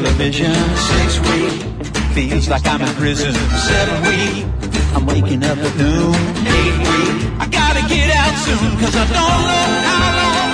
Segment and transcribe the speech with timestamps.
[0.00, 0.52] television.
[0.76, 1.60] Sixth week,
[2.14, 3.34] feels like I'm in prison.
[3.34, 4.46] Seven week,
[4.94, 6.14] I'm waking up at noon.
[6.46, 10.49] Eighth week, I gotta get out soon, cause I don't know how long,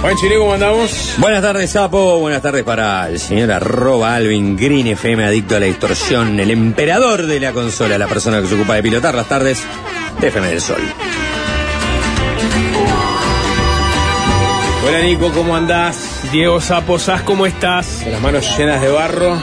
[0.00, 1.16] Juan Chile, ¿cómo andamos?
[1.18, 2.20] Buenas tardes, Sapo.
[2.20, 7.26] Buenas tardes para el señor arroba Alvin Green FM, adicto a la distorsión, el emperador
[7.26, 9.64] de la consola, la persona que se ocupa de pilotar las tardes
[10.20, 10.80] de FM del Sol.
[14.86, 16.22] Hola Nico, ¿cómo andás?
[16.30, 18.00] Diego Saposás, ¿cómo estás?
[18.04, 19.36] Con las manos llenas de barro.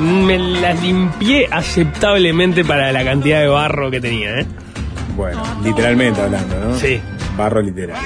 [0.00, 4.46] Me las limpié aceptablemente para la cantidad de barro que tenía, ¿eh?
[5.14, 6.78] Bueno, literalmente hablando, ¿no?
[6.78, 7.00] Sí.
[7.36, 7.98] Barro literal.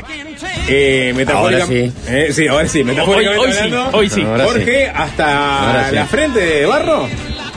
[0.68, 1.92] Eh, metafórica- Ahora sí.
[2.08, 3.98] Eh, sí, ahora sí, metafóricamente Hoy- hoy sí, hablando.
[3.98, 4.22] hoy sí.
[4.22, 5.94] Ahora Jorge, hasta sí.
[5.94, 7.08] la frente de barro.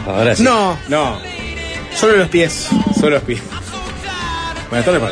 [0.08, 0.44] Ahora sí.
[0.44, 1.19] No, No,
[1.95, 2.67] solo los pies.
[3.00, 3.42] solo los pies.
[4.69, 5.11] Buenas tardes know.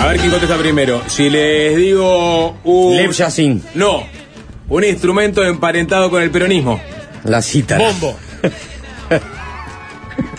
[0.00, 1.02] A ver quién contesta primero.
[1.06, 2.96] Si les digo un.
[2.96, 4.04] Lev Yassin, No,
[4.68, 6.80] un instrumento emparentado con el peronismo.
[7.24, 7.78] la cita.
[7.78, 8.16] Bombo.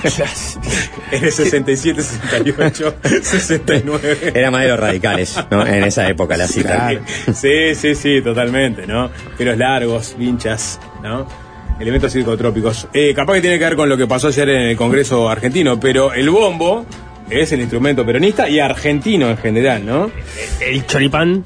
[0.06, 4.32] Es de 67, 68, 69.
[4.34, 5.66] Era más de los radicales, ¿no?
[5.66, 6.92] En esa época, la cita.
[7.34, 9.10] Sí, sí, sí, totalmente, ¿no?
[9.38, 11.28] Pelos largos, vinchas, ¿no?
[11.80, 12.88] Elementos psicotrópicos.
[12.94, 15.80] Eh, capaz que tiene que ver con lo que pasó ayer en el Congreso argentino,
[15.80, 16.86] pero el bombo
[17.30, 20.12] es el instrumento peronista y argentino en general, ¿no?
[20.62, 21.44] El choripán.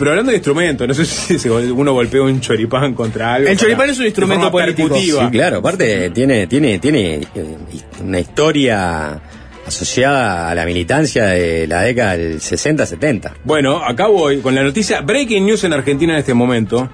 [0.00, 3.48] Pero hablando de instrumentos, no sé si se- uno golpea un choripán contra algo.
[3.48, 5.24] El para- choripán es un instrumento percutiva.
[5.26, 7.56] Sí, claro, aparte tiene, tiene, tiene eh,
[8.02, 9.20] una historia
[9.66, 13.32] asociada a la militancia de la década del 60-70.
[13.44, 16.90] Bueno, acá voy con la noticia Breaking News en Argentina en este momento.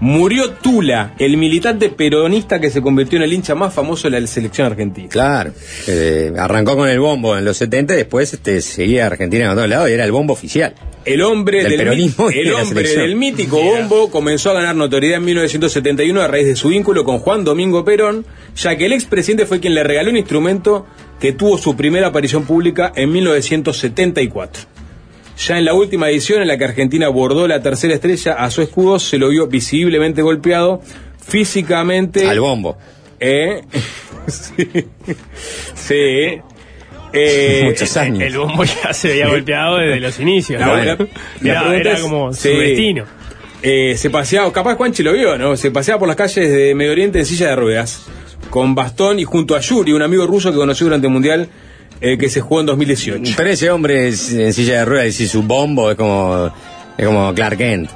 [0.00, 4.26] Murió Tula, el militante peronista que se convirtió en el hincha más famoso de la
[4.26, 5.08] selección argentina.
[5.08, 5.52] Claro,
[5.86, 9.68] eh, arrancó con el bombo en los 70 y después este, seguía Argentina a todos
[9.68, 10.74] lados y era el bombo oficial.
[11.06, 15.24] El hombre Del del, peronismo el hombre del mítico bombo comenzó a ganar notoriedad en
[15.24, 19.60] 1971 a raíz de su vínculo con Juan Domingo Perón, ya que el expresidente fue
[19.60, 20.84] quien le regaló un instrumento
[21.20, 24.75] que tuvo su primera aparición pública en 1974.
[25.38, 28.62] Ya en la última edición en la que Argentina bordó la tercera estrella a su
[28.62, 30.80] escudo, se lo vio visiblemente golpeado
[31.26, 32.26] físicamente.
[32.28, 32.76] Al bombo.
[33.20, 33.62] Eh,
[34.26, 34.68] sí.
[35.74, 36.40] Sí.
[37.12, 38.20] Eh, Muchos años.
[38.22, 40.60] El bombo ya se había golpeado desde los inicios.
[40.60, 40.74] La, ¿no?
[40.84, 42.50] la- la Era, es- como sí.
[42.52, 43.04] su destino.
[43.62, 45.56] Eh, se paseaba, capaz Juanchi lo vio, ¿no?
[45.56, 48.06] Se paseaba por las calles de Medio Oriente en silla de ruedas,
[48.50, 51.48] con bastón y junto a Yuri, un amigo ruso que conoció durante el Mundial
[52.00, 53.34] eh, que se jugó en 2018.
[53.36, 56.50] Pero ese hombre es- en silla de ruedas y su bombo es como,
[56.96, 57.90] es como Clark Kent.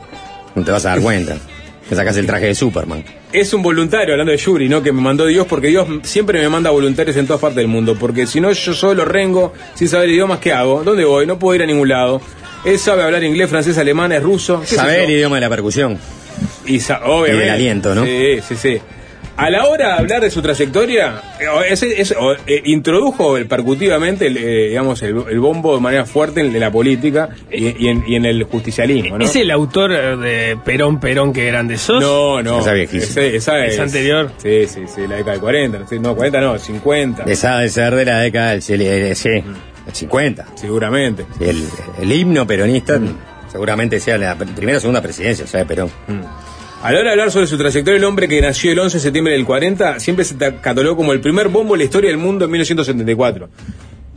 [0.55, 1.37] No te vas a dar cuenta.
[1.89, 3.03] Te sacas el traje de Superman.
[3.33, 4.81] Es un voluntario, hablando de Yuri, ¿no?
[4.81, 7.97] Que me mandó Dios, porque Dios siempre me manda voluntarios en todas partes del mundo.
[7.99, 10.85] Porque si no, yo solo rengo sin saber idiomas, ¿qué hago?
[10.85, 11.27] ¿Dónde voy?
[11.27, 12.21] No puedo ir a ningún lado.
[12.65, 14.61] Él sabe hablar inglés, francés, alemán, es ruso.
[14.61, 15.99] ¿qué sé Saber idioma de la percusión.
[16.65, 17.33] Y, obviamente.
[17.35, 18.05] Y del aliento, ¿no?
[18.05, 18.79] Sí, sí, sí.
[19.37, 21.75] A la hora de hablar de su trayectoria, eh,
[22.47, 26.71] eh, introdujo el- percutivamente el, eh, digamos, el, el bombo de manera fuerte en la
[26.71, 29.25] política y, y en, y en el justicialismo, ¿no?
[29.25, 32.03] ¿Es el autor de Perón, Perón, que grande sos?
[32.03, 32.61] No, no.
[32.61, 33.03] Esa viejísima.
[33.23, 34.31] Ese- esa ¿Es es, anterior?
[34.37, 35.79] Sí, sí, sí, la década de 40.
[35.79, 37.23] no sé, No, 40 no, 50.
[37.25, 39.17] Esa de ser de la década del sí, del
[39.93, 40.47] 50.
[40.55, 41.25] Seguramente.
[41.39, 41.65] Sí, El,
[42.03, 43.01] el himno peronista
[43.51, 45.91] seguramente sea la pr- primera o segunda presidencia, o sea, de Perón.
[46.83, 49.03] A la hora de hablar sobre su trayectoria, el hombre que nació el 11 de
[49.03, 52.19] septiembre del 40 siempre se ta- catalogó como el primer bombo en la historia del
[52.19, 53.51] mundo en 1974.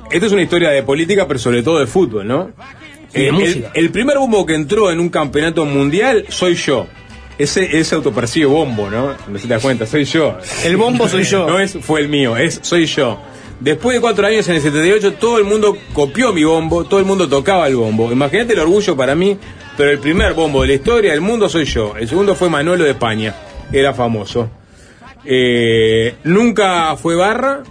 [0.09, 2.51] Esta es una historia de política, pero sobre todo de fútbol, ¿no?
[3.13, 6.87] Eh, el, primer bombo que entró en un campeonato mundial soy yo.
[7.37, 9.13] ese, ese autopercibe bombo, ¿no?
[9.27, 10.37] No se te das cuenta, soy yo.
[10.63, 11.45] El bombo soy yo.
[11.47, 13.19] No es fue el mío, es soy yo.
[13.63, 17.05] Después de cuatro años en el 78, todo el mundo copió mi bombo, todo el
[17.05, 18.11] mundo tocaba el bombo.
[18.11, 19.37] Imagínate el orgullo para mí,
[19.77, 21.95] pero el primer bombo de la historia del mundo soy yo.
[21.95, 23.33] El segundo fue Manolo de España,
[23.71, 24.49] era famoso.
[25.23, 27.63] Eh, nunca fue barra,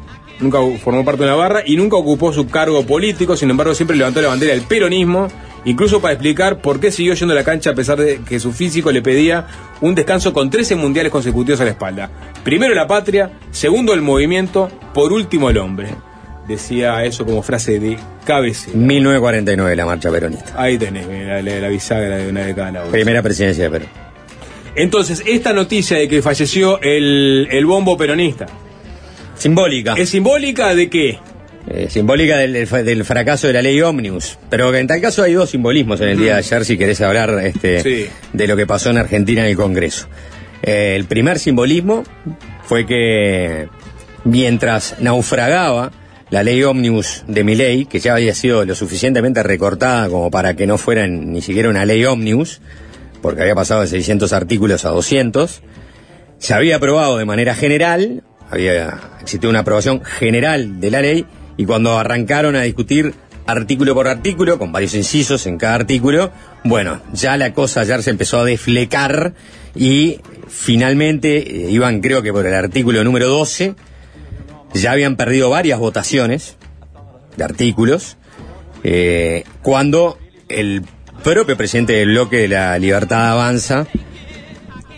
[0.42, 3.96] nunca formó parte de una barra y nunca ocupó su cargo político, sin embargo siempre
[3.96, 5.28] levantó la bandera del peronismo,
[5.64, 8.52] incluso para explicar por qué siguió yendo a la cancha a pesar de que su
[8.52, 9.46] físico le pedía
[9.80, 12.10] un descanso con 13 mundiales consecutivos a la espalda.
[12.44, 15.88] Primero la patria, segundo el movimiento, por último el hombre.
[16.48, 18.76] Decía eso como frase de cabecera.
[18.76, 20.52] 1949, la marcha peronista.
[20.60, 22.90] Ahí tenés, la, la- la bisagra de una de cada lado.
[22.90, 23.84] Primera presidencia de Perú.
[24.74, 28.46] Entonces, esta noticia de que falleció el, el bombo peronista,
[29.42, 29.94] Simbólica.
[29.96, 31.18] ¿es simbólica de qué?
[31.68, 34.38] Eh, simbólica del, fracaso de la ley Omnibus.
[34.48, 37.40] Pero en tal caso hay dos simbolismos en el día de ayer, si querés hablar
[37.44, 38.06] este, Sí.
[38.32, 40.06] de lo que pasó en Argentina en el Congreso.
[40.62, 42.04] Eh, el primer simbolismo
[42.64, 43.68] fue que
[44.24, 45.90] mientras naufragaba
[46.30, 50.66] la ley Omnibus de Miley, que ya había sido lo suficientemente recortada como para que
[50.68, 52.60] no fuera ni siquiera una ley Omnibus,
[53.20, 55.62] porque había pasado de 600 artículos a 200,
[56.38, 58.22] se había aprobado de manera general,
[58.52, 61.26] había existido una aprobación general de la ley,
[61.56, 63.14] y cuando arrancaron a discutir
[63.46, 66.30] artículo por artículo, con varios incisos en cada artículo,
[66.64, 69.34] bueno, ya la cosa ayer se empezó a desflecar
[69.74, 73.74] y finalmente eh, iban creo que por el artículo número 12,
[74.74, 76.56] ya habían perdido varias votaciones
[77.36, 78.18] de artículos,
[78.84, 80.18] eh, cuando
[80.48, 80.82] el
[81.24, 83.86] propio presidente del bloque de la Libertad Avanza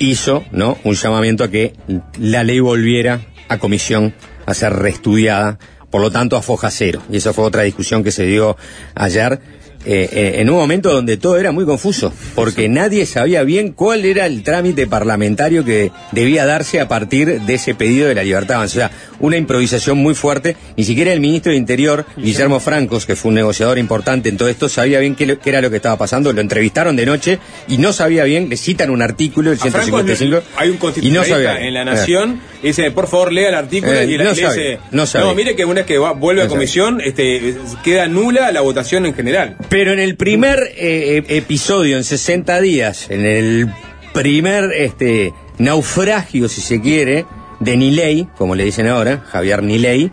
[0.01, 0.77] hizo ¿no?
[0.83, 1.75] un llamamiento a que
[2.19, 4.15] la ley volviera a comisión
[4.47, 5.59] a ser reestudiada,
[5.91, 7.03] por lo tanto a foja cero.
[7.11, 8.57] Y esa fue otra discusión que se dio
[8.95, 9.39] ayer.
[9.87, 14.07] eh, eh, en un momento donde todo era muy confuso, porque nadie sabía bien cuál
[14.07, 18.63] era el trámite parlamentario que debía darse a partir de ese pedido de la libertad.
[18.63, 20.57] O sea, una improvisación muy fuerte.
[20.79, 24.49] Ni siquiera el ministro de Interior, Guillermo Francos, que fue un negociador importante en todo
[24.49, 26.33] esto, sabía bien qué, lo- qué era lo que estaba pasando.
[26.33, 27.39] Lo entrevistaron de noche
[27.69, 28.49] y no sabía bien.
[28.49, 30.43] Le citan un artículo, el A Franco 155.
[30.57, 33.93] hay un y no sabía en La Nación y dice, por favor, lea el artículo
[33.93, 35.35] Eh, y la no le sabe, dice, no sabe.
[35.35, 39.07] mire que una vez que va- vuelve No a comisión, este, queda nula la votación
[39.07, 39.57] en general.
[39.69, 43.69] Pero en el primer eh, eh, episodio, en 60 días, en el
[44.13, 47.27] primer este, naufragio, si se quiere,
[47.61, 50.11] de Niley, como le dicen ahora, Javier Niley,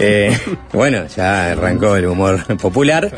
[0.00, 0.36] eh,
[0.72, 3.10] bueno, ya arrancó el humor popular.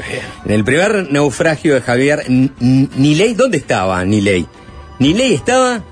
[0.45, 4.47] En el primer naufragio de Javier Niley, ¿dónde estaba Niley?
[4.99, 5.83] Niley estaba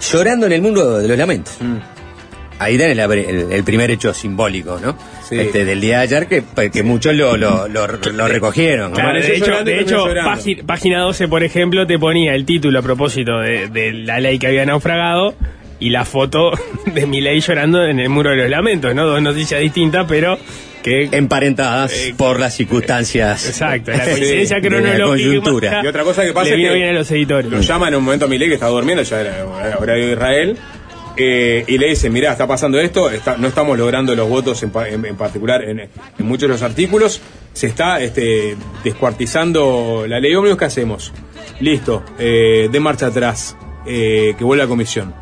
[0.00, 1.54] llorando en el mundo de los lamentos.
[2.58, 4.96] Ahí tenés la- el, el primer hecho simbólico, ¿no?
[5.28, 5.38] Sí.
[5.38, 8.90] Este, del día de ayer que, que muchos lo, lo, lo, lo recogieron.
[8.90, 8.94] ¿no?
[8.96, 10.06] Claro, Amaneció de hecho, de hecho
[10.66, 14.46] página 12, por ejemplo, te ponía el título a propósito de, de la ley que
[14.48, 15.34] había naufragado
[15.80, 16.50] y la foto
[16.86, 19.04] de mi ley llorando en el muro de los lamentos, ¿no?
[19.06, 20.38] Dos noticias distintas, pero
[20.82, 21.08] que...
[21.12, 23.46] emparentadas Eh, por las circunstancias.
[23.46, 25.80] Exacto, la coincidencia la coyuntura.
[25.84, 27.50] Y otra cosa que pasa es que bien a los editores.
[27.50, 29.44] Lo llama en un momento a Milei que está durmiendo, ya era
[29.78, 30.56] horario de Israel,
[31.18, 34.70] eh, y le dice, mirá, está pasando esto, está- no estamos logrando los votos en,
[34.70, 37.20] pa- en- en particular en, en muchos de los artículos,
[37.52, 41.12] se está este, descuartizando la ley ómnibus, ¿qué hacemos?
[41.60, 43.56] Listo, eh, de marcha atrás,
[43.86, 45.12] eh, que vuelva a comisión.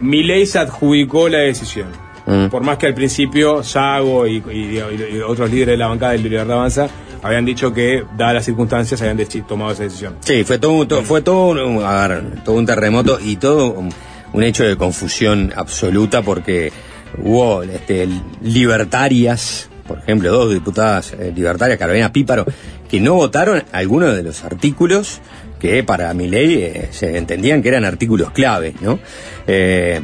[0.00, 1.88] Milei se adjudicó la decisión.
[2.26, 2.46] Mm.
[2.48, 6.12] Por más que al principio Sago y, y- y- y otros líderes de la bancada
[6.12, 6.88] de Libertad Avanza
[7.22, 10.16] habían dicho que, dadas las circunstancias, habían tomado esa decisión.
[10.20, 13.92] Sí, fue todo, to- fue todo un, a ver, todo un terremoto y todo un,
[14.32, 16.72] un hecho de confusión absoluta porque
[17.18, 18.08] hubo este,
[18.42, 22.46] libertarias, por ejemplo, dos diputadas eh, libertarias, Carolina Píparo,
[22.88, 25.20] que no votaron algunos de los artículos
[25.58, 28.98] que para mi ley se entendían que eran artículos clave, ¿no?
[29.46, 30.02] Eh,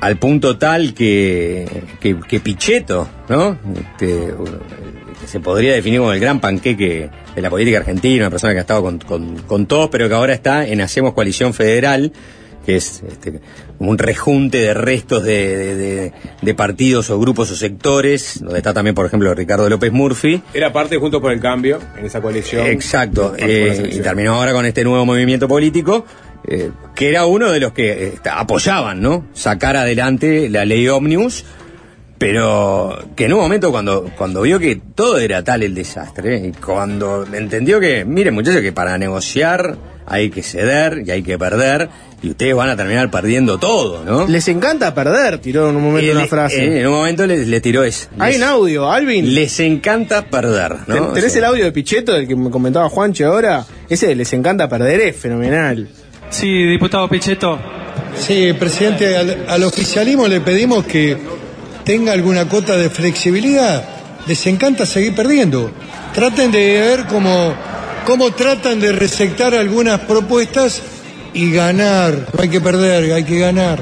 [0.00, 1.66] al punto tal que,
[2.00, 3.58] que, Pichetto, ¿no?
[3.78, 4.32] Este,
[5.26, 8.62] se podría definir como el gran panqueque de la política argentina, una persona que ha
[8.62, 12.12] estado con, con, con todos, pero que ahora está en Hacemos Coalición Federal,
[12.66, 13.40] que es este,
[13.78, 18.74] un rejunte de restos de, de- de- de partidos o grupos o sectores, donde está
[18.74, 20.42] también, por ejemplo, Ricardo López Murphy.
[20.52, 22.66] Era parte junto por el cambio en esa coalición.
[22.66, 26.04] Exacto, eh, y terminó ahora con este nuevo movimiento político,
[26.48, 29.26] eh, que era uno de los que eh, apoyaban, ¿no?
[29.32, 31.44] Sacar adelante la ley Omnibus,
[32.18, 36.52] pero que en un momento cuando, cuando vio que todo era tal el desastre, y
[36.52, 41.88] cuando entendió que, miren muchachos, que para negociar hay que ceder y hay que perder,
[42.22, 44.26] y ustedes van a terminar perdiendo todo, ¿no?
[44.26, 46.64] Les encanta perder, tiró en un momento una frase.
[46.64, 48.08] eh, en un momento le, le tiró eso.
[48.18, 49.34] Hay Les- un audio, Alvin.
[49.34, 50.94] Les encanta perder, ¿no?
[50.94, 53.64] Ten- ¿Tenés O sea, el audio de Pichetto, del que me comentaba Juancho ahora?
[53.88, 55.88] Ese de les encanta perder es fenomenal.
[56.30, 57.58] Sí, diputado Pichetto.
[58.18, 61.16] Sí, presidente, al, al oficialismo le pedimos que
[61.84, 63.84] tenga alguna cota de flexibilidad.
[64.26, 65.70] Les encanta seguir perdiendo.
[66.14, 67.54] Traten de ver cómo,
[68.06, 70.82] cómo tratan de resectar algunas propuestas
[71.36, 72.14] y ganar.
[72.34, 73.78] No hay que perder, hay que ganar.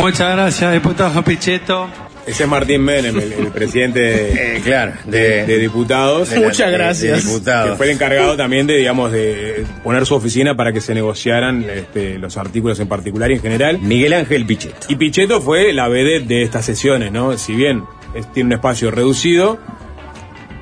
[0.00, 1.88] Muchas gracias, diputado Pichetto.
[2.26, 6.30] Ese es Martín Menem, el, el presidente de, Eh, claro, de- de, de diputados.
[6.30, 7.24] de la- Muchas de- de gracias.
[7.24, 7.70] diputados.
[7.72, 11.64] que fue el encargado también de, digamos, de poner su oficina para que se negociaran
[11.68, 13.78] este, los artículos en particular y en general.
[13.80, 14.86] Miguel Ángel Pichetto.
[14.88, 17.36] Y Pichetto fue la vedette de estas sesiones, ¿no?
[17.36, 17.82] Si bien
[18.14, 19.58] es- tiene un espacio reducido,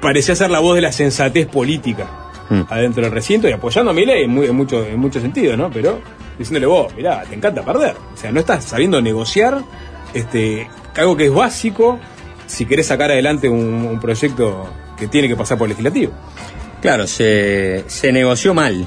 [0.01, 2.07] parecía ser la voz de la sensatez política
[2.51, 2.63] Mm.
[2.71, 5.71] adentro del recinto y apoyando a Milei en, muy- en mucho, en mucho sentido, ¿no?
[5.71, 6.01] Pero
[6.39, 7.95] diciéndole vos, mirá, te encanta perder.
[8.15, 9.59] O sea, no estás sabiendo negociar
[10.15, 11.99] este, algo que es básico
[12.47, 14.67] si querés sacar adelante un, un proyecto
[14.99, 16.13] que tiene que pasar por el legislativo.
[16.81, 18.87] Claro, se, se negoció mal.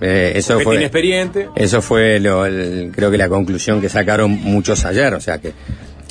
[0.00, 0.76] Eh, eso Porque fue.
[0.76, 1.48] inexperiente.
[1.54, 5.52] Eso fue lo, el- creo que la conclusión que sacaron muchos ayer, o sea que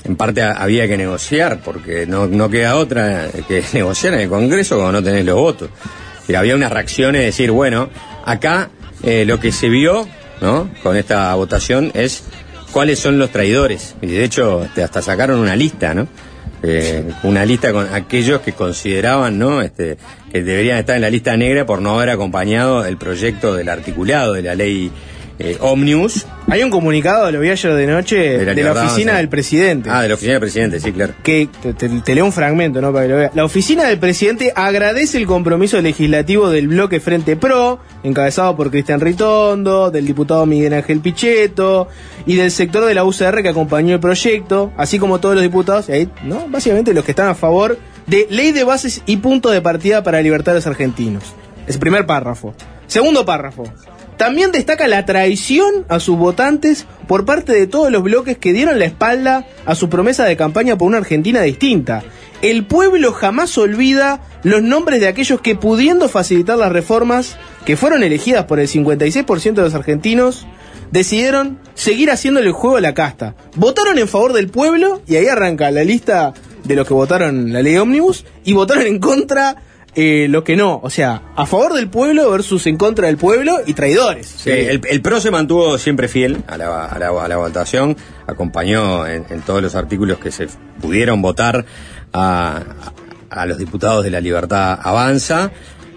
[0.05, 4.29] en parte ha- había que negociar porque no, no queda otra que negociar en el
[4.29, 5.69] Congreso cuando no tenés los votos.
[6.27, 7.89] Y había unas reacciones de decir, bueno,
[8.25, 8.69] acá
[9.03, 10.07] eh, lo que se vio
[10.41, 10.69] ¿no?
[10.81, 12.23] con esta votación es
[12.71, 13.95] cuáles son los traidores.
[14.01, 16.07] Y de hecho hasta sacaron una lista, ¿no?
[16.65, 19.61] Eh, una lista con aquellos que consideraban ¿no?
[19.61, 19.97] este,
[20.31, 24.31] que deberían estar en la lista negra por no haber acompañado el proyecto del articulado
[24.31, 24.89] de la ley
[25.39, 29.89] eh, Omnibus Hay un comunicado, lo vi ayer de noche, de la, oficina del presidente.
[29.89, 31.13] Ah, de la oficina del presidente, sí, claro.
[31.23, 32.91] que te, te- te leo un fragmento, ¿no?
[32.93, 33.31] Para que lo veas.
[33.33, 38.99] La oficina del presidente agradece el compromiso legislativo del bloque Frente Pro, encabezado por Cristian
[38.99, 41.87] Ritondo, del diputado Miguel Ángel Pichetto
[42.25, 45.87] y del sector de la UCR que acompañó el proyecto, así como todos los diputados,
[45.89, 46.47] y ahí, ¿no?
[46.49, 50.21] Básicamente los que están a favor de ley de bases y punto de partida para
[50.21, 51.23] libertar a los argentinos.
[51.65, 52.53] Es el primer párrafo.
[52.85, 53.63] Segundo párrafo.
[54.17, 58.79] También destaca la traición a sus votantes por parte de todos los bloques que dieron
[58.79, 62.03] la espalda a su promesa de campaña por una Argentina distinta.
[62.41, 68.03] El pueblo jamás olvida los nombres de aquellos que pudiendo facilitar las reformas que fueron
[68.03, 70.45] elegidas por el 56% de los argentinos,
[70.91, 73.35] decidieron seguir haciéndole el juego a la casta.
[73.55, 77.61] Votaron en favor del pueblo y ahí arranca la lista de los que votaron la
[77.61, 79.55] ley ómnibus y votaron en contra
[79.95, 80.79] eh, lo que no.
[80.83, 84.27] O sea, a favor del pueblo versus en contra del pueblo y traidores.
[84.37, 87.95] Sí, el, el PRO se mantuvo siempre fiel a la, a la, a la votación,
[88.27, 90.47] acompañó en, en todos los artículos que se
[90.81, 91.65] pudieron votar
[92.11, 92.93] a, a-
[93.41, 95.51] a los diputados de la Libertad Avanza,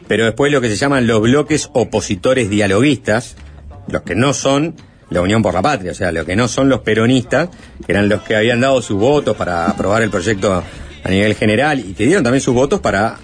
[0.09, 3.37] pero después lo que se llaman los bloques opositores dialoguistas,
[3.89, 4.75] los que no son
[5.11, 7.51] la Unión por la Patria, o sea, los que no son los peronistas,
[7.85, 10.63] que eran los que habían dado sus votos para aprobar el proyecto
[11.07, 13.19] a nivel general y que dieron también sus votos para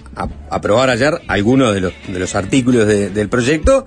[0.49, 3.85] aprobar ayer algunos de los, de los artículos de- del proyecto,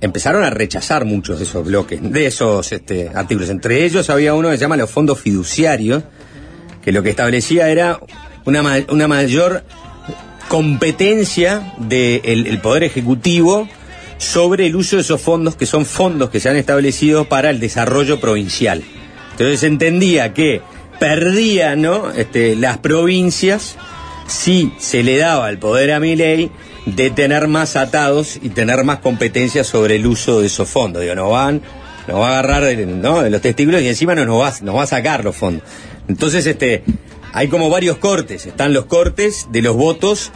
[0.00, 3.50] empezaron a rechazar muchos de esos bloques, de esos este, artículos.
[3.50, 6.04] Entre ellos había uno que se llama los fondos fiduciarios,
[6.84, 7.98] que lo que establecía era
[8.44, 9.64] una, una mayor
[10.48, 13.68] competencia del el Poder Ejecutivo
[14.18, 17.58] sobre el uso de esos fondos, que son fondos que se han establecido para el
[17.58, 18.82] desarrollo provincial.
[19.32, 20.60] Entonces entendía que
[21.02, 22.12] perdía ¿no?
[22.12, 23.74] este, las provincias
[24.28, 26.52] si se le daba el poder a mi ley
[26.86, 31.02] de tener más atados y tener más competencia sobre el uso de esos fondos.
[31.02, 31.60] Digo, nos van,
[32.06, 33.20] nos va a agarrar ¿no?
[33.20, 35.64] de los testículos y encima nos, va, nos va a sacar los fondos.
[36.06, 36.84] Entonces, este,
[37.32, 38.46] hay como varios cortes.
[38.46, 40.30] Están los cortes de los votos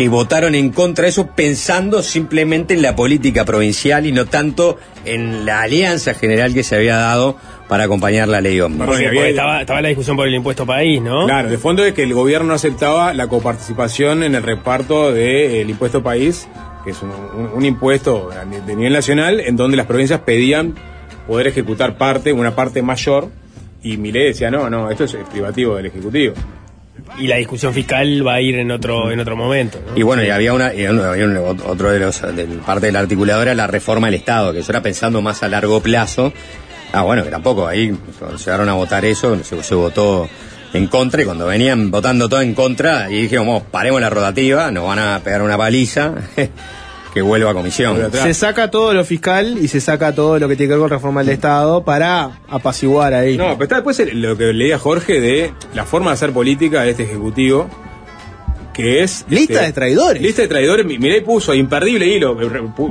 [0.00, 4.78] que votaron en contra de eso pensando simplemente en la política provincial y no tanto
[5.04, 7.36] en la alianza general que se había dado
[7.68, 8.58] para acompañar la ley.
[8.60, 11.26] Bueno, Porque, estaba, estaba la discusión por el impuesto país, ¿no?
[11.26, 15.68] Claro, de fondo es que el gobierno no aceptaba la coparticipación en el reparto del
[15.68, 16.48] impuesto país,
[16.82, 18.30] que es un, un- un impuesto
[18.66, 20.76] de nivel nacional, en donde las provincias pedían
[21.28, 23.28] poder ejecutar parte, una parte mayor,
[23.82, 26.32] y Milei decía, no, no, esto es privativo del Ejecutivo.
[27.18, 29.78] Y la discusión fiscal va a ir en otro, en otro momento.
[29.86, 29.96] ¿no?
[29.98, 33.54] Y bueno, y había una, y había otro de los, de parte del articulador era
[33.54, 36.32] la reforma del Estado, que eso era pensando más a largo plazo.
[36.92, 37.94] Ah, bueno, que tampoco, ahí
[38.44, 40.28] llegaron a votar eso, se, se votó
[40.72, 44.70] en contra, y cuando venían votando todo en contra, y dijimos, "Vamos, paremos la rotativa,
[44.70, 46.14] nos van a pegar una paliza,
[47.12, 47.98] que vuelva a comisión.
[48.12, 50.90] Se saca todo lo fiscal y se saca todo lo que tiene que ver con
[50.90, 53.36] reforma del Estado para apaciguar ahí.
[53.36, 56.82] No, pero está después el- lo que leía Jorge de la forma de hacer política
[56.82, 57.68] de este Ejecutivo,
[58.72, 59.26] que es...
[59.28, 60.22] Lista este, de traidores.
[60.22, 62.36] Lista de traidores, mi- Milei puso imperdible hilo,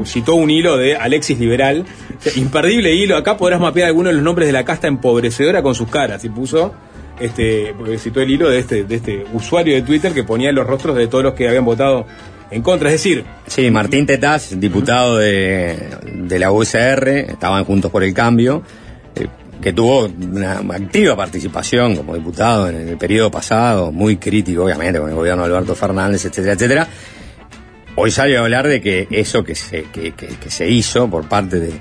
[0.06, 1.86] citó un hilo de Alexis Liberal,
[2.36, 5.88] imperdible hilo, acá podrás mapear algunos de los nombres de la casta empobrecedora con sus
[5.90, 6.74] caras, y puso,
[7.22, 10.68] este, porque citó el hilo de este, de este usuario de Twitter que ponía los
[10.68, 12.06] rostros de todos los que habían votado
[12.52, 12.90] en contra.
[12.90, 15.78] Es decir, Sí, Martín Tetaz, diputado de,
[16.16, 18.64] de la USR, estaban juntos por el cambio,
[19.16, 19.28] eh,
[19.62, 25.10] que tuvo una activa participación como diputado en el periodo pasado, muy crítico obviamente con
[25.10, 26.88] el gobierno de Alberto Fernández, etcétera, etcétera.
[27.96, 31.28] Hoy sale a hablar de que eso que se, que, que- que se hizo por
[31.28, 31.74] parte de,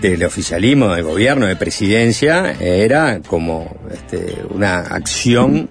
[0.00, 5.70] del oficialismo, del gobierno, de presidencia, era como este, una acción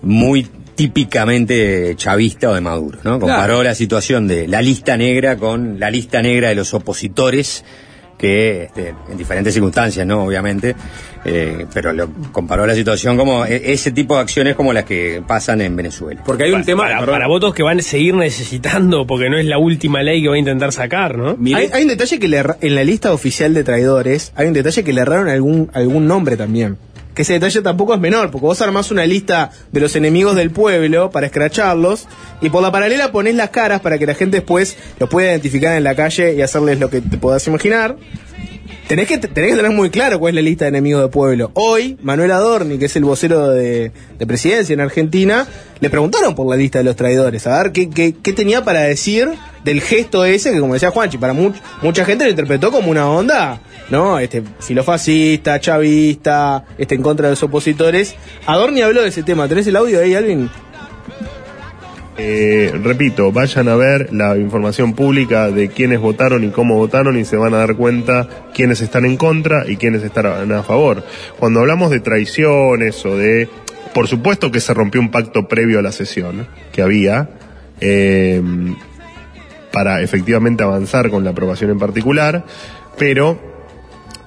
[0.00, 3.20] muy típicamente chavista o de Maduro, ¿no?
[3.20, 3.62] Comparó Claro.
[3.62, 7.64] la situación de la lista negra con la lista negra de los opositores
[8.18, 10.22] que este, en diferentes circunstancias, ¿no?
[10.24, 10.76] Obviamente,
[11.24, 15.20] eh, pero lo comparó la situación como e- ese tipo de acciones como las que
[15.26, 16.22] pasan en Venezuela.
[16.24, 16.84] porque hay un tema.
[17.04, 20.36] para, votos que van a seguir necesitando, porque no es la última ley que va
[20.36, 21.36] a intentar sacar, ¿no?
[21.56, 24.52] Hay, hay un detalle que le erra- en la lista oficial de traidores, hay un
[24.52, 26.76] detalle que le erraron algún, algún nombre también.
[27.14, 30.50] Que ese detalle tampoco es menor, porque vos armás una lista de los enemigos del
[30.50, 32.06] pueblo para escracharlos,
[32.40, 35.76] y por la paralela ponés las caras para que la gente después los pueda identificar
[35.76, 37.96] en la calle y hacerles lo que te puedas imaginar.
[38.88, 41.50] Tenés que, tenés que tener muy claro cuál es la lista de enemigos del pueblo.
[41.54, 45.46] Hoy, Manuel Adorni, que es el vocero de, de presidencia en Argentina,
[45.80, 48.80] le preguntaron por la lista de los traidores, a ver qué, qué, qué tenía para
[48.82, 49.28] decir
[49.64, 53.08] del gesto ese, que como decía Juanchi, para much- mucha gente lo interpretó como una
[53.08, 54.18] onda, ¿no?
[54.18, 58.14] Este, filofascista, chavista, este, en contra de los opositores.
[58.46, 59.48] Adorni habló de ese tema.
[59.48, 60.50] ¿Tenés el audio ahí, Alvin?
[62.16, 67.24] Eh, repito, vayan a ver la información pública de quiénes votaron y cómo votaron y
[67.24, 71.04] se van a dar cuenta quiénes están en contra y quiénes están a favor.
[71.38, 73.48] Cuando hablamos de traiciones o de...
[73.92, 77.30] Por supuesto que se rompió un pacto previo a la sesión que había
[77.80, 78.42] eh,
[79.72, 82.44] para efectivamente avanzar con la aprobación en particular,
[82.96, 83.38] pero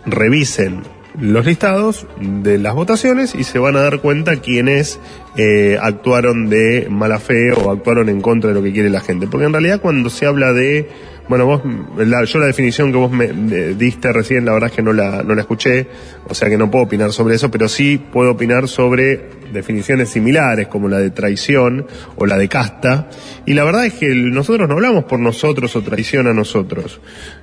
[0.05, 0.83] revisen
[1.19, 4.99] los listados de las votaciones y se van a dar cuenta quiénes
[5.35, 9.27] eh, actuaron de mala fe o actuaron en contra de lo que quiere la gente.
[9.27, 10.89] Porque en realidad cuando se habla de,
[11.29, 11.61] bueno, vos,
[11.97, 13.27] la- yo la definición que vos me
[13.73, 15.87] diste recién, la verdad es que no la, no la escuché,
[16.27, 20.67] o sea que no puedo opinar sobre eso, pero sí puedo opinar sobre definiciones similares
[20.67, 23.09] como la de traición o la de casta.
[23.45, 26.99] Y la verdad es que nosotros no hablamos por nosotros o traición a nosotros.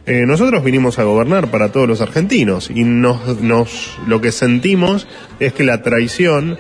[0.07, 5.07] Eh, nosotros vinimos a gobernar para todos los argentinos y nos, nos, lo que sentimos
[5.41, 6.59] es que la traición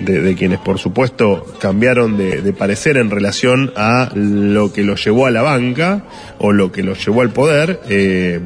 [0.00, 5.30] de, quienes por supuesto cambiaron de, parecer en relación a lo que los llevó a
[5.30, 6.04] la banca
[6.38, 8.40] o lo que los llevó al poder, eh,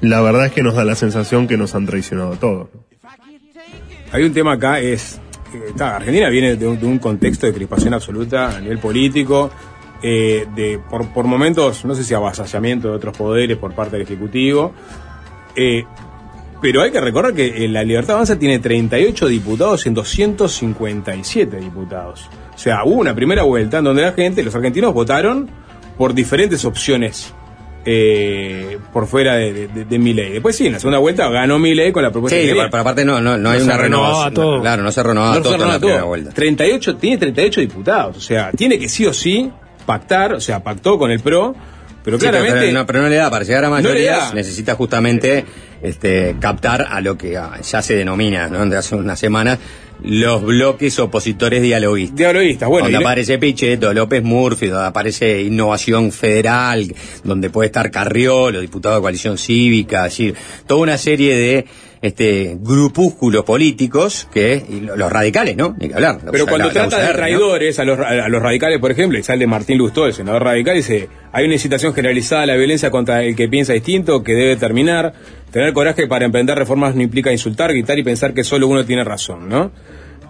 [0.00, 2.68] la verdad es que nos da la sensación que nos han traicionado a todos.
[4.10, 5.20] Hay un tema acá, es.
[5.54, 9.50] eh, Argentina viene de un, contexto de crispación absoluta a nivel político,
[10.02, 14.72] eh, de por, momentos, no sé si avasallamiento de otros poderes por parte del Ejecutivo.
[16.62, 22.28] Pero hay que recordar que eh, la Libertad Avanza tiene 38 diputados en 257 diputados.
[22.54, 25.50] O sea, hubo una primera vuelta en donde la gente, los argentinos, votaron
[25.98, 27.34] por diferentes opciones
[27.84, 30.32] eh, por fuera de, de, de, de Milei.
[30.34, 32.80] Después sí, en la segunda vuelta ganó Milei con la propuesta Sí, que pero, pero
[32.82, 34.34] aparte no, no, no No hay se una renovaba renovación.
[34.34, 34.60] todo.
[34.60, 36.08] Claro, no se renovaba No se todo en la renueva primera todo.
[36.08, 36.30] vuelta.
[36.32, 39.50] 38, tiene 38 diputados, o sea, tiene que sí o sí
[39.84, 41.54] pactar, o sea, pactó con el PRO,
[42.04, 42.60] pero Sí, pero, claramente...
[42.68, 45.44] pero no, pero no le da, para llegar a mayorías necesita justamente
[45.82, 48.64] este, captar a lo que ah, ya se denomina, ¿no?
[48.64, 49.58] Desde hace unas semanas,
[50.02, 52.16] los bloques opositores dialoguistas.
[52.16, 56.92] Dialoguistas, bueno, donde aparece Pichetto, López Murphy, donde aparece Innovación Federal,
[57.24, 60.34] donde puede estar Carriolo, diputado de Coalición Cívica, es decir,
[60.66, 61.66] toda una serie de
[62.02, 64.64] este grupúsculos políticos que
[64.96, 65.76] los radicales, ¿no?
[65.78, 66.18] Ni que hablar.
[66.24, 69.18] La- Pero cuando la- la trata de traidores a los, a los radicales, por ejemplo,
[69.18, 72.56] y sale Martín Lustó, el senador radical, y dice, hay una incitación generalizada a la
[72.56, 75.14] violencia contra el que piensa distinto, que debe terminar.
[75.52, 79.04] Tener coraje para emprender reformas no implica insultar, gritar y pensar que solo uno tiene
[79.04, 79.70] razón, ¿no?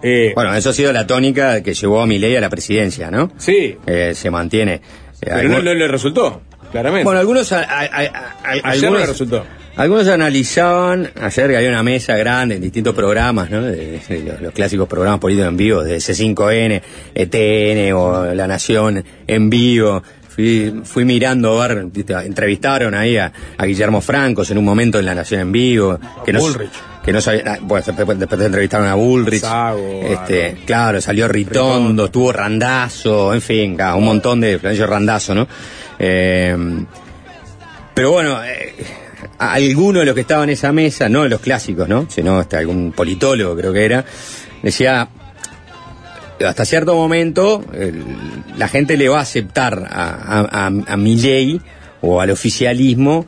[0.03, 3.31] Eh, Bueno, eso ha sido la tónica que llevó a Milei a la presidencia, ¿no?
[3.37, 4.73] sí, Eh, se mantiene.
[4.75, 4.81] Eh,
[5.21, 7.05] pero algún- no, no le resultó, claramente.
[7.05, 9.45] Bueno, algunos, a- a- a- algunos, no le resultó.
[9.75, 13.61] Algunos analizaban, ayer que había una mesa grande en distintos programas, ¿no?
[13.63, 16.81] De, de los, los clásicos programas políticos en vivo, de C5N,
[17.15, 20.03] ETN o La Nación en vivo.
[20.29, 21.85] Fui, fui mirando a ver,
[22.25, 25.99] entrevistaron ahí a, a Guillermo Francos en un momento en La Nación en vivo.
[26.25, 26.71] Que no, Bullrich.
[27.03, 29.41] Que no sabía, ah, bueno, después, entrevistaron a Bullrich.
[29.41, 34.57] Sago, este, a- claro, salió Ritondo, estuvo Randazo, en fin, un montón de
[34.87, 35.47] Randazo, ¿no?
[35.99, 36.55] Eh,
[37.93, 39.02] pero bueno, eh, a-
[39.37, 42.07] alguno de los que estaban en esa mesa, no los clásicos, ¿no?
[42.09, 44.05] Sino hasta algún politólogo creo que era,
[44.61, 45.07] decía,
[46.45, 47.63] hasta cierto momento
[48.57, 51.61] la gente le va a aceptar a, a, a, a Milei
[52.01, 53.25] o al oficialismo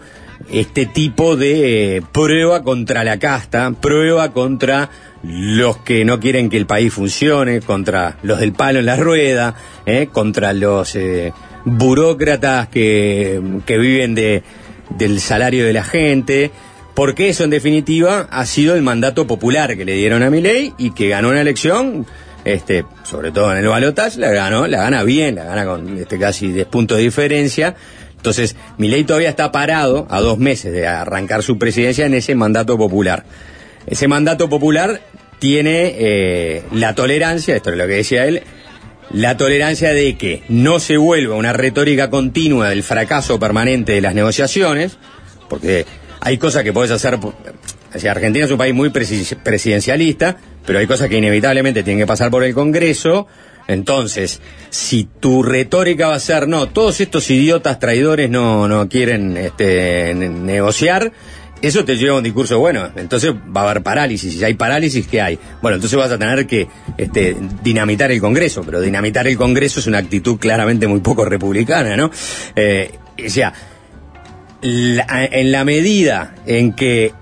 [0.51, 4.89] este tipo de eh, prueba contra la casta, prueba contra
[5.23, 9.55] los que no quieren que el país funcione, contra los del palo en la rueda,
[9.85, 11.33] eh, contra los eh,
[11.65, 14.43] burócratas que, que viven de,
[14.89, 16.51] del salario de la gente,
[16.93, 20.91] porque eso en definitiva ha sido el mandato popular que le dieron a Milei y
[20.91, 22.05] que ganó una elección,
[22.45, 26.17] este, sobre todo en el balotaje, la ganó, la gana bien, la gana con este
[26.17, 27.75] casi 10 puntos de diferencia.
[28.15, 32.77] Entonces, Milei todavía está parado a dos meses de arrancar su presidencia en ese mandato
[32.77, 33.25] popular.
[33.85, 35.01] Ese mandato popular
[35.37, 38.41] tiene eh, la tolerancia, esto es lo que decía él,
[39.11, 44.15] la tolerancia de que no se vuelva una retórica continua del fracaso permanente de las
[44.15, 44.97] negociaciones,
[45.49, 45.85] porque
[46.21, 47.17] hay cosas que podés hacer.
[48.09, 52.29] Argentina es un país muy presi- presidencialista, pero hay cosas que inevitablemente tienen que pasar
[52.31, 53.27] por el Congreso.
[53.67, 59.37] Entonces, si tu retórica va a ser, no, todos estos idiotas traidores no, no quieren
[59.37, 61.11] este, ne- negociar,
[61.67, 62.89] eso te lleva a un discurso bueno.
[62.95, 64.33] Entonces va a haber parálisis.
[64.33, 65.39] Si hay parálisis, ¿qué hay?
[65.61, 68.63] Bueno, entonces vas a tener que este, dinamitar el Congreso.
[68.63, 72.11] Pero dinamitar el Congreso es una actitud claramente muy poco republicana, ¿no?
[72.55, 72.91] Eh,
[73.25, 73.53] o sea,
[74.61, 77.13] en la medida en que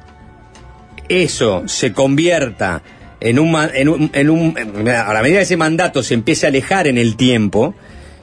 [1.10, 2.82] eso se convierta
[3.20, 4.58] en un, en un, en un-
[4.90, 7.76] a la medida que ese mandato se empiece a alejar en el tiempo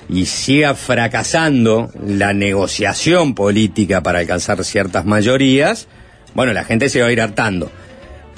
[0.08, 5.86] y siga fracasando la negociación política para alcanzar ciertas mayorías,
[6.34, 7.70] bueno, la gente se va a ir hartando.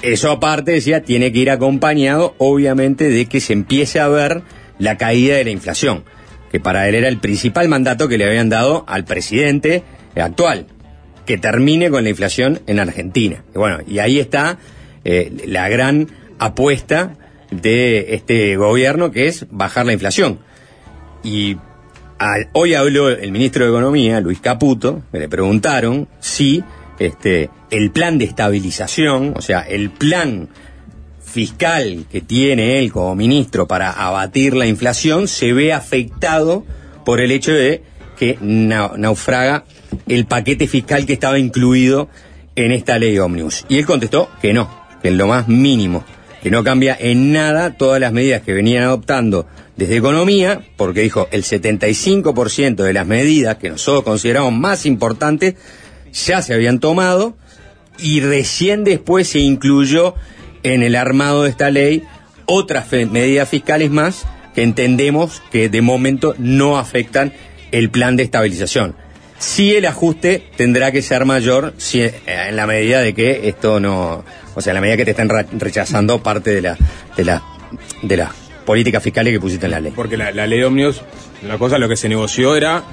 [0.01, 4.41] Eso aparte, decía, tiene que ir acompañado, obviamente, de que se empiece a ver
[4.79, 6.03] la caída de la inflación,
[6.51, 9.83] que para él era el principal mandato que le habían dado al presidente
[10.15, 10.65] actual,
[11.25, 13.43] que termine con la inflación en Argentina.
[13.55, 14.57] Y bueno, y ahí está
[15.05, 17.15] eh, la gran apuesta
[17.51, 20.39] de este gobierno, que es bajar la inflación.
[21.23, 21.55] Y
[22.17, 26.61] al- hoy habló el ministro de Economía, Luis Caputo, que le preguntaron si
[26.99, 30.47] este, el plan de estabilización, o sea, el plan
[31.23, 36.65] fiscal que tiene él como ministro para abatir la inflación, se ve afectado
[37.05, 37.81] por el hecho de
[38.17, 39.63] que nau- naufraga
[40.07, 42.09] el paquete fiscal que estaba incluido
[42.55, 43.65] en esta ley ómnibus.
[43.69, 44.69] Y él contestó que no,
[45.01, 46.03] que en lo más mínimo,
[46.43, 51.27] que no cambia en nada todas las medidas que venían adoptando desde economía, porque dijo
[51.31, 55.55] el 75% de las medidas que nosotros consideramos más importantes
[56.13, 57.35] ya se habían tomado
[57.99, 60.15] y recién después se incluyó
[60.63, 62.03] en el armado de esta ley
[62.45, 64.25] otras medidas fiscales más
[64.55, 67.33] que entendemos que de momento no afectan
[67.71, 68.95] el plan de estabilización.
[69.39, 73.79] Sí el ajuste tendrá que ser mayor si, eh, en la medida de que esto
[73.79, 74.23] no,
[74.55, 76.77] o sea, en la medida que te estén ra- rechazando parte de la
[77.17, 77.43] de la
[78.01, 78.29] de las
[78.65, 79.91] políticas fiscales que pusiste en la ley.
[79.95, 81.01] Porque la, la ley de ómnibus,
[81.43, 82.83] una cosa, lo que se negoció era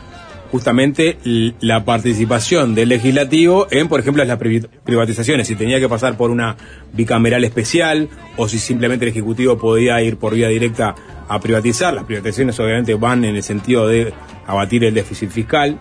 [0.51, 1.17] justamente
[1.61, 5.47] la participación del legislativo en, por ejemplo, las pri- privatizaciones.
[5.49, 6.57] Si tenía que pasar por una
[6.93, 10.95] bicameral especial o si simplemente el Ejecutivo podía ir por vía directa
[11.29, 11.95] a privatizar.
[11.95, 14.13] Las privatizaciones obviamente van en el sentido de
[14.47, 15.79] abatir el déficit fiscal.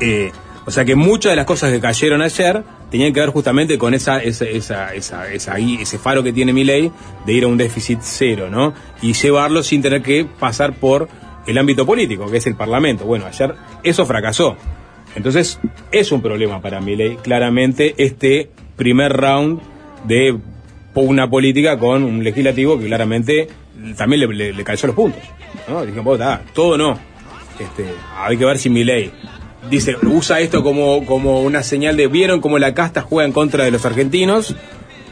[0.00, 0.30] Eh,
[0.66, 3.92] o sea que muchas de las cosas que cayeron ayer tenían que ver justamente con
[3.92, 6.90] esa, esa, esa, esa, esa- ese faro que tiene mi ley
[7.26, 8.72] de ir a un déficit cero, ¿no?
[9.02, 11.08] Y llevarlo sin tener que pasar por
[11.46, 13.04] el ámbito político, que es el Parlamento.
[13.04, 14.56] Bueno, ayer eso fracasó.
[15.14, 15.60] Entonces,
[15.92, 19.60] es un problema para mi ley, claramente, este primer round
[20.04, 20.36] de
[20.94, 23.48] una política con un legislativo que claramente
[23.96, 25.22] también le, le, le calzó los puntos.
[25.68, 25.82] ¿no?
[25.82, 26.98] Dijeron, "Vos, ta, todo no.
[27.58, 27.84] Este,
[28.16, 29.12] hay que ver si mi ley
[29.70, 33.64] dice, usa esto como, como una señal de, ¿vieron cómo la casta juega en contra
[33.64, 34.54] de los argentinos?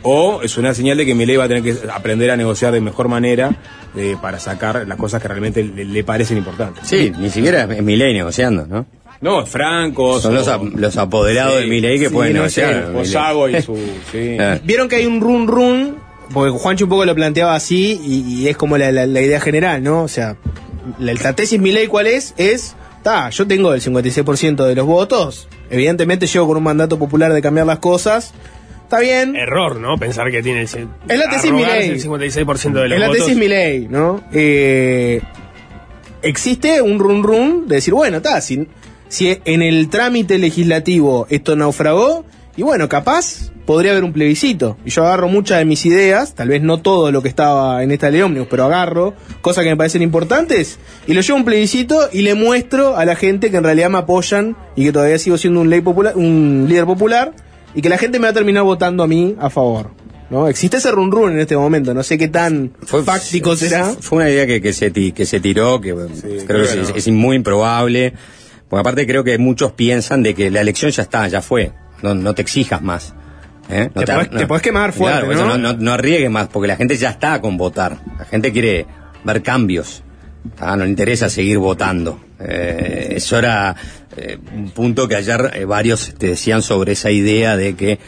[0.05, 2.81] O es una señal de que Milei va a tener que aprender a negociar de
[2.81, 3.55] mejor manera
[3.97, 6.87] eh, para sacar las cosas que realmente le, le parecen importantes.
[6.89, 8.87] Sí, ni siquiera es Milei negociando, ¿no?
[9.21, 10.19] No, Franco.
[10.21, 12.91] Son los, ap- los apoderados de Milei que sí, pueden no negociar.
[12.97, 13.77] Osago y su...
[14.13, 14.37] Sí.
[14.41, 14.59] Ah.
[14.65, 15.97] Vieron que hay un run run,
[16.35, 19.41] porque Juancho un poco lo planteaba así y, y es como la, la- la idea
[19.41, 20.03] general, ¿no?
[20.03, 20.37] O sea,
[20.99, 25.47] la, la tesis Milei cuál es, es, ta, yo tengo el 56% de los votos,
[25.71, 28.33] evidentemente llego con un mandato popular de cambiar las cosas,
[28.93, 29.97] está bien, Error, ¿no?
[29.97, 30.77] Pensar que tiene Es
[31.09, 31.89] la tesis Milei.
[31.89, 33.25] el 56% de los es la votos.
[33.25, 34.23] tesis Milei, ¿no?
[34.35, 35.23] Eh,
[36.21, 38.69] existe un run run de decir, bueno, está, si,
[39.09, 44.77] si en el trámite legislativo esto naufragó, y bueno, capaz podría haber un plebiscito.
[44.85, 47.93] Y yo agarro muchas de mis ideas, tal vez no todo lo que estaba en
[47.93, 51.47] esta ley ómnibus, pero agarro cosas que me parecen importantes y lo llevo a un
[51.47, 55.19] plebiscito y le muestro a la gente que en realidad me apoyan y que todavía
[55.19, 57.33] sigo siendo un, ley popular, un líder popular
[57.75, 59.91] y que la gente me va a terminar votando a mí a favor.
[60.31, 60.49] ¿no?
[60.49, 62.73] Existe ese run run en este momento, no sé qué tan
[63.05, 63.85] fáctico será.
[64.01, 66.77] Fue una idea que, que, se, que se tiró, que creo que creo es, que
[66.93, 66.97] no.
[66.97, 68.15] es muy improbable,
[68.69, 71.73] Porque aparte creo que muchos piensan de que la elección ya está, ya fue.
[72.03, 73.13] No, no te exijas más.
[73.69, 73.91] ¿eh?
[73.95, 75.59] No Te podés- te podés quemar fuerte, Claro, ¿no?
[75.59, 77.99] no, no, no arriesgues más, porque la gente ya está con votar.
[78.19, 78.87] La gente quiere
[79.25, 80.03] ver cambios.
[80.59, 82.19] Ah, no le interesa seguir votando.
[82.45, 83.75] Eh, eso era
[84.17, 87.99] eh, un punto que ayer eh, varios te decían sobre esa idea de que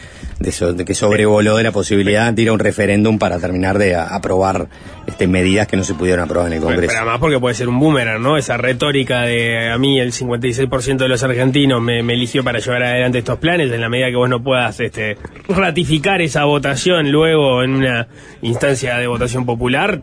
[0.40, 3.78] de, so- de que sobrevoló de la posibilidad de ir a un referéndum para terminar
[3.78, 4.68] de a- aprobar
[5.06, 6.90] este, medidas que no se pudieron aprobar en el Bueno, Congreso.
[6.92, 8.36] pero además porque puede ser un boomerang, ¿no?
[8.36, 12.82] Esa retórica de a mí el 56% de los argentinos me, me eligió para llevar
[12.82, 15.16] adelante estos planes, en la medida que vos no puedas este,
[15.48, 18.08] ratificar esa votación luego en una
[18.42, 20.02] instancia de votación popular,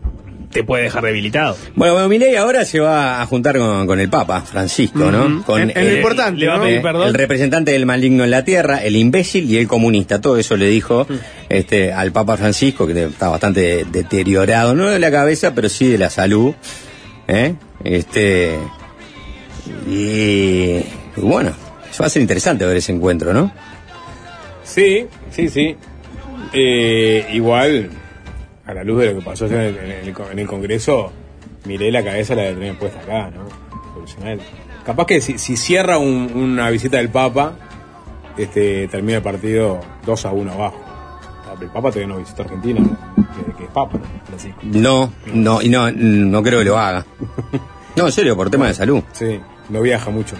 [0.52, 1.56] te puede dejar debilitado.
[1.74, 5.42] Bueno, bueno, Milei ahora se va a juntar con, con el Papa Francisco, ¿no?
[5.44, 6.64] Con en lo importante, le va a ¿no?
[6.64, 7.08] pedir eh, perdón.
[7.08, 10.20] el representante del maligno en la tierra, el imbécil y el comunista.
[10.20, 11.14] Todo eso le dijo Mm.
[11.48, 15.98] este, al Papa Francisco, que está bastante deteriorado, no de la cabeza, pero sí de
[15.98, 16.54] la salud.
[17.28, 17.54] ¿eh?
[17.82, 18.56] Este,
[19.88, 20.84] y, y
[21.16, 21.52] bueno,
[21.90, 23.52] eso va a ser interesante ver ese encuentro, ¿no?
[24.64, 25.76] Sí, sí, sí.
[26.52, 27.90] Eh, igual,
[28.66, 31.12] a la luz de lo que pasó en el, en el- en el Congreso,
[31.66, 33.44] miré la cabeza la de tener puesta acá, ¿no?
[34.84, 37.54] Capaz que si, si cierra un- una visita del Papa,
[38.36, 40.80] este, termina el partido 2 a 1 abajo.
[41.60, 42.80] El Papa todavía no visitó Argentina,
[43.38, 44.04] desde que es Papa, ¿no?
[44.26, 44.60] Francisco.
[44.64, 47.04] No, no, y no, no creo que lo haga.
[47.94, 49.02] No, en serio, por tema de salud.
[49.12, 50.34] Sí, no viaja mucho.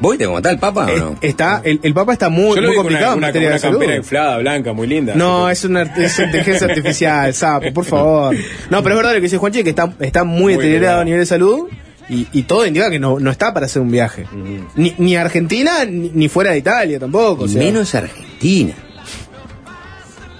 [0.00, 1.16] ¿Vos te está el Papa o Eh, no?
[1.20, 3.26] está, el, el Papa está muy, Yo lo muy vi con complicado una, en una,
[3.28, 3.78] materia una de salud.
[3.78, 5.14] campera inflada, blanca, muy linda.
[5.14, 8.36] No, es una es inteligencia artificial, sapo, por favor.
[8.70, 11.04] No, pero es verdad lo que dice Juanchi, que está, está muy, Muy deteriorado a
[11.04, 11.68] nivel de salud
[12.08, 14.26] y, y todo indica que no, no está para hacer un viaje.
[14.74, 17.44] ni, ni a Argentina ni, ni fuera de Italia tampoco.
[17.44, 17.62] o sea.
[17.62, 18.74] Menos Argentina.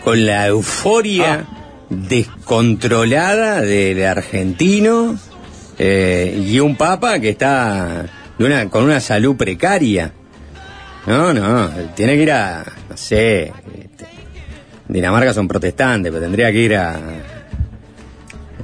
[0.03, 1.47] Con la euforia
[1.89, 5.17] descontrolada del argentino
[5.79, 8.05] eh, y un papa que está
[8.39, 10.13] de una, con una salud precaria.
[11.07, 14.07] No, no, tiene que ir a, no sé, este,
[14.89, 16.99] Dinamarca son protestantes, pero tendría que ir a,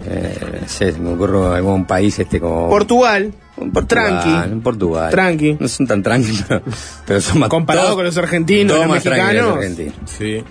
[0.07, 2.69] eh, no sé, se me ocurre algún país este como...
[2.71, 4.53] Portugal, Portugal, tranqui.
[4.53, 5.11] en Portugal.
[5.11, 5.57] Tranqui.
[5.61, 6.63] No son tan tranquilos, pero,
[7.07, 7.49] pero son más...
[7.51, 9.57] Comparado todos- con los argentinos, los más tranquilos mexicanos.
[9.57, 10.11] los argentinos.
[10.19, 10.45] Sí.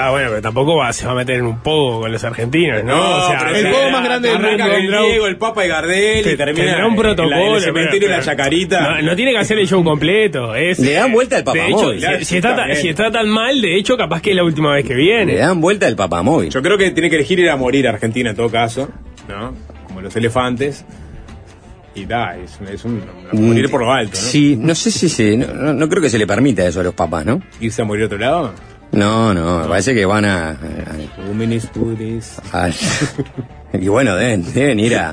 [0.00, 2.84] Ah, bueno, pero tampoco va- se va a meter en un poco con los argentinos,
[2.84, 2.96] ¿no?
[2.96, 4.74] No, o sea, pero el juego más grande del arranca mundo.
[4.76, 7.36] con el Diego, el Papa y Gardel y te- termina tendrá un en la- protocolo.
[7.36, 8.80] en el cementerio pero- y la chacarita.
[8.94, 10.54] No, no tiene que hacer el show completo.
[10.54, 12.00] Es, Le dan vuelta al De hecho, papamóvil.
[12.20, 14.94] si, si está, si tan mal, de hecho, capaz que es la última vez que
[14.94, 15.32] viene.
[15.32, 16.50] Le dan vuelta el papamóvil.
[16.50, 18.88] Yo creo que tiene que elegir ir a morir a Argentina en todo caso,
[19.28, 19.54] ¿no?
[19.86, 20.84] Como los elefantes.
[21.94, 24.20] Y da, es, es un, morir por lo alto, ¿no?
[24.28, 25.36] Sí, no sé si se.
[25.36, 27.42] No, no- no creo que se le permita eso a los papás, ¿no?
[27.60, 28.52] Irse a morir a otro lado.
[28.92, 30.56] No, no, me parece que van a.
[33.72, 35.12] y bueno, deben, deben ir a-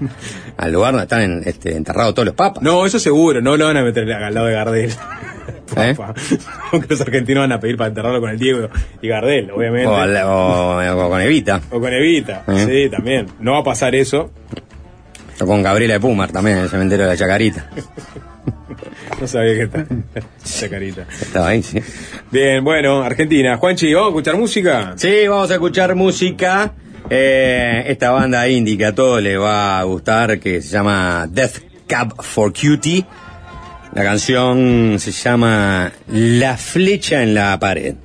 [0.58, 2.64] al lugar donde están en- este, enterrados todos los papas.
[2.64, 4.92] No, eso seguro, no lo van a meter al lado de Gardel.
[5.78, 5.96] ¿Eh?
[6.90, 8.70] Los argentinos van a pedir para enterrarlo con el Diego
[9.02, 9.88] y Gardel, obviamente.
[9.88, 11.60] O, al- o- o con Evita.
[11.72, 12.66] O con Evita, ¿Eh?
[12.86, 13.26] sí, también.
[13.40, 14.32] No va a pasar eso.
[15.42, 17.70] O con Gabriela de Pumar también en el cementerio de la Chacarita.
[19.20, 19.86] No sabía que está.
[20.44, 21.06] Esa carita.
[21.22, 21.80] Estaba ahí, sí.
[22.32, 23.58] Bien, bueno, Argentina.
[23.58, 24.94] Juanchi, ¿vamos a escuchar música?
[24.96, 26.74] Sí, vamos a escuchar música.
[27.10, 31.60] Eh, esta banda indie que a todos les va a gustar, que se llama Death
[31.88, 33.06] Cab for Cutie.
[33.94, 37.96] La canción se llama La flecha en la pared.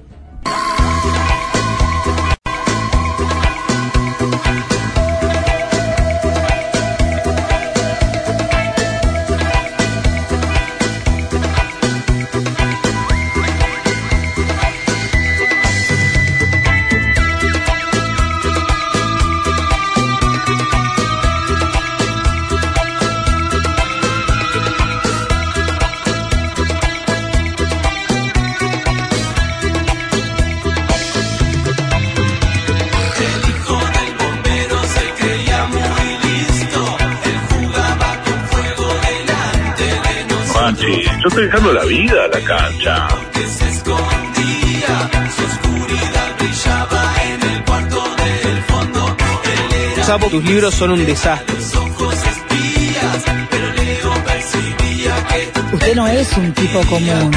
[41.30, 43.08] Estoy dejando la vida a la cancha.
[50.02, 51.56] Sapo, tus libros son un desastre.
[55.72, 57.30] Usted no es un tipo común.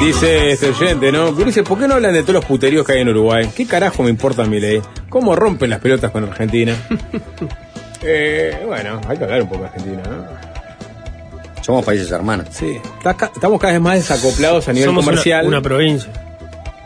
[0.00, 1.30] Dice este oyente, ¿no?
[1.32, 3.48] Dice, ¿por qué no hablan de todos los puteríos que hay en Uruguay?
[3.54, 4.82] ¿Qué carajo me importa mi ley?
[5.08, 6.74] ¿Cómo rompen las pelotas con Argentina?
[8.02, 10.39] eh, bueno, hay que hablar un poco de Argentina, ¿no?
[11.62, 12.46] Somos países hermanos.
[12.50, 12.78] Sí.
[13.34, 15.46] Estamos cada vez más desacoplados a nivel Somos una- comercial.
[15.46, 16.10] Una, provincia.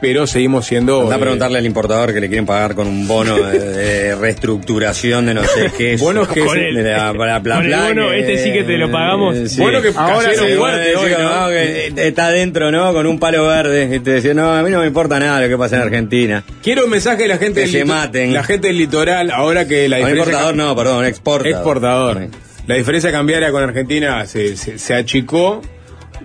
[0.00, 1.02] pero seguimos siendo...
[1.02, 4.14] Anda a eh, preguntarle al importador que le quieren pagar con un bono de, de
[4.16, 5.96] reestructuración de no sé qué.
[5.96, 8.44] Bonos que Con se- el- de la- bla, bla, con el bla, bono, que- este
[8.44, 9.36] sí que te lo pagamos.
[9.48, 9.60] Sí.
[9.62, 11.48] Bueno que ahora sí, fuerte bueno, hoy, ¿no?
[11.48, 12.92] que está adentro, ¿no?
[12.92, 13.96] Con un palo verde.
[13.96, 16.42] Y te decía, no, a mí no me importa nada lo que pasa en Argentina.
[16.62, 18.34] Quiero un mensaje de la gente Que del se maten.
[18.34, 21.46] La gente del litoral, ahora que la No, importador no, perdón, exportador.
[21.54, 22.28] Exportador.
[22.66, 25.60] La diferencia cambiaria con Argentina se, se- se achicó.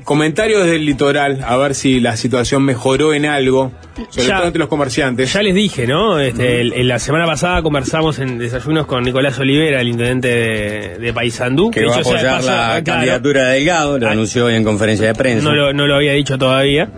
[0.06, 3.72] Comentarios del litoral, a ver si la situación mejoró en algo,
[4.10, 5.34] sobre Ya- todo entre los comerciantes.
[5.34, 6.20] Ya les dije, ¿no?
[6.20, 11.14] Este, el- la semana pasada conversamos en desayunos con Nicolás Olivera, el intendente de, de
[11.14, 11.70] Paysandú.
[11.70, 14.12] Que va a apoyar la claro, candidatura de Delgado, lo Ah.
[14.12, 15.44] anunció hoy en conferencia de prensa.
[15.44, 16.90] No lo, no lo había dicho todavía.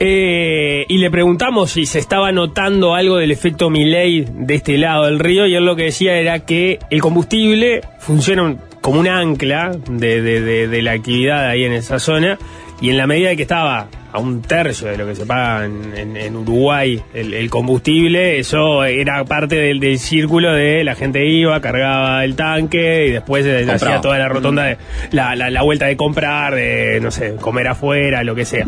[0.00, 5.04] Eh, y le preguntamos si se estaba notando algo del efecto Milley de este lado
[5.04, 9.08] del río y él lo que decía era que el combustible funciona un- como un
[9.08, 12.38] ancla de, de- de- de la actividad ahí en esa zona.
[12.82, 15.66] Y en la medida de que estaba a un tercio de lo que se paga
[15.66, 20.94] en, en- en Uruguay el, el combustible, eso era parte del, del círculo de la
[20.94, 24.78] gente iba, cargaba el tanque y después eh, hacía toda la rotonda de
[25.12, 28.64] la, la- la vuelta de comprar, de no sé, comer afuera, lo que sea.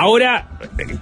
[0.00, 0.46] Ahora,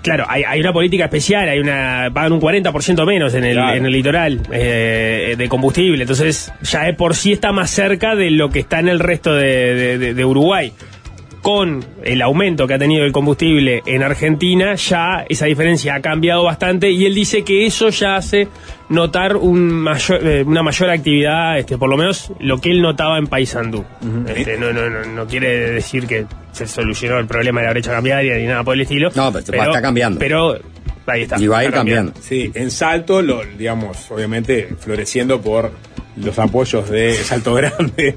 [0.03, 3.77] claro, hay, hay una política especial, hay una pagan un 40% menos en el, Claro.
[3.77, 8.31] en el litoral eh, de combustible, entonces ya de por sí está más cerca de
[8.31, 10.73] lo que está en el resto de, de- de- de Uruguay.
[11.43, 16.43] Con el aumento que ha tenido el combustible en Argentina, ya esa diferencia ha cambiado
[16.43, 18.49] bastante y él dice que eso ya hace
[18.89, 23.19] notar un mayor, eh, una mayor actividad, este, por lo menos lo que él notaba
[23.19, 23.85] en Paysandú.
[24.35, 26.27] Este, no, no, no, no quiere decir que
[26.57, 29.11] se solucionó el problema de la brecha cambiaria ni nada por el estilo.
[29.15, 30.19] No, pero está cambiando.
[30.19, 30.59] Pero
[31.07, 31.39] ahí está.
[31.41, 32.13] Y va a ir cambiando.
[32.21, 35.71] Sí, en Salto, lo, digamos, obviamente floreciendo por
[36.17, 38.15] los apoyos de Salto Grande,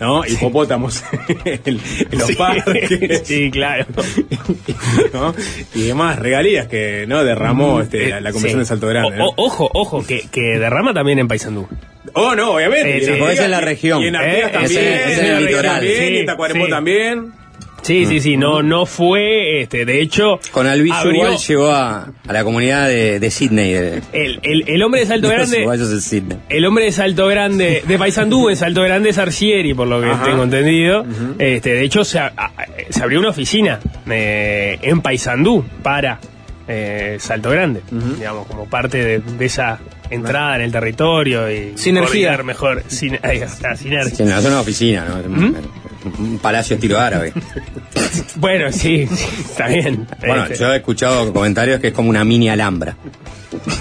[0.00, 0.24] ¿no?
[0.26, 1.02] Hipopótamos
[1.44, 3.22] en, en los Sí, parques.
[3.24, 3.84] sí, claro.
[5.12, 5.34] ¿no?
[5.74, 8.58] Y demás regalías que no derramó este, la, la Comisión Sí.
[8.60, 9.16] de Salto Grande.
[9.16, 9.26] O- ¿no?
[9.28, 11.68] o- ojo, ojo, que, que derrama también en Paysandú.
[12.14, 12.94] Oh, no, obviamente.
[12.96, 14.02] Eh, Y sí, en es en la región.
[14.02, 14.84] Y en Eh, es también.
[14.84, 15.74] en- es en el litoral.
[15.76, 16.70] También, Sí, y en Tacuarembó sí.
[16.70, 17.32] también.
[17.82, 20.38] Sí, sí, sí, no, no fue, este, de hecho...
[20.52, 23.72] Con Alviso abrió- igual llegó a, a la comunidad de, de Sydney.
[23.72, 25.56] De, el, el, el hombre de Salto Grande...
[25.58, 26.38] uruguayos de Sydney.
[26.48, 30.06] El hombre de Salto Grande, de Paysandú, en Salto Grande es Arcieri, por lo que
[30.08, 30.24] Ajá.
[30.24, 31.04] tengo entendido.
[31.38, 32.32] este, de hecho, se, a-
[32.88, 36.20] se abrió una oficina eh, en Paysandú para
[36.68, 37.80] eh, Salto Grande,
[38.16, 42.40] digamos, como parte de, de esa entrada en el territorio y Sinergia.
[42.44, 42.84] mejor.
[42.86, 44.14] Sin, ahí está, sinergia.
[44.14, 45.52] Sí, no, es una oficina, ¿no?
[46.04, 47.32] Un palacio estilo árabe.
[48.36, 50.06] Bueno, sí, sí, está bien.
[50.20, 52.96] Bueno, Este, yo he escuchado comentarios que es como una mini alhambra.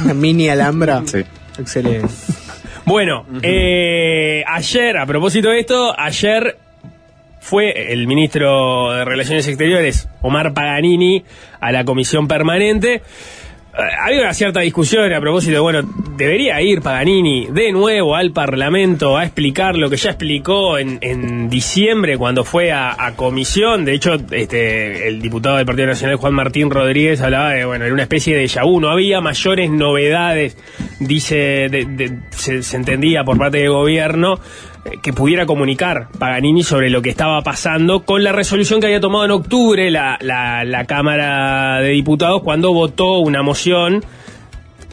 [0.04, 1.02] Una mini alhambra.
[1.06, 1.24] Sí.
[1.58, 2.08] Excelente.
[2.86, 6.58] Bueno, eh, ayer, a propósito de esto, ayer
[7.40, 11.24] fue el ministro de Relaciones Exteriores, Omar Paganini,
[11.60, 13.02] a la comisión permanente.
[13.74, 15.82] Eh, Había una cierta discusión a propósito bueno,
[16.18, 21.50] debería ir Paganini de nuevo al Parlamento a explicar lo que ya explicó en, en
[21.50, 23.86] diciembre cuando fue a, comisión.
[23.86, 27.94] De hecho, este, el diputado del Partido Nacional, Juan Martín Rodríguez, hablaba de, bueno, era
[27.94, 28.82] una especie de vu.
[28.82, 30.58] No había mayores novedades,
[31.00, 31.36] dice,
[31.70, 34.40] de- de- se, se entendía por parte del gobierno
[35.02, 39.26] que pudiera comunicar Paganini sobre lo que estaba pasando con la resolución que había tomado
[39.26, 44.04] en octubre la, la- Cámara de Diputados cuando votó una moción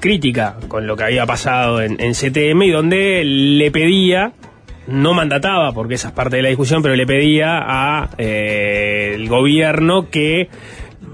[0.00, 4.32] crítica con lo que había pasado en, en CTM y donde le pedía
[4.86, 10.08] no mandataba, porque esa es parte de la discusión, pero le pedía a eh, gobierno
[10.08, 10.48] que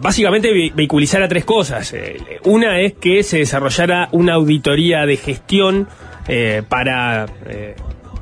[0.00, 1.92] básicamente ve- vehiculizara tres cosas.
[1.92, 5.88] Eh, una es que se desarrollara una auditoría de gestión
[6.28, 7.74] eh, para eh,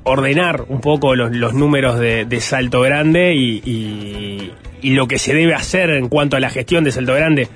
[0.04, 4.52] ordenar un poco los, los números de, de Salto Grande y, y-
[4.94, 7.46] lo que se debe hacer en cuanto a la gestión de Salto Grande,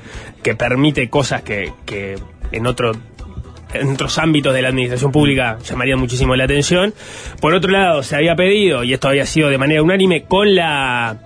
[0.44, 2.14] que permite cosas que, que
[2.52, 2.92] en otro
[3.74, 6.94] en otros ámbitos de la administración pública llamarían muchísimo la atención.
[7.40, 11.16] Por otro lado, se había pedido, y esto había sido de manera unánime, con la,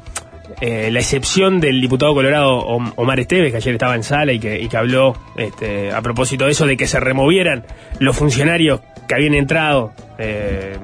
[0.62, 4.40] eh, la excepción del diputado colorado Om- Omar Esteves, que ayer estaba en sala y
[4.40, 7.64] que, y que habló este, a propósito de eso, de que se removieran
[7.98, 10.76] los funcionarios que habían entrado eh,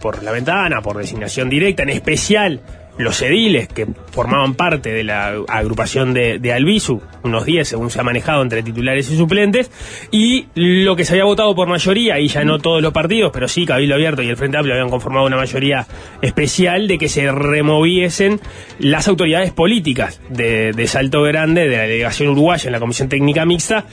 [0.00, 2.60] por la ventana, por designación directa, en especial
[2.98, 8.00] los ediles que formaban parte de la agrupación de, de Albizu, unos 10 según se
[8.00, 9.70] ha manejado entre titulares y suplentes,
[10.10, 13.46] y lo que se había votado por mayoría, y ya no todos los partidos, pero
[13.46, 15.86] sí Cabildo Abierto y el Frente Amplio habían conformado una mayoría
[16.20, 18.40] especial de que se removiesen
[18.80, 23.46] las autoridades políticas de, de Salto Grande, de la delegación uruguaya en la Comisión Técnica
[23.46, 23.84] Mixta,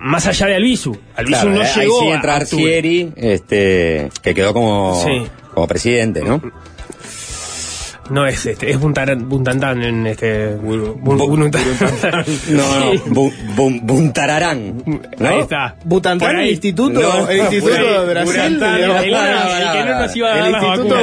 [0.00, 0.96] más allá de Albizu.
[1.16, 2.36] Albizu Claro, no ahí llegó sí a entra.
[2.36, 5.26] Arcieri, este, que quedó como, Sí.
[5.54, 6.40] como presidente, ¿no?
[8.10, 10.56] No es este, es Buntaran- Buntantán en este.
[10.56, 11.00] Bun-.
[11.04, 12.98] No, no, Sí.
[13.06, 14.82] bu- bu- Buntararán.
[15.18, 15.28] ¿no?
[15.28, 15.76] Ahí está.
[15.84, 18.34] Butantán, el instituto, No, el instituto de Brasil.
[18.34, 20.00] De- el, Pará, el- pará, el que no pará.
[20.00, 21.00] nos iba a El dar las Instituto.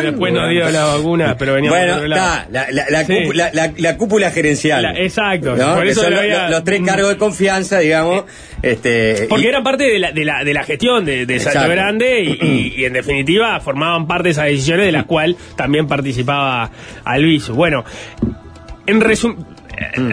[0.00, 2.34] Y después nos dio la vacuna, pero veníamos Bueno, por otro lado.
[2.36, 3.14] está, la, la, la, Sí.
[3.22, 4.82] cúpula, la, la- la cúpula gerencial.
[4.82, 5.74] La- exacto, ¿no?
[5.74, 8.24] por eso son lo los, había- los- los tres cargos de confianza, digamos.
[8.70, 11.68] Este, Porque y- eran parte de la, de la, de la gestión de, de Salto.
[11.68, 15.86] Grande y, y- y en definitiva formaban parte de esas decisiones de las cuales también
[15.86, 16.70] participaba
[17.04, 17.54] Alviso.
[17.54, 17.84] Bueno,
[18.86, 19.53] en resumen.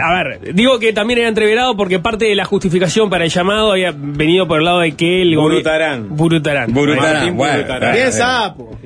[0.02, 3.72] A ver, digo que también era entreverado porque parte de la justificación para el llamado
[3.72, 6.16] había venido por el lado de que el Burutarán.
[6.16, 6.74] Burutarán.
[6.74, 7.94] Burutarán, Burutarán.
[7.94, 8.78] Bien sapo.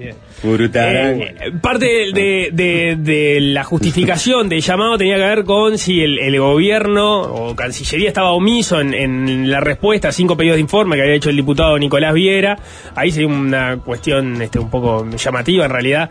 [0.44, 1.22] Burutarán.
[1.22, 6.02] Eh, parte de, de- de- de la justificación del llamado tenía que ver con si
[6.02, 10.62] el, el gobierno o Cancillería estaba omiso en, en la respuesta a cinco pedidos de
[10.62, 12.58] informe que había hecho el diputado Nicolás Viera.
[12.96, 16.10] Ahí sería una cuestión este, un poco llamativa en realidad.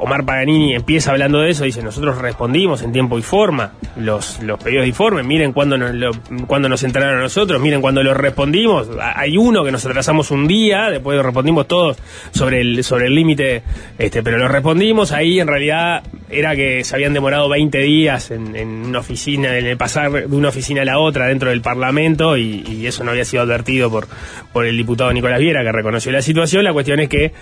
[0.00, 4.62] Omar Paganini empieza hablando de eso, dice, nosotros respondimos en tiempo y forma los, los
[4.62, 8.88] pedidos de informe, miren cuándo nos, cuándo nos entraron a nosotros, miren cuándo los respondimos,
[9.00, 11.96] hay uno que nos atrasamos un día, después lo respondimos todos
[12.30, 13.62] sobre el sobre el límite,
[13.98, 18.54] este, pero lo respondimos, ahí en realidad era que se habían demorado 20 días en,
[18.54, 22.36] en una oficina, en el pasar de una oficina a la otra dentro del Parlamento
[22.36, 24.06] y, y eso no había sido advertido por,
[24.52, 27.32] por el diputado Nicolás Viera, que reconoció la situación, la cuestión es que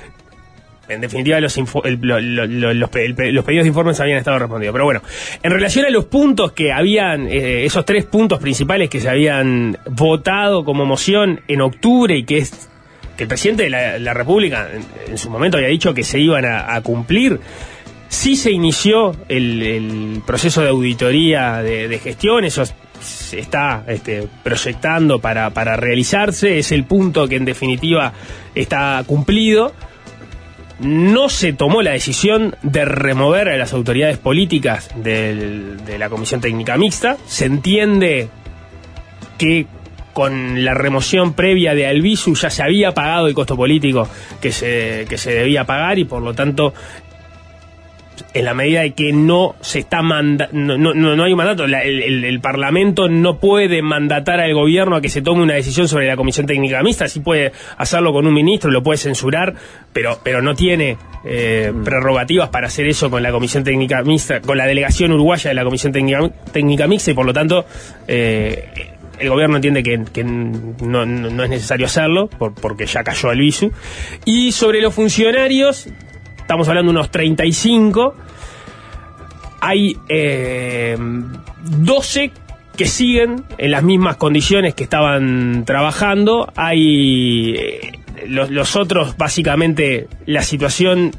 [0.88, 1.66] en definitiva, los, el-
[2.00, 4.72] lo- lo- lo- los, los pedidos de informes habían estado respondidos.
[4.72, 5.02] Pero bueno,
[5.42, 9.76] en relación a los puntos que habían, eh, esos tres puntos principales que se habían
[9.90, 12.68] votado como moción en octubre y que es
[13.16, 14.68] que el presidente de la, la República
[15.08, 17.40] en, su momento había dicho que se iban a, cumplir,
[18.08, 22.62] sí se inició el, el proceso de auditoría de, de gestión, eso
[23.00, 28.12] se está este, proyectando para, para realizarse, es el punto que en definitiva
[28.54, 29.72] está cumplido
[30.80, 36.40] no se tomó la decisión de remover a las autoridades políticas del- de la Comisión
[36.40, 37.16] Técnica Mixta.
[37.26, 38.28] Se entiende
[39.38, 39.66] que
[40.12, 44.08] con la remoción previa de Albizu ya se había pagado el costo político
[44.40, 46.72] que se, que se debía pagar y por lo tanto
[48.38, 51.66] en la medida de que no se está manda no, no, no hay un mandato,
[51.66, 55.54] la- el, el- el Parlamento no puede mandatar al gobierno a que se tome una
[55.54, 59.54] decisión sobre la Comisión Técnica Mixta, sí puede hacerlo con un ministro, lo puede censurar,
[59.92, 64.58] pero, pero no tiene eh, prerrogativas para hacer eso con la Comisión Técnica Mixta, con
[64.58, 66.20] la delegación uruguaya de la Comisión Técnica,
[66.52, 67.64] Técnica Mixta y por lo tanto
[68.06, 68.68] eh,
[69.18, 73.32] el gobierno entiende que, que no, no- no es necesario hacerlo por- porque ya cayó
[73.32, 73.72] el visu.
[74.26, 75.88] Y sobre los funcionarios,
[76.46, 78.14] estamos hablando de unos 35,
[79.60, 80.96] hay eh,
[81.64, 82.30] 12
[82.76, 86.52] que siguen en las mismas condiciones que estaban trabajando.
[86.54, 91.10] Hay eh, los, otros, básicamente, la situación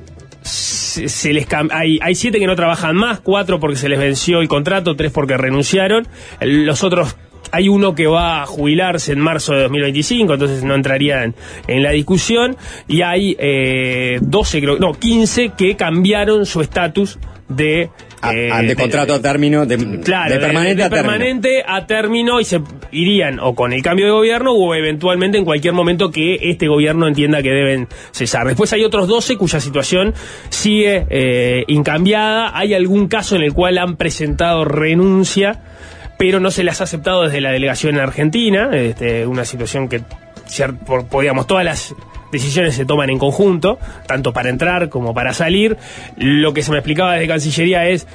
[0.44, 4.40] se, se les hay, hay siete que no trabajan más, cuatro porque se les venció
[4.40, 6.08] el contrato, tres porque renunciaron.
[6.40, 7.18] Los otros
[7.52, 11.36] hay uno que va a jubilarse en marzo de 2025, entonces no entraría en,
[11.68, 12.58] en la discusión.
[12.88, 17.20] Y hay eh, 12, creo, no, 15 que cambiaron su estatus
[17.50, 17.90] de,
[18.22, 21.12] Ah, eh, ah, de contrato a término, de, Claro, de permanente de a término.
[21.12, 25.46] permanente a término y se irían o con el cambio de gobierno o eventualmente en
[25.46, 28.48] cualquier momento que este gobierno entienda que deben cesar.
[28.48, 30.14] Después hay otros 12 cuya situación
[30.50, 32.58] sigue eh, incambiada.
[32.58, 35.62] Hay algún caso en el cual han presentado renuncia,
[36.18, 38.70] pero no se las ha aceptado desde la delegación en Argentina.
[38.74, 40.02] Este, una situación que,
[41.22, 41.96] digamos, todas las
[42.32, 45.78] decisiones se toman en conjunto, tanto para entrar como para salir.
[46.18, 48.08] Lo que se me explicaba desde Cancillería es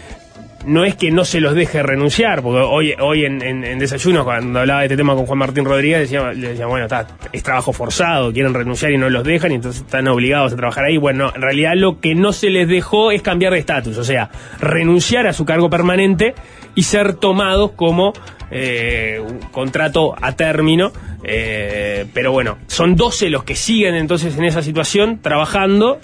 [0.66, 4.24] no es que no se los deje renunciar, porque hoy, hoy en, en, en desayuno,
[4.24, 7.42] cuando hablaba de este tema con Juan Martín Rodríguez, decía, le decía, bueno, está, es
[7.42, 10.96] trabajo forzado, quieren renunciar y no los dejan, y entonces están obligados a trabajar ahí.
[10.96, 14.30] Bueno, en realidad lo que no se les dejó es cambiar de estatus, o sea,
[14.60, 16.34] renunciar a su cargo permanente
[16.74, 18.12] y ser tomados como
[18.50, 20.92] eh, un contrato a término.
[21.24, 25.98] eh, pero bueno, son 12 los que siguen entonces en esa situación trabajando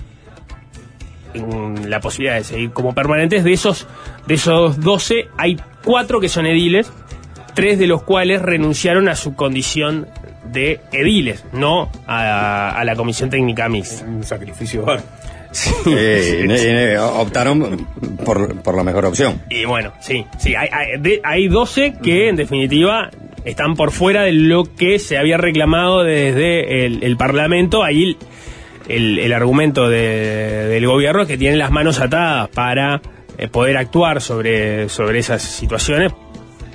[1.35, 3.45] en la posibilidad de seguir como permanentes.
[3.45, 3.87] De esos,
[4.27, 6.91] de esos 12, hay cuatro que son ediles,
[7.55, 10.07] tres de los cuales renunciaron a su condición
[10.45, 14.07] de ediles, no a, a la comisión técnica mixta.
[14.07, 14.87] Un sacrificio
[15.51, 15.89] bárbaro.
[15.99, 17.87] Eh, eh, eh, optaron
[18.25, 19.41] por, por la mejor opción.
[19.51, 23.11] Y bueno, sí, sí, hay, hay, de- hay 12 que en definitiva
[23.45, 27.83] están por fuera de lo que se había reclamado desde el, el Parlamento.
[27.83, 28.17] Ahí
[28.89, 33.01] el, el argumento de- del gobierno es que tienen las manos atadas para
[33.39, 36.13] eh, poder actuar sobre, sobre esas situaciones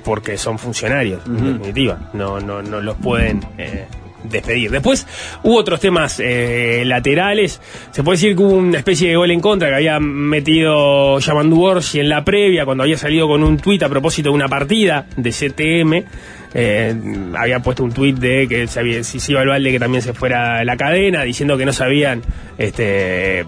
[0.04, 2.10] porque son funcionarios, en definitiva.
[2.12, 3.86] No, no, no los pueden eh,
[4.24, 4.70] despedir.
[4.70, 5.06] Después
[5.42, 7.60] hubo otros temas eh, laterales.
[7.90, 11.62] Se puede decir que hubo una especie de gol en contra que había metido Yamandu
[11.62, 15.06] Orsi en la previa cuando había salido con un tuit a propósito de una partida
[15.16, 16.04] de CTM.
[16.56, 16.94] Eh,
[17.36, 20.02] había puesto un tuit de que se había, si se iba al balde que también
[20.02, 22.22] se fuera la cadena, diciendo que no se habían
[22.58, 23.44] este,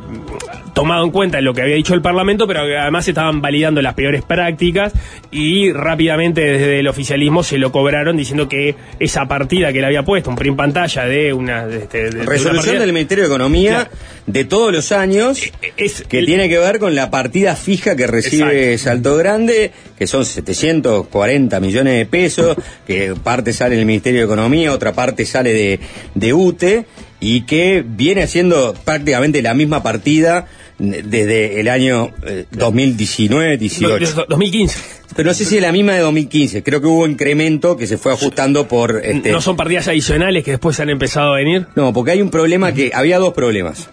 [0.74, 3.94] tomado en cuenta lo que había dicho el Parlamento, pero que además estaban validando las
[3.94, 4.92] peores prácticas
[5.30, 10.02] y rápidamente desde el oficialismo se lo cobraron diciendo que esa partida que le había
[10.02, 11.66] puesto, un print pantalla de una...
[11.66, 13.90] de- este, de- de una Resolución partida- del Ministerio de Economía Claro.
[14.26, 15.40] de todos los años
[15.76, 18.96] es- que tiene que ver con la partida fija que recibe Exacto.
[18.96, 24.72] Salto Grande, que son 740 millones de pesos, que parte sale del Ministerio de Economía,
[24.72, 25.80] otra parte sale de,
[26.14, 26.84] de UTE,
[27.20, 30.46] y que viene haciendo prácticamente la misma partida
[30.78, 34.12] desde el año eh, 2019-18.
[34.14, 34.78] Do- 2015.
[35.14, 37.96] Pero no sé si es la misma de 2015, creo que hubo incremento que se
[37.96, 39.00] fue ajustando por...
[39.02, 41.66] Este, ¿No son partidas adicionales que después han empezado a venir?
[41.74, 43.88] no, porque hay un problema que había dos problemas.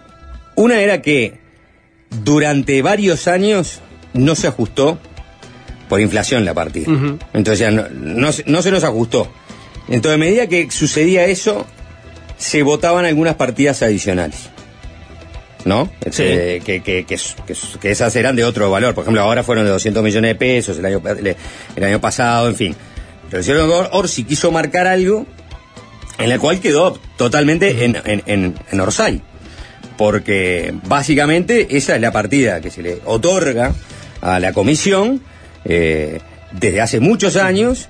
[0.54, 1.38] Una era que
[2.22, 3.80] durante varios años
[4.12, 4.98] no se ajustó
[5.94, 6.86] por inflación la partida.
[7.32, 9.30] Entonces ya no, no, se- no se nos ajustó.
[9.88, 11.66] Entonces a medida que sucedía eso,
[12.36, 14.50] se votaban algunas partidas adicionales.
[15.64, 15.88] ¿No?
[16.04, 17.16] Este, que, que, que,
[17.46, 18.94] que- que esas eran de otro valor.
[18.94, 21.36] Por ejemplo, ahora fueron de 200 millones de pesos el año, el,
[21.76, 22.76] el año pasado, en fin.
[23.30, 25.26] Pero el señor Or- Orsi quiso marcar algo
[26.18, 29.22] en la cual quedó totalmente en, en, en, en Orsay.
[29.96, 33.72] Porque básicamente esa es la partida que se le otorga
[34.20, 35.22] a la comisión
[35.64, 36.20] eh,
[36.52, 37.88] desde hace muchos años,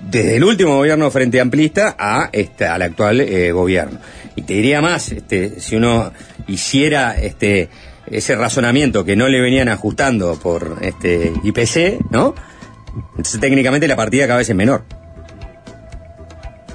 [0.00, 3.98] desde el último gobierno frente amplista a este, al actual eh, gobierno.
[4.34, 6.12] Y te diría más, este, si uno
[6.46, 7.68] hiciera este
[8.10, 12.34] ese razonamiento que no le venían ajustando por este IPC, ¿no?
[13.10, 14.84] Entonces técnicamente la partida cada vez es menor.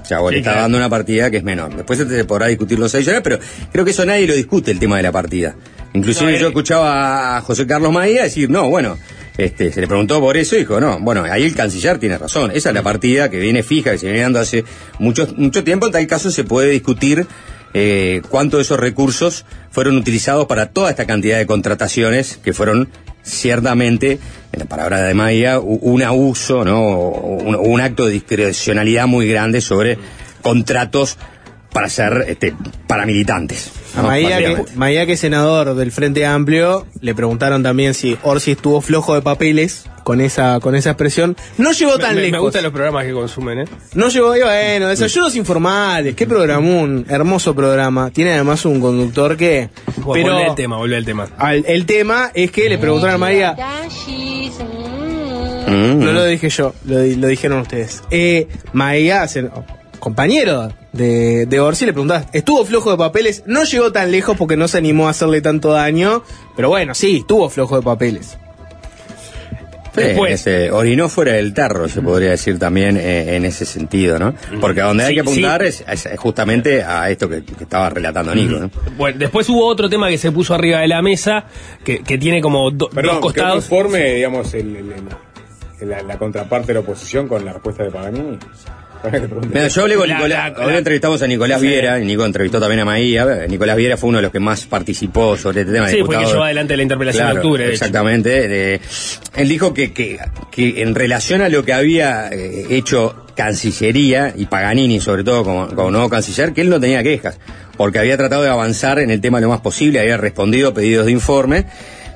[0.01, 0.61] O sea, Sí, le está claro.
[0.63, 1.73] dando una partida que es menor.
[1.75, 3.39] Después se podrá discutir los adicionales, pero
[3.71, 5.55] creo que eso nadie lo discute, el tema de la partida.
[5.93, 8.97] Inclusive No, yo eh, escuchaba a José Carlos Maía decir, no, bueno,
[9.37, 12.51] este, se le preguntó por eso y dijo, no, bueno, ahí el canciller tiene razón.
[12.53, 14.63] Esa es la partida que viene fija, que se viene dando hace
[14.99, 15.85] mucho, mucho tiempo.
[15.87, 17.25] En tal caso se puede discutir
[17.73, 22.89] eh, cuánto de esos recursos fueron utilizados para toda esta cantidad de contrataciones que fueron
[23.23, 24.19] ciertamente,
[24.51, 26.89] en la palabra de Maía, u- un abuso, ¿no?
[27.09, 29.97] un, un acto de discrecionalidad muy grande sobre
[30.41, 31.17] contratos
[31.71, 32.53] para ser este,
[32.87, 33.71] paramilitantes.
[33.95, 34.01] A.
[34.03, 34.63] Maía, que.
[34.75, 39.21] Maía, que es senador del Frente Amplio, le preguntaron también si Orsi estuvo flojo de
[39.21, 41.35] papeles con esa, con esa expresión.
[41.57, 42.41] No llegó tan me, me lejos.
[42.41, 43.65] gustan los programas que consumen, ¿eh?
[43.93, 48.09] No llegó, y bueno, desayunos informales, qué programón, hermoso programa.
[48.11, 49.69] Tiene además un conductor que.
[49.85, 51.27] Pero Volvé al tema, volvé al tema.
[51.37, 53.55] al- el tema es que le preguntaron a María.
[55.67, 55.99] Mm.
[56.03, 58.03] No lo dije yo, lo, di- lo dijeron ustedes.
[58.11, 59.25] Eh, Maía,
[59.99, 63.43] compañero de, de Orsi, le preguntaba, ¿estuvo flojo de papeles?
[63.45, 66.23] No llegó tan lejos porque no se animó a hacerle tanto daño,
[66.55, 68.37] pero bueno, sí, estuvo flojo de papeles.
[69.93, 70.31] Después.
[70.35, 74.33] este, orinó fuera del tarro, se podría decir también eh, en ese sentido, ¿no?
[74.61, 75.83] Porque a donde hay que apuntar sí.
[75.85, 78.71] es, justamente a esto que, que estaba relatando Nico, ¿no?
[78.95, 81.43] Bueno, después hubo otro tema que se puso arriba de la mesa,
[81.83, 83.65] que, que tiene como do- Perdón, dos que costados.
[83.65, 84.93] conforme, digamos, el, el-
[85.81, 88.37] el- la, la contraparte de la oposición con la respuesta de Paganini?
[89.73, 91.67] Yo hablé con La- Nicolás, la- hoy entrevistamos a Nicolás Sí.
[91.67, 93.45] Viera, y Nico entrevistó también a Maía.
[93.47, 95.87] Nicolás Viera fue uno de los que más participó sobre este tema.
[95.87, 97.65] Sí, fue diputado- que llevó adelante la interpelación Claro, de octubre.
[97.65, 97.71] de.
[97.73, 98.47] Exactamente.
[98.47, 98.81] de-
[99.35, 100.19] él dijo que, que,
[100.51, 105.67] que en relación a lo que había eh, hecho Cancillería y Paganini, sobre todo como,
[105.69, 107.39] como nuevo canciller, que él no tenía quejas,
[107.77, 111.11] porque había tratado de avanzar en el tema lo más posible, había respondido pedidos de
[111.11, 111.65] informe.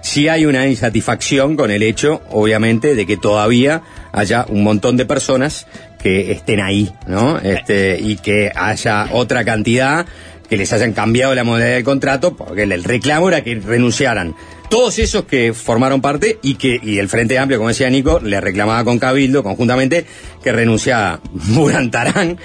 [0.02, 3.82] Sí hay una insatisfacción con el hecho, obviamente, de que todavía
[4.12, 5.66] haya un montón de personas
[6.06, 7.40] que estén ahí, ¿no?
[7.40, 10.06] Este, y que haya otra cantidad
[10.48, 14.36] que les hayan cambiado la modalidad del contrato, porque el, reclamo era que renunciaran
[14.70, 18.40] todos esos que formaron parte y que y el Frente Amplio, como decía Nico, le
[18.40, 20.06] reclamaba con Cabildo conjuntamente
[20.44, 22.38] que renunciara Burantarán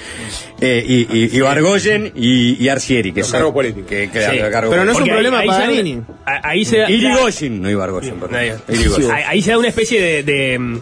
[0.63, 3.87] eh, y, y, y Bargoyen y, y Arcieri, que Los son- cargos políticos.
[3.91, 4.31] Que, que- Sí.
[4.39, 6.03] que- cargos Pero no es un ahí- problema ahí para se da- Paganini.
[6.25, 8.37] a- Ahí se da- Irigoyen, no Ibargoyen, perdón.
[8.37, 8.51] Ahí-.
[8.69, 10.81] Ahí, ahí se da una especie de, de,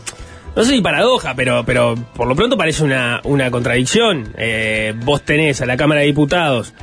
[0.56, 4.32] no sé si paradoja, pero, pero por lo pronto parece una, una contradicción.
[4.36, 6.74] Eh, vos tenés a la Cámara de Diputados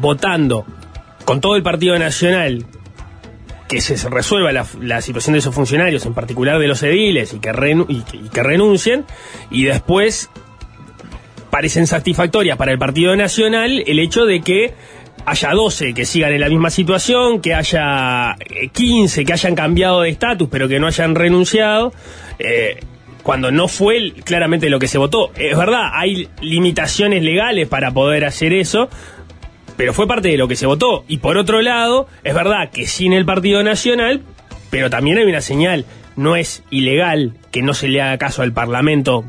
[0.00, 0.64] votando
[1.24, 2.64] con todo el Partido Nacional
[3.70, 7.50] que se resuelva la, situación de esos funcionarios, en particular de los ediles, y que,
[7.88, 9.04] y que- renuncien,
[9.48, 10.28] y después
[11.50, 14.74] parecen satisfactorias para el Partido Nacional el hecho de que
[15.24, 20.00] haya 12 que sigan en la misma situación, que haya eh, 15 que hayan cambiado
[20.00, 21.92] de estatus pero que no hayan renunciado.
[22.40, 22.80] Eh,
[23.22, 25.30] cuando no fue claramente lo que se votó.
[25.36, 28.88] Es verdad, hay limitaciones legales para poder hacer eso,
[29.76, 31.04] pero fue parte de lo que se votó.
[31.06, 34.22] Y por otro lado, es verdad que sin el Partido Nacional,
[34.70, 35.84] pero también hay una señal,
[36.16, 39.24] no es ilegal que no se le haga caso al Parlamento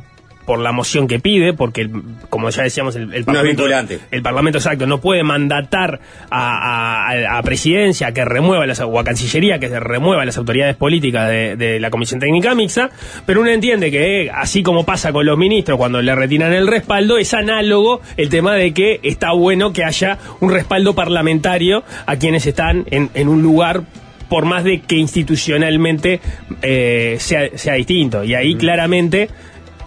[0.51, 1.91] por la moción que pide, porque, el-
[2.29, 3.61] como ya decíamos, el, el Parlamento...
[3.63, 3.99] vinculante.
[4.11, 9.03] El Parlamento, exacto, no puede mandatar a, a- a Presidencia que remueva las, o a
[9.05, 12.89] Cancillería que se remueva las autoridades políticas de, de la Comisión Técnica Mixta,
[13.25, 16.67] pero uno entiende que, eh, así como pasa con los ministros cuando le retiran el
[16.67, 22.17] respaldo, es análogo el tema de que está bueno que haya un respaldo parlamentario a
[22.17, 23.83] quienes están en, en un lugar
[24.27, 26.19] por más de que institucionalmente
[26.61, 28.23] eh, sea, sea distinto.
[28.25, 29.29] Y ahí claramente,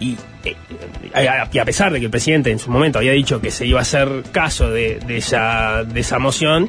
[0.00, 3.66] y, y a pesar de que el presidente en su momento había dicho que se
[3.66, 6.68] iba a hacer caso de, esa, de esa moción,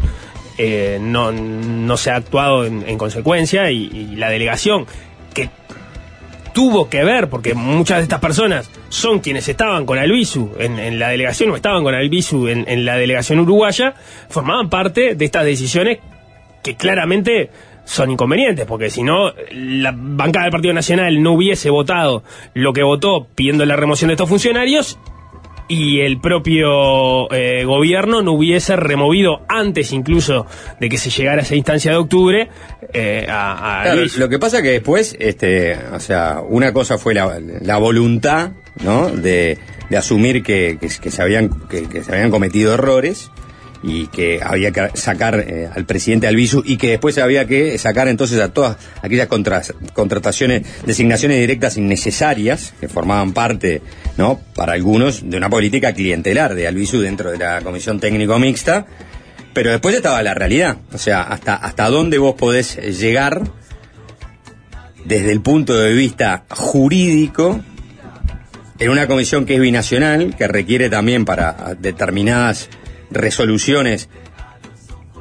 [0.58, 4.86] eh, no, no se ha actuado en, en consecuencia y, la delegación
[5.34, 5.50] que
[6.54, 11.10] tuvo que ver, porque muchas de estas personas son quienes estaban con Albizu en, la
[11.10, 13.96] delegación o estaban con Albizu en la delegación uruguaya,
[14.30, 16.00] formaban parte de estas decisiones
[16.64, 17.52] que claramente
[17.86, 22.24] son inconvenientes, porque si no, la bancada del Partido Nacional no hubiese votado
[22.54, 24.98] lo que votó pidiendo la remoción de estos funcionarios
[25.68, 30.46] y el propio eh, gobierno no hubiese removido antes incluso
[30.80, 32.50] de que se llegara a esa instancia de octubre
[32.94, 34.18] eh, a, a Claro, Luis.
[34.18, 38.52] lo que pasa que después, este, o sea, una cosa fue la, la voluntad,
[38.84, 39.10] ¿no?
[39.10, 39.58] De,
[39.90, 43.32] de asumir que, que- que se habían, que, que se habían cometido errores
[43.88, 48.08] y que había que sacar eh, al presidente Albizu y que después había que sacar
[48.08, 53.84] entonces a todas aquellas contrataciones, designaciones directas innecesarias que formaban parte,
[54.18, 54.40] ¿no?
[54.56, 58.88] Para algunos de una política clientelar de Albizu dentro de la comisión técnico mixta.
[59.54, 63.42] Pero después estaba la realidad, o sea, hasta, hasta dónde vos podés llegar
[65.06, 67.62] desde el punto de vista jurídico
[68.80, 72.68] en una comisión que es binacional, que requiere también para determinadas
[73.12, 74.10] resoluciones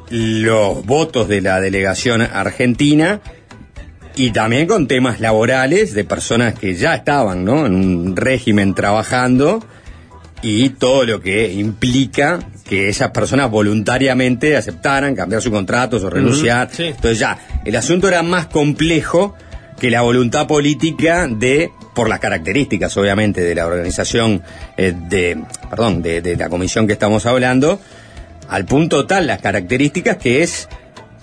[0.09, 3.21] los votos de la delegación argentina
[4.15, 7.65] y también con temas laborales de personas que ya estaban ¿no?
[7.65, 9.63] en un régimen trabajando
[10.41, 16.69] y todo lo que implica que esas personas voluntariamente aceptaran cambiar sus contratos o renunciar.
[16.71, 16.85] sí.
[16.85, 19.35] Entonces ya, el asunto era más complejo
[19.79, 24.43] que la voluntad política de, por las características obviamente de la organización,
[24.77, 27.79] eh, de, perdón, de, de la comisión que estamos hablando,
[28.47, 30.67] al punto tal las características que es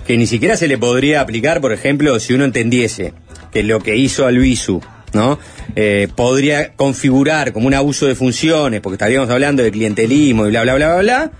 [0.07, 3.13] que ni siquiera se le podría aplicar, por ejemplo, si uno entendiese
[3.53, 4.81] que lo que hizo Albizu,
[5.13, 5.39] ¿no?
[5.77, 10.63] Eh, podría configurar como un abuso de funciones, porque estaríamos hablando de clientelismo y bla,
[10.63, 11.31] bla, bla, bla, bla,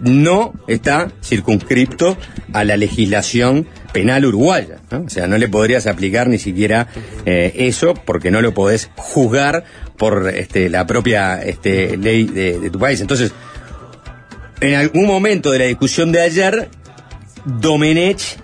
[0.00, 2.16] no está circunscripto
[2.52, 4.80] a la legislación penal uruguaya.
[4.90, 5.04] ¿no?
[5.06, 6.88] O sea, no le podrías aplicar ni siquiera
[7.24, 9.64] eh, eso porque no lo podés juzgar
[9.96, 13.00] por este, la propia este, ley de, tu país.
[13.00, 13.32] Entonces,
[14.60, 16.68] en algún momento de la discusión de ayer,
[17.44, 18.36] Domenech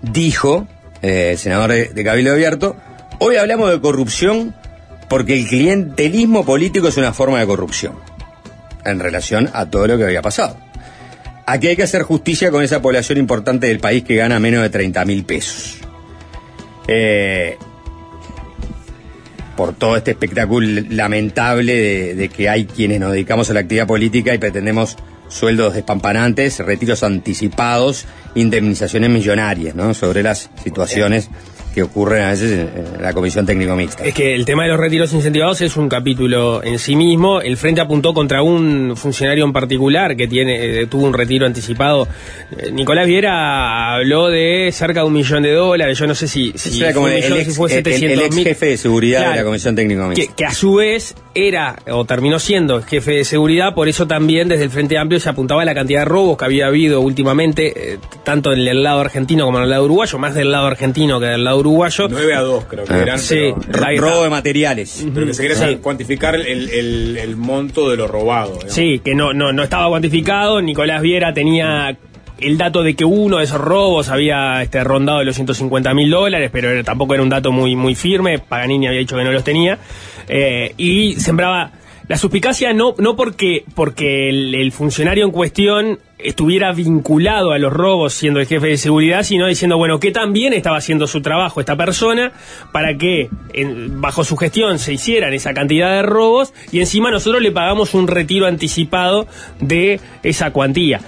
[0.00, 0.68] dijo,
[1.02, 2.76] eh, el senador de, de Cabildo Abierto,
[3.18, 4.54] hoy hablamos de corrupción
[5.08, 7.94] porque el clientelismo político es una forma de corrupción
[8.84, 10.56] en relación a todo lo que había pasado.
[11.46, 14.70] Aquí hay que hacer justicia con esa población importante del país que gana menos de
[14.70, 15.78] 30 mil pesos.
[16.88, 17.56] Eh,
[19.56, 24.34] por todo este espectáculo lamentable de, que hay quienes nos dedicamos a la actividad política
[24.34, 24.96] y pretendemos
[25.28, 29.94] sueldos despampanantes, retiros anticipados, indemnizaciones millonarias, ¿no?
[29.94, 31.30] Sobre las situaciones
[31.76, 34.02] que ocurren a veces en, la Comisión Técnico Mixta.
[34.02, 37.42] Es que el tema de los retiros incentivados es un capítulo en sí mismo.
[37.42, 42.08] El Frente apuntó contra un funcionario en particular que tiene eh, tuvo un retiro anticipado.
[42.56, 45.98] Eh, Nicolás Viera habló de cerca de un millón de dólares.
[45.98, 46.50] Yo no sé si,
[46.94, 49.30] como fue un el, millón, ex, si fue el- el 700 ex jefe de seguridad
[49.32, 50.34] de la Comisión Técnico que, Mixta.
[50.34, 54.64] que a su vez era o terminó siendo jefe de seguridad, por eso también desde
[54.64, 57.98] el Frente Amplio se apuntaba a la cantidad de robos que había habido últimamente, eh,
[58.24, 61.26] tanto en el lado argentino como en el lado uruguayo, más del lado argentino que
[61.26, 62.08] del lado uruguayo.
[62.08, 63.02] 9 a 2 creo que Ah.
[63.02, 63.18] eran.
[63.18, 65.06] Sí, pero, Robo de materiales.
[65.14, 65.76] pero que se quería Sí.
[65.76, 68.52] cuantificar el, el- el monto de lo robado.
[68.52, 68.72] digamos.
[68.72, 70.60] Sí, que no, no, no estaba cuantificado.
[70.62, 71.96] Nicolás Viera tenía
[72.38, 76.50] el dato de que uno de esos robos había este, rondado los 150 mil dólares,
[76.52, 78.38] pero era- tampoco era un dato muy, muy firme.
[78.38, 79.78] Paganini había dicho que no los tenía.
[80.28, 81.72] Eh, y sembraba
[82.08, 88.12] la suspicacia no, no porque, porque el, funcionario en cuestión estuviera vinculado a los robos
[88.14, 91.76] siendo el jefe de seguridad, sino diciendo, bueno, que también estaba haciendo su trabajo esta
[91.76, 92.30] persona
[92.72, 93.28] para que
[93.90, 98.06] bajo su gestión se hicieran esa cantidad de robos y encima nosotros le pagamos un
[98.06, 99.26] retiro anticipado
[99.60, 101.00] de esa cuantía.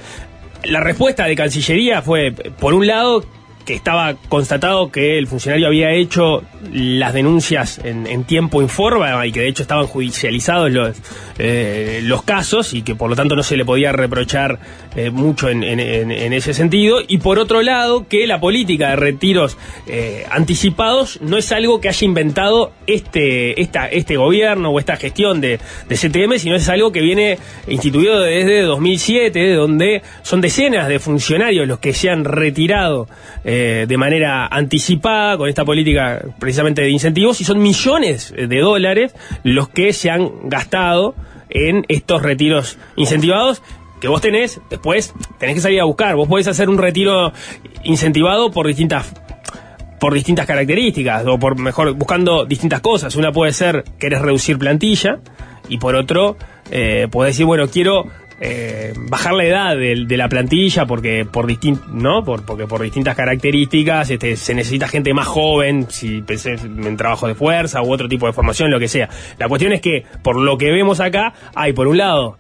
[0.65, 3.25] La respuesta de Cancillería fue, por un lado,
[3.69, 6.43] que estaba constatado que el funcionario había hecho
[6.73, 10.97] las denuncias en, en tiempo informa y que de hecho estaban judicializados los,
[11.39, 14.59] eh, los casos y que por lo tanto no se le podía reprochar
[14.97, 15.63] eh, mucho en,
[16.33, 17.01] ese sentido.
[17.07, 21.91] Y por otro lado, que la política de retiros eh, anticipados no es algo que
[21.91, 26.91] haya inventado este, esta, este gobierno o esta gestión de, de CTM, sino es algo
[26.91, 33.09] que viene instituido desde 2007, donde son decenas de funcionarios los que se han retirado
[33.87, 39.69] de manera anticipada con esta política precisamente de incentivos y son millones de dólares los
[39.69, 41.15] que se han gastado
[41.51, 43.63] en estos retiros incentivados
[44.01, 46.15] que vos tenés, después tenés que salir a buscar.
[46.15, 47.33] Vos podés hacer un retiro
[47.85, 49.15] incentivado por distintas
[49.99, 53.17] por distintas características o por mejor buscando distintas cosas.
[53.17, 55.19] Una puede ser querés reducir plantilla
[55.69, 56.37] y por otro
[56.71, 58.05] eh, podés decir bueno quiero
[58.41, 62.81] eh, bajar la edad de, de la plantilla porque por distin no por, porque por
[62.83, 67.93] distintas características este, se necesita gente más joven si pensé en trabajo de fuerza u
[67.93, 69.09] otro tipo de formación lo que sea.
[69.39, 72.39] La cuestión es que por lo que vemos acá hay por un lado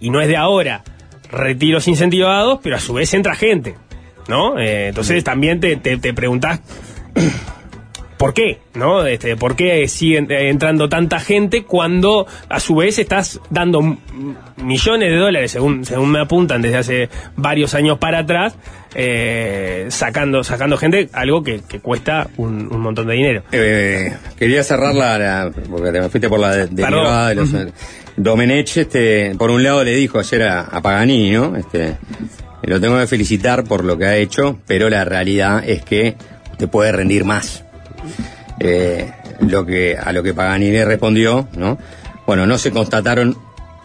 [0.00, 0.82] y no es de ahora
[1.30, 3.74] retiros incentivados pero a su vez entra gente
[4.28, 4.58] ¿no?
[4.58, 6.60] Eh, entonces también te, te, te preguntás
[8.16, 9.04] por qué, ¿no?
[9.06, 13.80] Este, ¿Por qué sigue entrando tanta gente cuando a su vez estás dando
[14.56, 18.54] millones de dólares, según, según me apuntan desde hace varios años para atrás,
[18.94, 23.42] eh, sacando, sacando gente, algo que, que cuesta un, un montón de dinero.
[23.52, 27.50] Eh, quería cerrar la, la- porque te fuiste por la de- derivada de los
[28.16, 31.56] Domenech, este, por un lado le dijo ayer a, a ¿no?
[31.56, 31.96] Este,
[32.62, 36.14] lo tengo que felicitar por lo que ha hecho, pero la realidad es que
[36.52, 37.63] usted puede rendir más.
[38.60, 41.78] Eh, lo que a lo que Paganini respondió, ¿no?
[42.26, 43.36] Bueno, no se constataron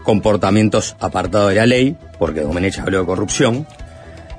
[0.03, 3.67] comportamientos apartados de la ley, porque Domenech habló de corrupción,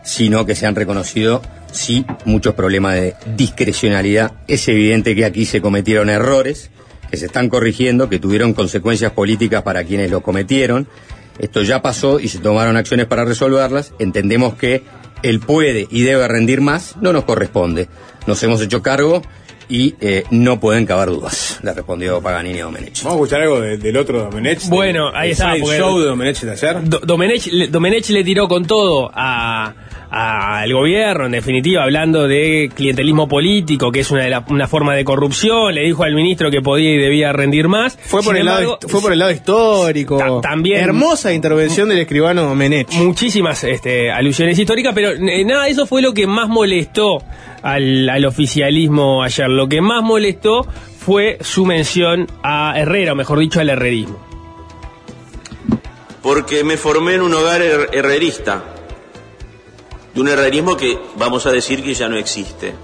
[0.02, 4.32] sino que se han reconocido, sí, muchos problemas de discrecionalidad.
[4.48, 6.70] Es evidente que aquí se cometieron errores,
[7.10, 10.88] que se están corrigiendo, que tuvieron consecuencias políticas para quienes los cometieron.
[11.38, 13.92] Esto ya pasó y se tomaron acciones para resolverlas.
[13.98, 14.82] Entendemos que
[15.22, 17.88] él puede y debe rendir más, no nos corresponde.
[18.26, 19.22] Nos hemos hecho cargo
[19.70, 23.02] y eh, no pueden caber dudas, le respondió Paganini a Domenech.
[23.04, 24.68] Vamos a escuchar algo de- del otro Domenech.
[24.68, 26.76] Bueno, ahí está, porque- show de Domenech de ayer.
[26.84, 29.72] Do- Domenech, le- Domenech le tiró con todo a
[30.12, 34.96] al gobierno, en definitiva, hablando de clientelismo político, que es una, de la- una forma
[34.96, 37.96] de corrupción, le dijo al ministro que podía y debía rendir más.
[37.96, 40.18] Fue por, Sin el lado, fue por el lado histórico.
[40.18, 40.80] Ta- también.
[40.80, 42.92] Hermosa intervención del escribano Domenech.
[42.94, 47.18] muchísimas este, alusiones históricas, pero eh, nada, eso fue lo que más molestó
[47.62, 49.48] al, al oficialismo ayer.
[49.48, 50.66] Lo que más molestó
[50.98, 54.18] fue su mención a Herrera, o mejor dicho, al herrerismo.
[56.22, 58.62] porque me formé en un hogar her- herrerista,
[60.14, 62.74] de un herrerismo que vamos a decir que ya no existe,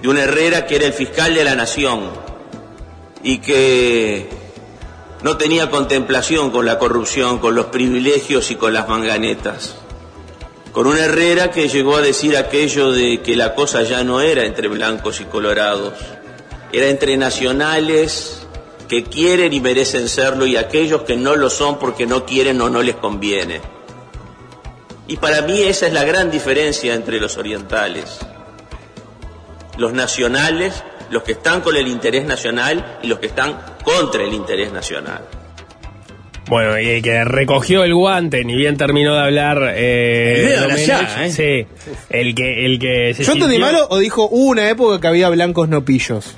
[0.00, 2.02] de un Herrera que era el fiscal de la nación
[3.24, 4.28] y que
[5.22, 9.76] no tenía contemplación con la corrupción, con los privilegios y con las manganetas.
[10.76, 14.44] Con un Herrera que llegó a decir aquello de que la cosa ya no era
[14.44, 15.94] entre blancos y colorados,
[16.70, 18.46] era entre nacionales
[18.86, 22.68] que quieren y merecen serlo y aquellos que no lo son porque no quieren o
[22.68, 23.62] no les conviene.
[25.08, 28.18] Y para mí esa es la gran diferencia entre los orientales.
[29.78, 34.34] Los nacionales, los que están con el interés nacional y los que están contra el
[34.34, 35.26] interés nacional.
[36.48, 39.74] Bueno, y el que recogió el guante, ni bien terminó de hablar.
[39.74, 41.30] Eh, El dedo Domenech, ¿eh?
[41.30, 41.66] Sí,
[42.10, 45.28] el que, el que se ¿Yo entendí malo o dijo hubo una época que había
[45.28, 46.34] blancos no pillos?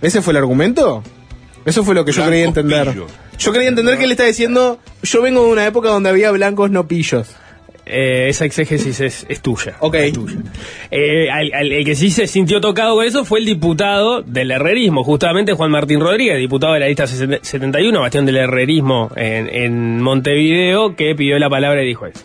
[0.00, 1.04] ¿Ese fue el argumento?
[1.64, 2.92] Eso fue lo que yo creía entender.
[3.38, 6.70] Yo creía entender que él está diciendo, yo vengo de una época donde había blancos
[6.70, 7.28] no pillos.
[7.84, 9.74] Eh, esa exégesis es, es tuya.
[9.80, 9.94] Ok.
[9.96, 10.36] Es tuya.
[10.90, 14.52] Eh, al- al- el que sí se sintió tocado con eso fue el diputado del
[14.52, 20.00] herrerismo, justamente Juan Martín Rodríguez, diputado de la lista 71, bastión del herrerismo en, en
[20.00, 22.20] Montevideo, que pidió la palabra y dijo eso.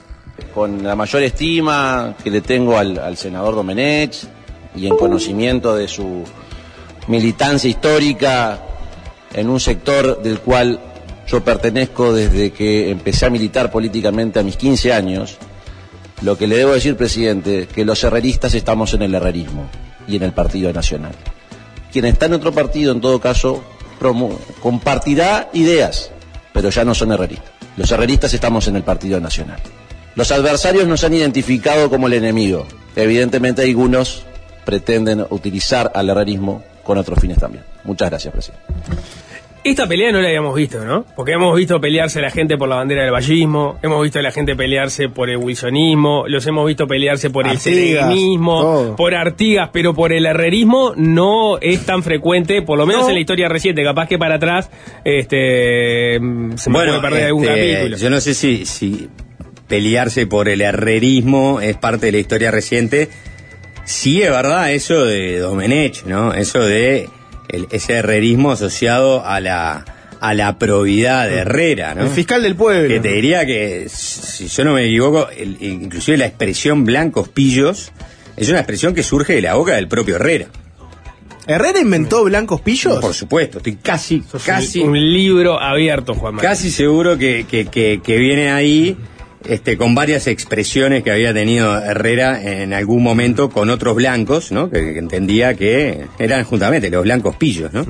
[0.53, 4.15] con la mayor estima que le tengo al, al senador Domenech
[4.75, 6.23] y en conocimiento de su
[7.07, 8.59] militancia histórica
[9.33, 10.79] en un sector del cual
[11.27, 15.37] yo pertenezco desde que empecé a militar políticamente a mis 15 años,
[16.21, 19.69] lo que le debo decir, presidente, que los herreristas estamos en el herrerismo
[20.07, 21.13] y en el Partido Nacional.
[21.91, 23.63] Quien está en otro partido, en todo caso,
[24.61, 26.11] compartirá ideas,
[26.53, 27.51] pero ya no son herreristas.
[27.77, 29.59] Los herreristas estamos en el Partido Nacional.
[30.15, 32.65] Los adversarios nos han identificado como el enemigo.
[32.95, 34.23] Evidentemente algunos
[34.65, 37.63] pretenden utilizar al herrerismo con otros fines también.
[37.83, 38.65] Muchas gracias, presidente.
[39.69, 41.05] Esta pelea no la habíamos visto, ¿no?
[41.13, 44.31] Porque hemos visto pelearse la gente por la bandera del vallismo, hemos visto a la
[44.31, 49.93] gente pelearse por el wilsonismo, los hemos visto pelearse por el serenismo, por Artigas, pero
[49.93, 53.09] por el herrerismo no es tan frecuente, por lo menos No.
[53.09, 54.69] en la historia reciente, capaz que para atrás
[55.03, 57.97] este mm, se me puede perder algún este, capítulo.
[57.97, 59.09] Yo no sé si, si
[59.67, 63.09] pelearse por el herrerismo es parte de la historia reciente.
[63.83, 66.33] Sí es verdad eso de Domenech, ¿no?
[66.33, 67.09] Eso de
[67.49, 69.85] el- ese herrerismo asociado a la
[70.19, 72.01] a la probidad de Herrera, ¿no?
[72.05, 72.87] El fiscal del pueblo.
[72.89, 77.91] Que te diría que, si yo no me equivoco, el- inclusive la expresión blancos pillos
[78.35, 80.47] es una expresión que surge de la boca del propio Herrera.
[81.45, 82.99] ¿Herrera inventó blancos pillos?
[82.99, 86.49] Por supuesto, estoy casi, casi, un libro abierto, Juan Manuel.
[86.49, 88.97] casi seguro que, que, que- que viene ahí
[89.49, 94.69] este, con varias expresiones que había tenido Herrera en algún momento con otros blancos, ¿no?
[94.69, 97.85] Que, que entendía que eran justamente los blancos pillos, ¿no?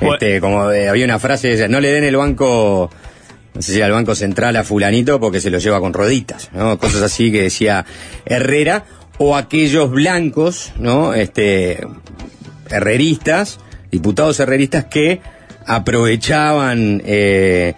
[0.00, 2.90] Este, como eh, había una frase, decía, no le den el banco,
[3.54, 6.78] no sé si al banco central a fulanito porque se lo lleva con roditas, ¿no?
[6.78, 7.84] Cosas así que decía
[8.24, 8.84] Herrera,
[9.18, 11.14] o aquellos blancos, ¿no?
[11.14, 11.86] Este,
[12.70, 13.60] herreristas,
[13.90, 15.20] diputados herreristas que
[15.66, 17.74] aprovechaban eh,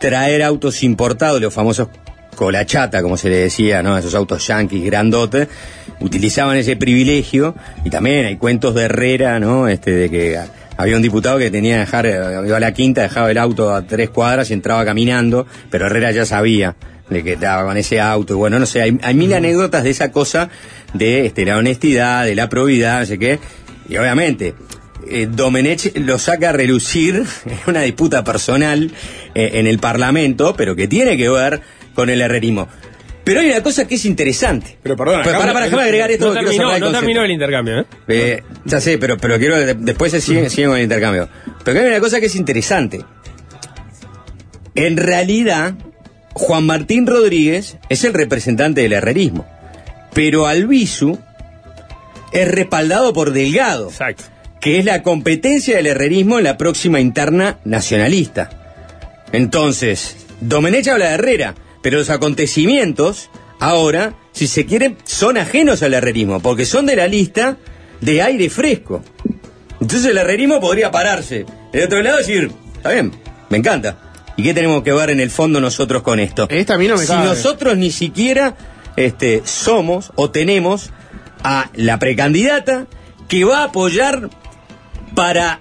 [0.00, 1.88] traer autos importados, los famosos
[2.36, 3.98] colachata, como se le decía, ¿no?
[3.98, 5.48] Esos autos yanquis grandotes,
[6.00, 9.66] utilizaban ese privilegio, y también hay cuentos de Herrera, ¿no?
[9.66, 10.38] Este, de que
[10.76, 13.86] había un diputado que tenía que dejar, iba a la quinta, dejaba el auto a
[13.86, 16.76] tres cuadras y entraba caminando, pero Herrera ya sabía
[17.10, 19.90] de que estaba con ese auto, y bueno, no sé, hay, hay mil anécdotas de
[19.90, 20.50] esa cosa
[20.92, 23.38] de este, la honestidad, de la probidad, no sé qué,
[23.88, 24.54] y obviamente,
[25.08, 28.90] eh, Domenech lo saca a relucir en una disputa personal
[29.34, 31.62] eh, en el Parlamento, pero que tiene que ver
[31.96, 32.68] con el herrerismo.
[33.24, 34.78] Pero hay una cosa que es interesante.
[34.84, 36.28] Pero perdón, Pero para, para, déjame agregar esto.
[36.28, 37.84] no terminó, el no terminó el intercambio, ¿eh?
[38.06, 41.28] Eh, ya sé, pero, pero quiero de- después se siguen, siguen con el intercambio.
[41.64, 43.00] Pero hay una cosa que es interesante.
[44.76, 45.74] En realidad,
[46.34, 49.44] Juan Martín Rodríguez es el representante del herrerismo.
[50.14, 51.18] Pero Albizu
[52.32, 53.88] es respaldado por Delgado.
[53.88, 54.22] Exacto.
[54.60, 58.50] Que es la competencia del herrerismo en la próxima interna nacionalista.
[59.32, 61.54] Entonces, Domenech habla de Herrera,
[61.86, 63.30] pero los acontecimientos,
[63.60, 67.58] ahora, si se quiere, son ajenos al herrerismo, porque son de la lista
[68.00, 69.04] de aire fresco.
[69.80, 71.46] Entonces el herrerismo podría pararse.
[71.72, 73.12] De otro lado decir, está bien,
[73.50, 73.98] me encanta.
[74.36, 76.48] ¿Y qué tenemos que ver en el fondo nosotros con esto?
[76.50, 77.24] Esta a mí no me si cabe.
[77.24, 78.56] nosotros ni siquiera
[78.96, 80.90] este, somos o tenemos
[81.44, 82.88] a la precandidata
[83.28, 84.28] que va a apoyar
[85.14, 85.60] para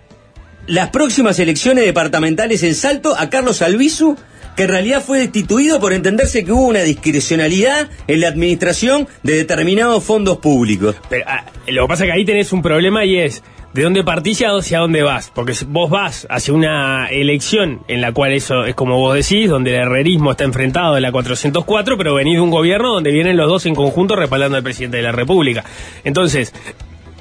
[0.65, 4.17] las próximas elecciones departamentales en Salto a Carlos Albizu,
[4.55, 9.35] que en realidad fue destituido por entenderse que hubo una discrecionalidad en la administración de
[9.35, 10.95] determinados fondos públicos.
[11.09, 13.43] Pero ah, lo que pasa es que ahí tenés un problema y es
[13.75, 15.31] de dónde partís y hacia dónde vas.
[15.35, 19.71] Porque vos vas hacia una elección en la cual eso es como vos decís, donde
[19.71, 23.49] el herrerismo está enfrentado a la 404, pero venís de un gobierno donde vienen los
[23.49, 25.65] dos en conjunto respaldando al presidente de la República.
[26.05, 26.53] Entonces,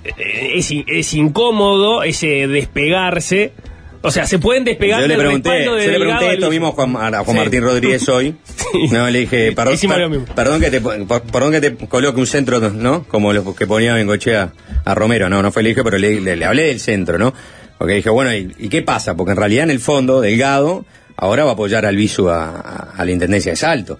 [0.04, 3.52] eh, es, es incómodo ese despegarse.
[4.06, 6.72] O sea, se pueden despegar Yo le pregunté, de yo le pregunté esto mismo a
[6.72, 7.32] Juan, a Juan Sí.
[7.34, 8.36] Martín Rodríguez hoy.
[8.92, 13.04] No, le dije, perdón, que te perdón que te coloque un centro, ¿no?
[13.08, 14.52] Como lo que ponía Bengochea
[14.84, 17.32] a Romero, no, no fue le dije, pero le, le- le hablé del centro, ¿no?
[17.78, 19.16] Porque dije, bueno, ¿y, y qué pasa?
[19.16, 20.84] Porque en realidad en el fondo, Delgado
[21.16, 23.98] ahora va a apoyar al Visu a, a- a la Intendencia de Salto.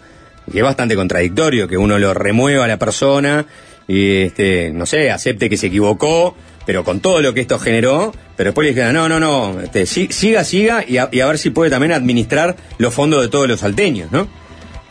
[0.53, 3.47] Y es bastante contradictorio que uno lo remueva a la persona
[3.89, 6.37] y, este, no sé, acepte que se equivocó,
[6.67, 9.87] pero con todo lo que esto generó, pero después le dijeron, no, no, no, este,
[9.87, 13.49] siga, siga y a, y a ver si puede también administrar los fondos de todos
[13.49, 14.27] los salteños, ¿no?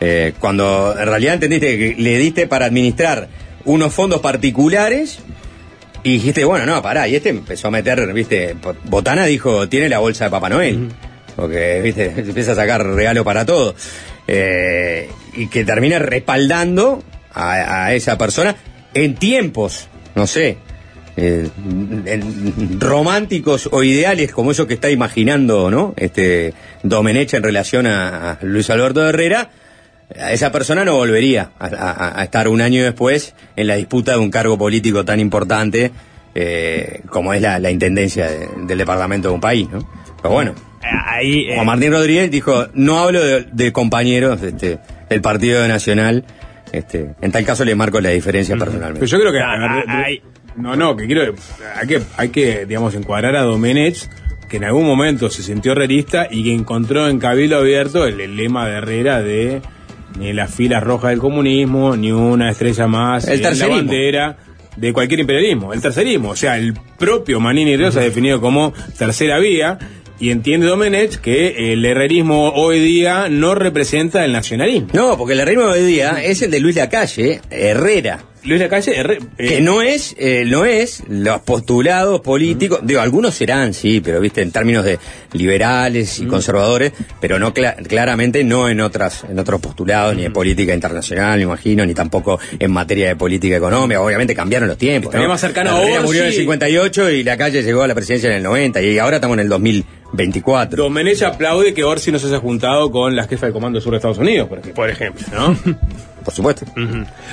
[0.00, 3.28] Eh, cuando en realidad entendiste que le diste para administrar
[3.64, 5.20] unos fondos particulares
[6.02, 10.00] y dijiste, bueno, no, pará, y este empezó a meter, viste, Botana dijo, tiene la
[10.00, 10.90] bolsa de Papá Noel,
[11.34, 13.74] porque, viste, empieza a sacar regalo para todo,
[14.26, 17.02] Eh, y que termine respaldando
[17.34, 18.56] a, a esa persona
[18.94, 20.56] en tiempos, no sé,
[21.16, 21.48] eh,
[22.06, 25.94] en- románticos o ideales como eso que está imaginando, ¿no?
[25.96, 29.50] Este Domenech en relación a, a Luis Alberto Herrera,
[30.30, 34.18] esa persona no volvería a, a- a estar un año después en la disputa de
[34.18, 35.90] un cargo político tan importante
[36.34, 39.88] eh, como es la, la intendencia de- del departamento de un país, ¿no?
[40.20, 40.54] Pero bueno,
[41.06, 46.24] Ahí, eh, Juan Martín Rodríguez dijo, no hablo de, de compañeros este, del Partido Nacional,
[46.72, 49.00] este, en tal caso le marco la diferencia personalmente.
[49.00, 49.38] Pero yo creo que.
[49.40, 50.20] Ah, ah, ahí.
[50.56, 51.34] No, no, que quiero.
[51.76, 54.08] Hay que, hay que, digamos, encuadrar a Domenech,
[54.48, 58.36] que en algún momento se sintió herrerista y que encontró en Cabildo Abierto el, el
[58.36, 59.62] lema de Herrera de
[60.18, 64.36] ni las filas rojas del comunismo, ni una estrella más, El ni en la bandera
[64.76, 65.72] de cualquier imperialismo.
[65.72, 69.78] El tercerismo, o sea, el propio Manini Ríos ha definido como tercera vía.
[70.20, 74.88] Y entiende Domenech que el herrerismo hoy día no representa el nacionalismo.
[74.92, 78.20] No, porque el herrerismo hoy día es el de Luis Lacalle, Herrera.
[78.44, 83.34] Luis Lacalle, Herre- eh, Que no es, eh, no es los postulados políticos, digo, algunos
[83.34, 84.98] serán, sí, pero viste, en términos de
[85.32, 90.32] liberales y conservadores, pero no cla- claramente no en otras, en otros postulados, ni en
[90.32, 94.00] política internacional, me imagino, ni tampoco en materia de política económica.
[94.00, 95.08] Obviamente cambiaron los tiempos.
[95.08, 95.32] Estaría ¿no?
[95.32, 96.02] más cercano a Orsi.
[96.04, 98.98] murió en el 58 y la calle llegó a la presidencia en el 90 y
[98.98, 100.82] ahora estamos en el 2024.
[100.82, 103.96] Domenech aplaude que Orsi no se haya juntado con la jefa del Comando Sur de
[103.98, 104.74] Estados Unidos, por ejemplo.
[104.74, 105.26] Por ejemplo.
[105.32, 105.56] ¿No?
[106.24, 106.64] Por supuesto.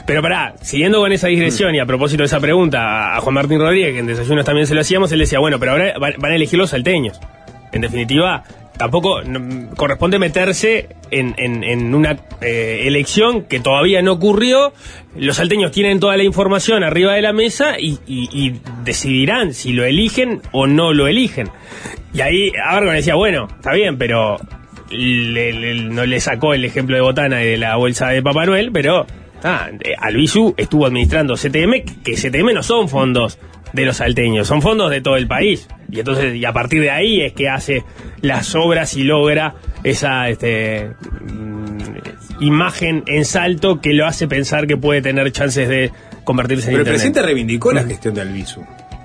[0.05, 3.59] Pero pará, siguiendo con esa digresión y a propósito de esa pregunta a Juan Martín
[3.59, 6.35] Rodríguez, que en desayunos también se lo hacíamos, él decía, bueno, pero ahora van a
[6.35, 7.19] elegir los salteños.
[7.71, 8.43] En definitiva,
[8.77, 14.73] tampoco no, corresponde meterse en, en- en una eh, elección que todavía no ocurrió.
[15.15, 19.71] Los salteños tienen toda la información arriba de la mesa y, y- y decidirán si
[19.71, 21.49] lo eligen o no lo eligen.
[22.13, 24.37] Y ahí Abargon decía, bueno, está bien, pero
[24.91, 28.45] le- le- no le sacó el ejemplo de Botana y de la bolsa de Papá
[28.45, 29.05] Noel, pero
[29.43, 33.39] ah, eh, Albizu estuvo administrando CTM, que CTM no son fondos
[33.73, 35.67] de los salteños, son fondos de todo el país.
[35.89, 37.83] Y entonces, y a partir de ahí es que hace
[38.21, 44.77] las obras y logra esa este, mm, imagen en salto que lo hace pensar que
[44.77, 45.91] puede tener chances de
[46.23, 48.61] convertirse en Pero el presidente reivindicó la gestión de Albizu.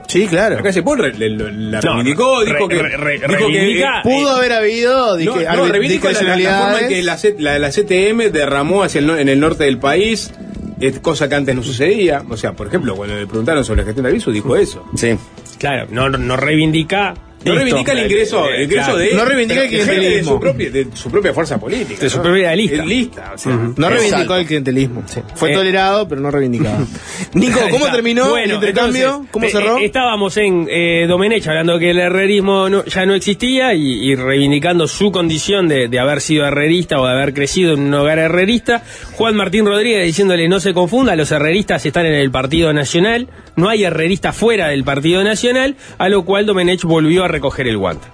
[0.08, 0.56] Sí, claro.
[0.56, 2.74] La calle Paul re- le- lo- la No, reivindicó, re- dijo que.
[2.82, 6.22] re- re- dijo que, reivindica, eh, Pudo haber habido no, dije, no, arbi- reivindica la,
[6.36, 9.64] la- forma en que la, la- la CTM derramó hacia el, no- en el norte
[9.64, 10.32] del país,
[10.80, 12.22] es cosa que antes no sucedía.
[12.28, 14.84] O sea, por ejemplo, cuando le preguntaron sobre la gestión de Albizu, dijo eso.
[14.96, 15.16] Sí.
[15.58, 17.14] Claro, no, no reivindica.
[17.46, 18.98] No reivindica el ingreso, el ingreso claro.
[18.98, 19.14] de.
[19.14, 20.32] No reivindica el genere de clientelismo.
[20.32, 22.00] su propia, de su propia fuerza política.
[22.00, 22.84] De su propia lista.
[22.84, 23.52] Lista, o sea.
[23.76, 24.36] No reivindicó Exacto.
[24.36, 25.04] el clientelismo.
[25.34, 26.86] Fue Eh, tolerado, pero no reivindicado.
[27.34, 27.92] Nico, ¿cómo Está.
[27.92, 29.06] terminó Bueno, el intercambio?
[29.06, 29.78] entonces, ¿Cómo eh, cerró?
[29.78, 34.14] eh, estábamos en eh, Domenech hablando que el herrerismo no- ya no existía y, y
[34.14, 38.18] reivindicando su condición de, de haber sido herrerista o de haber crecido en un hogar
[38.18, 38.82] herrerista.
[39.12, 43.68] Juan Martín Rodríguez diciéndole no se confunda, los herreristas están en el Partido Nacional, no
[43.68, 48.06] hay herreristas fuera del Partido Nacional, a lo cual Domenech volvió a recoger el guante.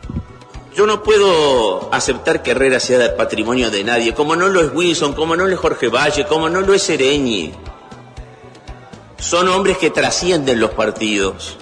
[0.75, 4.73] Yo no puedo aceptar que Herrera sea del patrimonio de nadie, como no lo es
[4.73, 7.53] Wilson, como no lo es Jorge Valle, como no lo es Sereñi.
[9.19, 11.59] Son hombres que trascienden los partidos.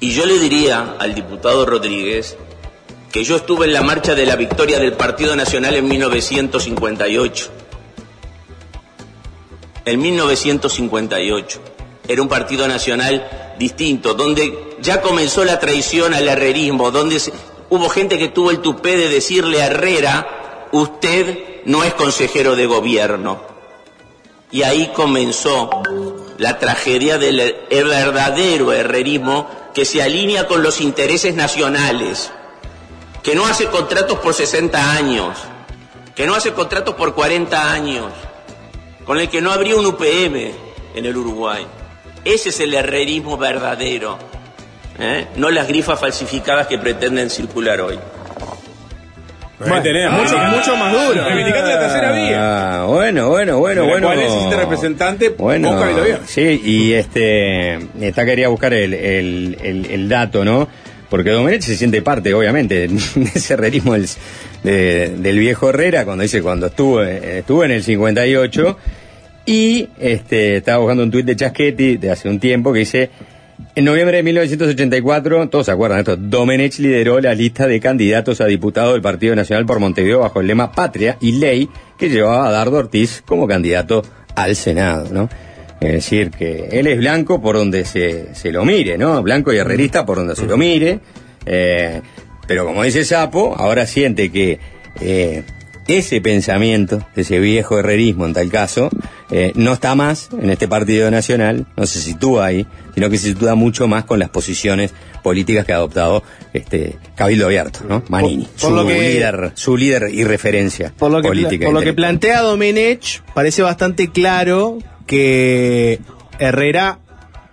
[0.00, 2.36] Y yo le diría al diputado Rodríguez
[3.10, 7.50] que yo estuve en la marcha de la victoria del Partido Nacional en 1958.
[9.86, 11.75] En 1958.
[12.08, 17.32] Era un partido nacional distinto, donde ya comenzó la traición al herrerismo, donde se-
[17.70, 22.66] hubo gente que tuvo el tupé de decirle a Herrera, usted no es consejero de
[22.66, 23.40] gobierno.
[24.52, 25.70] Y ahí comenzó
[26.38, 27.40] la tragedia del
[27.70, 32.30] el verdadero herrerismo que se alinea con los intereses nacionales,
[33.22, 35.36] que no hace contratos por 60 años,
[36.14, 38.12] que no hace contratos por 40 años,
[39.04, 40.52] con el que no habría un UPM
[40.94, 41.66] en el Uruguay.
[42.26, 44.18] Ese es el herrerismo verdadero,
[44.98, 45.26] ¿eh?
[45.36, 47.98] no las grifas falsificadas que pretenden circular hoy.
[49.82, 51.24] Tenés, mucho, ah, mucho más duro.
[51.24, 52.82] Reivindicando la tercera vía.
[52.82, 54.06] Ah, bueno, bueno, bueno, De la bueno.
[54.08, 55.74] cual es este representante Bueno,
[56.26, 60.68] sí, y este, esta quería buscar el, el, el, el dato, ¿no?
[61.08, 64.06] Porque Domenech se siente parte, obviamente, de ese herrerismo del,
[64.62, 68.76] de- del viejo Herrera, cuando dice cuando estuvo, estuvo en el 58,
[69.46, 73.10] y este, estaba buscando un tuit de Chaschetti de hace un tiempo que dice,
[73.74, 78.40] en noviembre de 1984, todos se acuerdan de esto, Domenech lideró la lista de candidatos
[78.40, 82.48] a diputado del Partido Nacional por Montevideo bajo el lema Patria y Ley, que llevaba
[82.48, 84.02] a Dardo Ortiz como candidato
[84.34, 85.28] al Senado, ¿no?
[85.80, 89.22] Es decir, que él es blanco por donde se, se lo mire, ¿no?
[89.22, 91.00] Blanco y herrerista por donde se lo mire.
[91.44, 92.00] eh,
[92.46, 94.58] pero como dice Sapo, ahora siente que
[95.00, 95.42] eh,
[95.88, 98.90] ese pensamiento, ese viejo herrerismo en tal caso,
[99.30, 103.28] eh, no está más en este Partido Nacional, no se sitúa ahí, sino que se
[103.28, 106.22] sitúa mucho más con las posiciones políticas que ha adoptado
[106.52, 108.02] este Cabildo Abierto, ¿no?
[108.08, 111.66] Manini, por su lo que- líder, su líder y referencia Por lo que, política.
[111.66, 116.00] por lo que plantea Domenech, parece bastante claro que
[116.38, 116.98] Herrera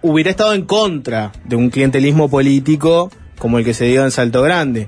[0.01, 4.41] hubiera estado en contra de un clientelismo político como el que se dio en Salto
[4.41, 4.87] Grande.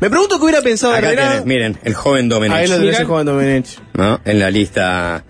[0.00, 1.28] Me pregunto qué hubiera pensado Acá Herrera.
[1.30, 2.56] tenés, miren, el joven Domenech.
[2.56, 3.66] Ahí lo tenés el joven Domenech.
[3.94, 4.20] ¿no?
[4.24, 5.24] En la lista,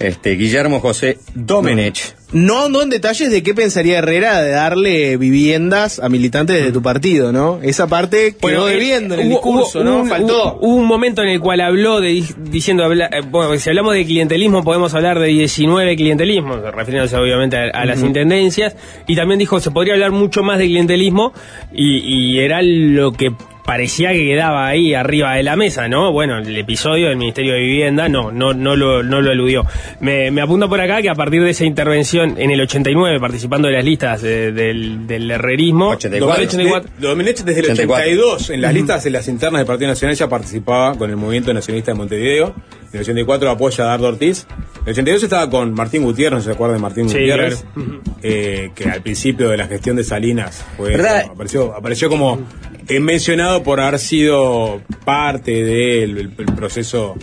[0.00, 2.14] este, Guillermo José Domenech.
[2.32, 6.82] No andó en detalles de qué pensaría Herrera de darle viviendas a militantes de tu
[6.82, 7.60] partido, ¿no?
[7.62, 10.00] Esa parte quedó Bueno, eh, debiendo en el hubo- discurso, hubo ¿no?
[10.02, 10.56] un- Faltó.
[10.56, 13.94] Hubo, hubo un momento en el cual habló de diciendo, habla- eh, bueno, si hablamos
[13.94, 19.38] de clientelismo podemos hablar de 19 clientelismos, refiriéndose obviamente a, a las intendencias, y también
[19.38, 21.32] dijo se podría hablar mucho más de clientelismo
[21.72, 21.98] y,
[22.34, 23.30] y era lo que
[23.68, 26.10] parecía que quedaba ahí arriba de la mesa, ¿no?
[26.10, 29.66] Bueno, el episodio del Ministerio de Vivienda no, no, no lo, no lo eludió.
[30.00, 33.68] Me, me apunta por acá que a partir de esa intervención en el 89, participando
[33.68, 36.44] de las listas del, del herrerismo, 84.
[36.44, 38.06] 84, Domenech desde el 84.
[38.06, 41.52] 82, en las listas en las internas del Partido Nacional ya participaba con el Movimiento
[41.52, 42.54] Nacionalista de Montevideo.
[42.92, 44.46] En el 84 apoya a Dardo Ortiz.
[44.80, 48.00] En el 82 estaba con Martín Gutiérrez, no se acuerda de Martín Sí, Gutiérrez, claro.
[48.22, 51.22] eh, que al principio de la gestión de Salinas fue, ¿Verdad?
[51.22, 52.40] como- apareció, apareció como
[52.88, 57.14] eh, mencionado por haber sido parte del el- el proceso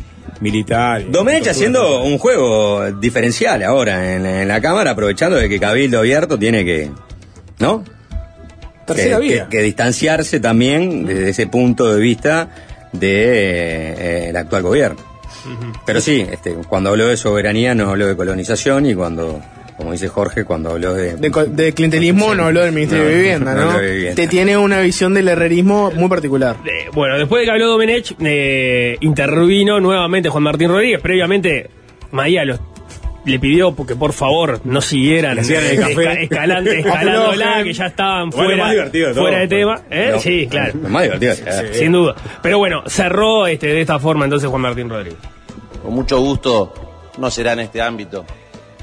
[0.42, 1.10] militar.
[1.10, 6.38] Domenech haciendo un juego diferencial ahora en, en la Cámara, aprovechando de que Cabildo Abierto
[6.38, 6.92] tiene que.
[7.58, 7.84] ¿No?
[8.86, 9.48] Tercera que, vía.
[9.50, 12.50] que- que distanciarse también desde ese punto de vista
[12.92, 15.15] del el actual gobierno.
[15.86, 19.42] Pero sí, este, cuando habló de soberanía no habló de colonización y cuando,
[19.78, 21.16] como dice Jorge, cuando habló de...
[21.16, 23.72] De, clientelismo no habló del Ministerio No, de Vivienda, no ¿no?
[23.72, 24.16] habló de vivienda.
[24.16, 26.56] Te tiene una visión del herrerismo muy particular.
[26.66, 31.00] Eh, bueno, después de que habló Domenech, eh, intervino nuevamente Juan Martín Rodríguez.
[31.02, 31.70] Previamente,
[32.12, 32.60] Maía los-
[33.26, 39.22] le pidió que por favor no siguieran escalando, escalándola, que ya estaban fuera, de todo,
[39.24, 39.50] fuera de pues.
[39.50, 39.82] tema.
[39.90, 40.10] ¿eh?
[40.14, 40.74] No, sí, claro.
[40.88, 41.34] Más divertido
[41.74, 42.16] Sin duda.
[42.44, 45.18] Pero bueno, cerró este, de esta forma entonces Juan Martín Rodríguez.
[45.86, 46.74] Con mucho gusto,
[47.20, 48.26] no será en este ámbito,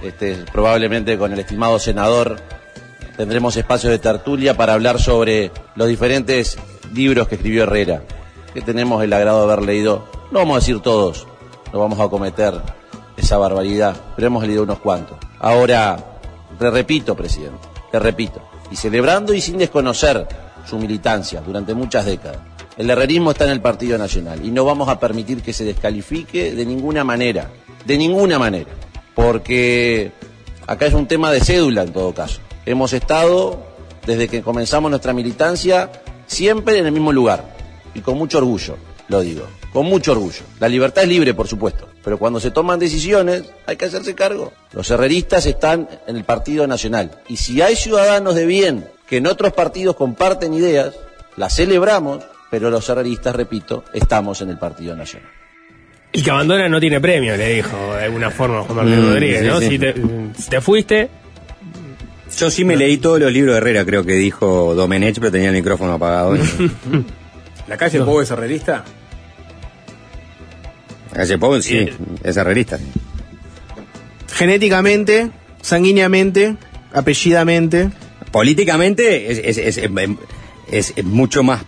[0.00, 2.40] este, probablemente con el estimado senador
[3.16, 6.56] tendremos espacio de tertulia para hablar sobre los diferentes
[6.94, 8.04] libros que escribió Herrera,
[8.54, 10.04] que tenemos el agrado de haber leído.
[10.30, 11.26] No vamos a decir todos,
[11.72, 12.54] no vamos a cometer
[13.16, 15.18] esa barbaridad, pero hemos leído unos cuantos.
[15.40, 15.98] Ahora,
[16.56, 18.40] te repito, presidente, te repito,
[18.70, 20.24] y celebrando y sin desconocer
[20.64, 22.51] su militancia durante muchas décadas.
[22.78, 26.52] El herrerismo está en el Partido Nacional y no vamos a permitir que se descalifique
[26.52, 27.50] de ninguna manera,
[27.84, 28.70] de ninguna manera,
[29.14, 30.12] porque
[30.66, 32.40] acá es un tema de cédula en todo caso.
[32.64, 33.62] Hemos estado,
[34.06, 35.90] desde que comenzamos nuestra militancia,
[36.26, 37.54] siempre en el mismo lugar
[37.94, 38.76] y con mucho orgullo,
[39.08, 40.42] lo digo, con mucho orgullo.
[40.58, 44.50] La libertad es libre, por supuesto, pero cuando se toman decisiones hay que hacerse cargo.
[44.72, 49.26] Los herreristas están en el Partido Nacional y si hay ciudadanos de bien que en
[49.26, 50.94] otros partidos comparten ideas,
[51.36, 55.28] las celebramos, pero los herreristas, repito, estamos en el Partido Nacional.
[56.12, 59.42] El que abandona no tiene premio, le dijo de alguna forma Juan Martín Mm, Rodríguez,
[59.44, 59.58] ¿no?
[59.58, 59.68] sí.
[59.70, 59.94] Si, te,
[60.38, 61.08] si te fuiste,
[62.38, 65.48] Yo sí me leí todos los libros de Herrera, creo que dijo Domenech, pero tenía
[65.48, 66.36] el micrófono apagado.
[67.68, 68.84] ¿La calle Pou es herrerista?
[71.14, 71.88] Calle Pou, sí,
[72.22, 72.78] es herrerista.
[74.34, 75.30] Genéticamente,
[75.62, 76.56] sanguíneamente,
[76.92, 77.90] apellidamente.
[78.30, 79.90] Políticamente es, es, es,
[80.70, 81.62] es- es mucho más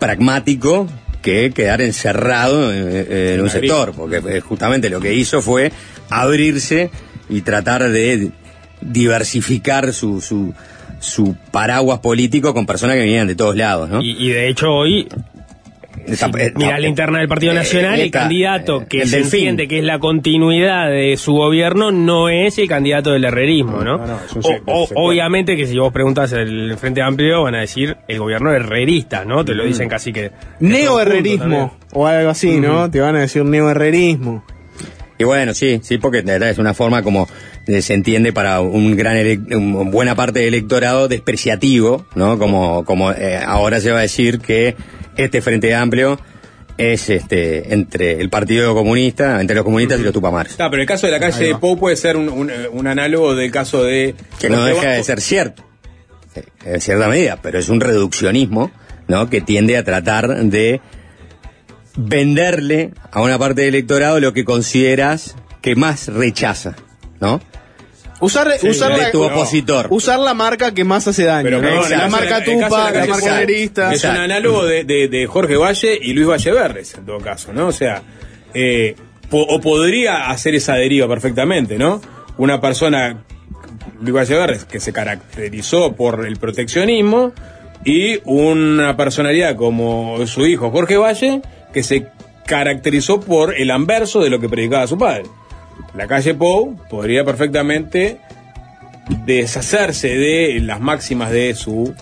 [0.00, 0.88] pragmático
[1.22, 5.70] que quedar encerrado en, en un sector, porque eh, justamente lo que hizo fue
[6.08, 6.90] abrirse
[7.28, 8.30] y tratar de
[8.80, 10.52] diversificar su, su,
[10.98, 14.02] su paraguas político con personas que venían de todos lados, ¿no?
[14.02, 15.06] y, y de hecho hoy
[16.06, 19.16] Esta- eh, Mira la interna del Partido eh, Nacional, el candidato eh, que el se
[19.18, 19.34] Delfín.
[19.40, 23.98] entiende que es la continuidad de su gobierno no es el candidato del herrerismo, ¿no?
[23.98, 24.96] No, no, es un O- sector, o- sector.
[25.04, 29.44] obviamente que si vos preguntas el Frente Amplio van a decir el gobierno herrerista, ¿no?
[29.44, 30.30] Te lo dicen casi que...
[30.60, 31.76] Neoherrerismo.
[31.92, 32.90] O algo así, ¿no?
[32.90, 34.44] Te van a decir neoherrerismo.
[35.18, 37.28] Y bueno, sí, sí, porque de verdad es una forma como
[37.66, 39.16] se entiende para un gran
[39.54, 42.38] un- buena parte del electorado despreciativo, ¿no?
[42.38, 44.74] Como, como eh, ahora se va a decir que
[45.16, 46.18] este Frente Amplio
[46.76, 50.56] es este entre el Partido Comunista, entre los comunistas y los tupamares.
[50.58, 53.34] Ah, pero el caso de la calle de Pou puede ser un, un, un análogo
[53.34, 54.14] del caso de...
[54.38, 55.62] Que no deja de ser cierto,
[56.64, 58.70] en cierta medida, pero es un reduccionismo,
[59.08, 59.28] ¿no?
[59.28, 60.80] Que tiende a tratar de
[61.96, 66.76] venderle a una parte del electorado lo que consideras que más rechaza,
[67.20, 67.40] ¿no?
[68.20, 69.86] Usar, usar, la, tu opositor.
[69.90, 71.44] usar la marca que más hace daño.
[71.44, 71.68] Pero ¿no?
[71.68, 73.92] perdón, el la marca de el caso Tupa, de la marca herrerista.
[73.94, 77.68] Es un análogo de, de- de Jorge Valle y Luis Valleverres, en todo caso, ¿no?
[77.68, 78.02] O sea,
[78.52, 78.94] eh,
[79.30, 82.00] po- o podría hacer esa deriva perfectamente, ¿no?
[82.36, 83.24] Una persona,
[84.00, 87.32] Luis Valleverres, que se caracterizó por el proteccionismo,
[87.84, 91.40] y una personalidad como su hijo Jorge Valle,
[91.72, 92.06] que se
[92.44, 95.22] caracterizó por el anverso de lo que predicaba su padre.
[95.94, 98.18] La calle Pou podría perfectamente
[99.24, 101.94] deshacerse de las máximas de su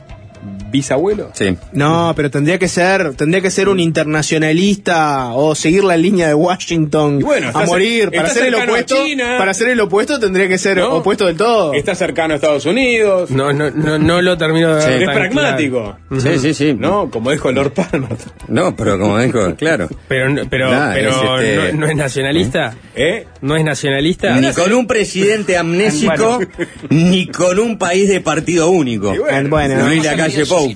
[0.70, 1.30] bisabuelo.
[1.34, 1.56] Sí.
[1.72, 6.34] No, pero tendría que ser, tendría que ser un internacionalista o seguir la línea de
[6.34, 8.10] Washington bueno, a morir.
[8.10, 9.36] Para ser el opuesto, China.
[9.38, 10.94] para ser el opuesto tendría que ser ¿No?
[10.96, 11.72] opuesto del todo.
[11.74, 13.30] Está cercano a Estados Unidos.
[13.30, 15.04] No, no, no, no lo termino de ver Sí.
[15.04, 15.96] es pragmático.
[16.18, 16.74] Sí, sí, sí.
[16.74, 17.10] ¿No?
[17.10, 18.16] Como dijo Lord Palmer.
[18.48, 19.88] No, pero como dijo, claro.
[20.08, 22.74] Pero, pero, Nah, pero es este- no, no es nacionalista.
[22.94, 23.26] ¿Eh?
[23.40, 24.34] ¿No es nacionalista?
[24.40, 26.70] Ni con un presidente amnésico, Bueno.
[26.90, 29.14] ni con un país de partido único.
[29.14, 30.74] Y bueno, bueno, Luis Lacalle Pou.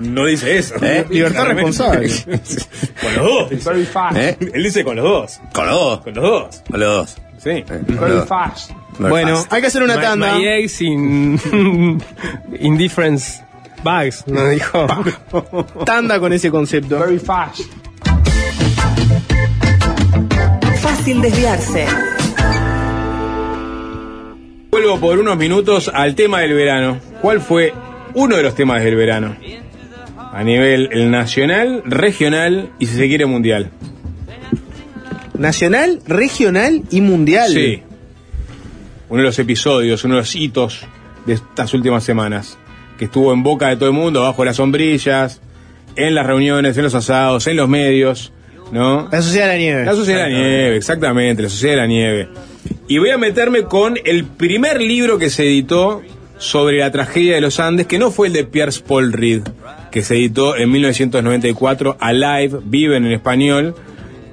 [0.00, 0.74] No dice eso.
[0.82, 1.06] ¿Eh?
[1.10, 2.08] Libertad responsable.
[3.00, 4.16] con los dos.
[4.16, 4.36] ¿Eh?
[4.52, 5.40] Él dice con los dos.
[5.52, 6.00] Con los dos.
[6.00, 6.62] Con los dos.
[6.70, 7.16] Con los dos.
[7.42, 7.50] Sí.
[7.50, 7.64] Eh.
[7.68, 7.98] Very
[8.98, 9.52] Bueno, fast.
[9.52, 10.34] hay que hacer una My- tanda.
[10.36, 11.40] My eggs in,
[12.58, 13.20] in different
[13.82, 14.86] bags, ¿no dijo?
[15.86, 17.02] Tanda con ese concepto.
[20.82, 21.86] Fácil desviarse.
[24.70, 26.98] Vuelvo por unos minutos al tema del verano.
[27.22, 27.72] ¿Cuál fue
[28.14, 29.36] uno de los temas del verano?
[30.32, 33.70] A nivel el nacional, regional y si se quiere mundial.
[35.36, 37.52] Nacional, regional y mundial.
[37.52, 37.82] Sí.
[39.08, 40.86] Uno de los episodios, uno de los hitos
[41.26, 42.58] de estas últimas semanas.
[42.98, 45.40] Que estuvo en boca de todo el mundo, bajo las sombrillas,
[45.96, 48.32] en las reuniones, en los asados, en los medios,
[48.72, 49.08] ¿no?
[49.10, 49.84] La Sociedad de la Nieve.
[49.84, 52.28] La Sociedad de la Nieve, exactamente, la Sociedad de la Nieve.
[52.88, 56.02] Y voy a meterme con el primer libro que se editó
[56.40, 59.42] sobre la tragedia de los Andes, que no fue el de Pierce Paul Reed,
[59.92, 63.74] que se editó en 1994, Alive, Viven en español,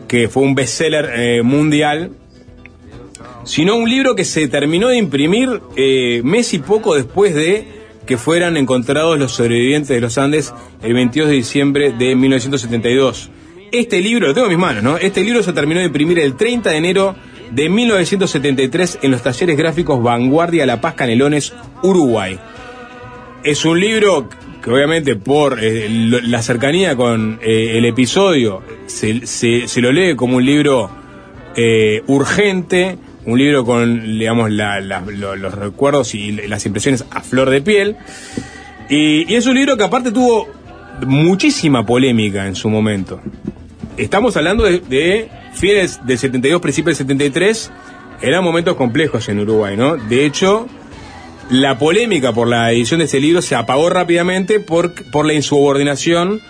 [0.07, 2.11] que fue un bestseller eh, mundial,
[3.43, 7.67] sino un libro que se terminó de imprimir eh, mes y poco después de
[8.05, 13.29] que fueran encontrados los sobrevivientes de los Andes el 22 de diciembre de 1972.
[13.73, 14.97] Este libro, lo tengo en mis manos, ¿no?
[14.97, 17.15] Este libro se terminó de imprimir el 30 de enero
[17.51, 21.53] de 1973 en los talleres gráficos Vanguardia La Paz Canelones,
[21.83, 22.37] Uruguay.
[23.43, 24.27] Es un libro
[24.63, 30.37] que obviamente por eh, la cercanía con eh, el episodio se, se- lo lee como
[30.37, 30.89] un libro
[31.55, 37.95] eh, urgente, un libro con, digamos, los recuerdos y las impresiones a flor de piel.
[38.89, 40.47] Y, es un libro que aparte tuvo
[41.05, 43.19] muchísima polémica en su momento.
[43.97, 47.71] Estamos hablando de fines del 72, principios del 73,
[48.21, 49.95] eran momentos complejos en Uruguay, ¿no?
[49.95, 50.67] De hecho,
[51.49, 56.41] la polémica por la edición de ese libro se apagó rápidamente por, por la insubordinación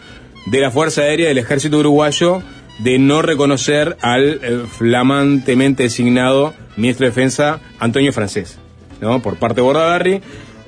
[0.47, 2.41] de la Fuerza Aérea del Ejército Uruguayo
[2.79, 8.59] de no reconocer al eh, flamantemente designado ministro de Defensa Antonio Francés,
[9.01, 9.21] ¿no?
[9.21, 10.21] Por parte de Bordaberry,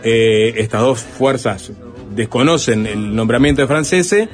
[0.03, 1.71] eh, estas dos fuerzas
[2.15, 4.29] desconocen el nombramiento de Francese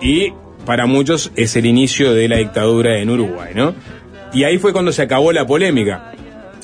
[0.00, 0.32] y
[0.70, 3.74] para muchos es el inicio de la dictadura en Uruguay, ¿no?
[4.32, 6.12] Y ahí fue cuando se acabó la polémica.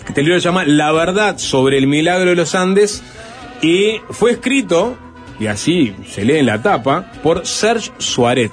[0.06, 3.02] Este libro se llama La verdad sobre el milagro de los Andes
[3.62, 4.96] y fue escrito,
[5.40, 8.52] y así se lee en la tapa, por Serge Suaret.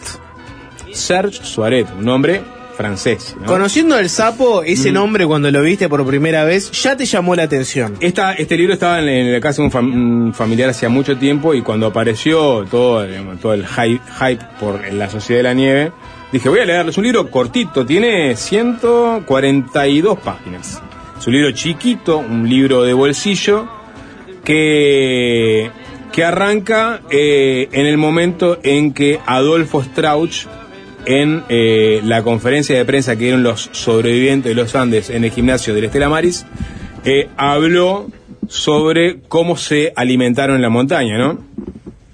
[0.92, 2.42] Serge Suaret, un nombre
[2.76, 3.36] francés.
[3.40, 3.46] ¿no?
[3.46, 4.94] Conociendo el sapo, ese Mm.
[4.94, 7.96] nombre cuando lo viste por primera vez, ya te llamó la atención.
[8.00, 11.18] Esta, este libro estaba en, en la casa de un, fam- un familiar hacía mucho
[11.18, 13.06] tiempo y cuando apareció todo,
[13.42, 15.92] todo el hype, hype por la Sociedad de la Nieve,
[16.32, 16.90] dije, voy a leerlo.
[16.92, 20.82] Es un libro cortito, tiene 142 páginas.
[21.20, 23.68] Es un libro chiquito, un libro de bolsillo
[24.44, 25.72] que,
[26.12, 30.48] que arranca eh, en el momento en que Adolfo Strauch
[31.06, 35.32] en eh, la conferencia de prensa que dieron los sobrevivientes de los Andes en el
[35.32, 36.46] gimnasio del Estela Maris,
[37.06, 38.10] eh, habló
[38.48, 41.40] sobre cómo se alimentaron en la montaña, ¿no?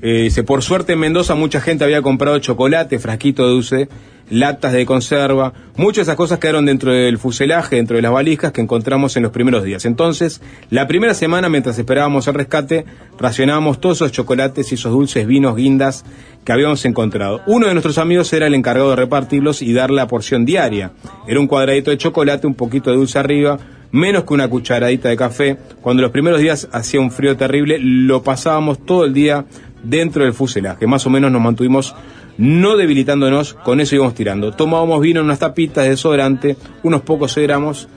[0.02, 3.90] Eh, dice, por suerte en Mendoza mucha gente había comprado chocolate, frasquito de dulce,
[4.30, 8.52] latas de conserva, muchas de esas cosas quedaron dentro del fuselaje, dentro de las valijas
[8.52, 9.86] que encontramos en los primeros días.
[9.86, 12.86] Entonces, la primera semana, mientras esperábamos el rescate,
[13.18, 16.06] racionábamos todos esos chocolates y esos dulces vinos, guindas
[16.46, 17.42] que habíamos encontrado.
[17.48, 20.94] Uno de nuestros amigos era el encargado de repartirlos y dar la porción diaria.
[21.28, 23.60] Era un cuadradito de chocolate, un poquito de dulce arriba,
[23.92, 25.58] menos que una cucharadita de café.
[25.82, 29.46] Cuando los primeros días hacía un frío terrible, lo pasábamos todo el día
[29.84, 30.88] dentro del fuselaje.
[30.88, 31.96] Más o menos nos mantuvimos
[32.38, 34.52] no debilitándonos, con eso íbamos tirando.
[34.52, 37.90] Tomábamos vino en unas tapitas de desodorante, unos pocos gramos,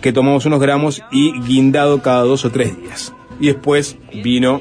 [0.00, 3.12] que tomamos unos gramos y guindado cada dos o tres días.
[3.40, 4.60] Y después vino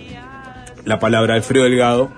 [0.85, 2.11] la palabra Alfredo Delgado,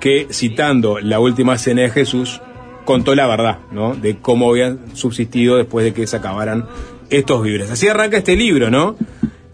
[0.00, 2.40] que citando la última cena de Jesús,
[2.84, 3.94] contó la verdad, ¿no?
[3.94, 6.66] De cómo habían subsistido después de que se acabaran
[7.10, 7.70] estos víveres.
[7.70, 8.96] Así arranca este libro, ¿no?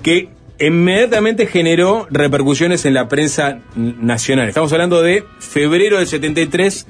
[0.03, 0.29] Que
[0.61, 4.49] inmediatamente generó repercusiones en la prensa nacional.
[4.49, 6.87] Estamos hablando de febrero del 73,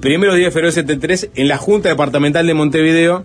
[0.00, 3.24] primeros días de febrero del 73, en la Junta Departamental de Montevideo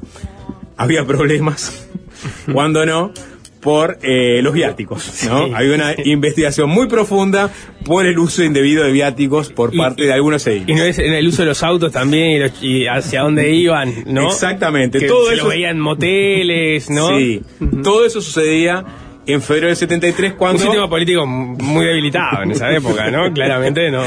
[0.77, 1.87] había problemas,
[2.53, 3.11] cuando no,
[3.59, 5.47] por eh, los viáticos, ¿no?
[5.47, 5.51] Sí.
[5.53, 7.49] Había una investigación muy profunda
[7.83, 10.77] por el uso indebido de viáticos por Y- parte de algunos Y ediles.
[10.77, 13.93] no es en el uso de los autos también y, los- y hacia dónde iban,
[14.05, 14.27] ¿no?
[14.29, 17.09] Exactamente, Que todo se eso lo veían moteles, ¿no?
[17.17, 17.41] Sí,
[17.83, 18.85] todo eso sucedía
[19.33, 23.31] en febrero del 73 Un cuando sistema político muy debilitado en esa época, ¿no?
[23.33, 24.03] Claramente no.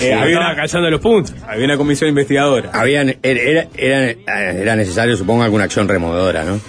[0.00, 1.34] Eh, había una- calzando los puntos.
[1.46, 2.70] había una comisión investigadora.
[2.72, 4.10] Habían, era, era,
[4.52, 6.60] era necesario, supongo, alguna acción removedora, ¿no?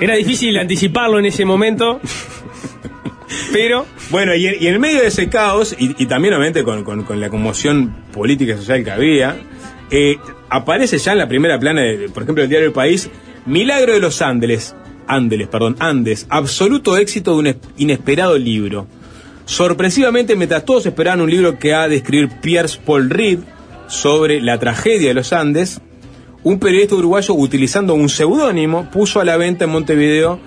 [0.00, 2.00] Era difícil anticiparlo en ese momento.
[3.52, 6.82] Pero Bueno, y, en- y en medio de ese caos, y, y también obviamente con,
[6.84, 9.36] con- con la conmoción política y social que había,
[9.90, 10.16] eh,
[10.48, 13.08] aparece ya en la primera plana, de, por ejemplo, del diario El País,
[13.46, 14.74] Milagro de los Andes,
[15.14, 18.86] Andes, perdón, Andes, absoluto éxito de un es- inesperado libro.
[19.46, 23.40] Sorpresivamente, mientras todos esperaban un libro que ha de escribir Pierce Paul Reed
[23.88, 25.80] sobre la tragedia de los Andes,
[26.44, 30.38] un periodista uruguayo utilizando un seudónimo puso a la venta en Montevideo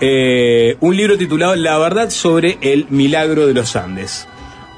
[0.00, 4.26] eh, un libro titulado La verdad sobre el milagro de los Andes.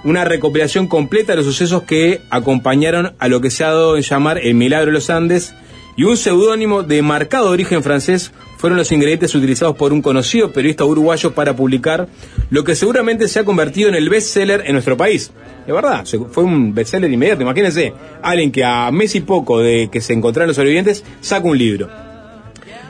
[0.02, 4.02] Una recopilación completa de los sucesos que acompañaron a lo que se ha dado en
[4.02, 5.54] llamar el milagro de los Andes
[5.96, 10.84] y un seudónimo de marcado origen francés fueron los ingredientes utilizados por un conocido periodista
[10.84, 12.08] uruguayo para publicar
[12.50, 15.32] lo que seguramente se ha convertido en el bestseller en nuestro país.
[15.66, 17.40] De verdad, fue un bestseller inmediato.
[17.40, 21.56] Imagínense, alguien que a mes y poco de que se encontraran los sobrevivientes saca un
[21.56, 21.88] libro.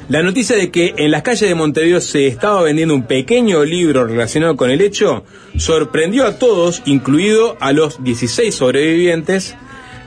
[0.09, 4.09] La noticia de que en las calles de Montevideo se estaba vendiendo un pequeño libro
[4.09, 5.23] relacionado con el hecho
[5.57, 9.55] sorprendió a todos, incluido a los 16 sobrevivientes,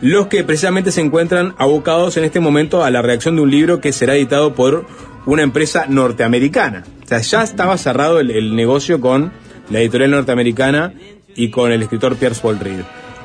[0.02, 3.80] los que precisamente se encuentran abocados en este momento a la redacción de un libro
[3.80, 4.86] que será editado por
[5.26, 6.84] una empresa norteamericana.
[7.04, 9.32] O sea, ya estaba cerrado el, el negocio con
[9.70, 10.94] la editorial norteamericana
[11.36, 12.82] y con el escritor Pierce Paul Reed.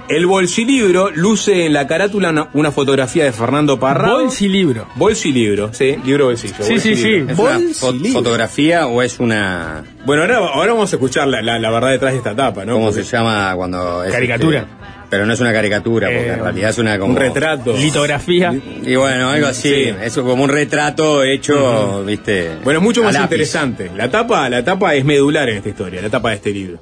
[0.08, 4.20] El bolsilibro luce en la carátula una, una fotografía de Fernando Parrado.
[4.20, 4.86] Bolsilibro.
[4.94, 6.54] Bolsilibro, sí, libro bolsillo.
[6.60, 7.20] Sí, sí, sí.
[7.20, 7.32] bolsilibro.
[7.70, 9.84] ¿Es una fo- fotografía o es una...
[10.06, 12.72] Bueno, ahora, ahora vamos a escuchar la, la- la verdad detrás de esta tapa, ¿no?
[12.74, 14.10] ¿Cómo Porque- se llama cuando es...
[14.12, 14.60] Caricatura.
[14.60, 14.70] este,
[15.10, 17.12] pero no es una caricatura, porque Eh, en realidad es una como...
[17.12, 17.76] Un retrato.
[17.76, 18.52] Litografía.
[18.84, 19.68] Y bueno, algo así.
[19.68, 19.94] Sí.
[20.02, 22.56] Es como un retrato hecho, viste...
[22.64, 23.24] Bueno, mucho más lápiz.
[23.24, 23.90] interesante.
[23.96, 26.78] La tapa, la tapa es medular en esta historia, la tapa de este libro.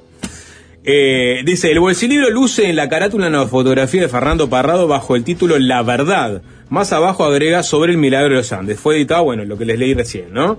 [0.89, 5.23] Eh, dice, el bolsilibro luce en la carátula una fotografía de Fernando Parrado bajo el
[5.25, 6.41] título La Verdad.
[6.69, 8.79] Más abajo agrega sobre el milagro de los Andes.
[8.79, 10.57] Fue editado, bueno, lo que les leí recién, ¿no?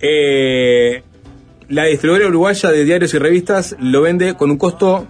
[0.00, 1.02] Eh,
[1.68, 5.06] la distribuidora uruguaya de diarios y revistas lo vende con un costo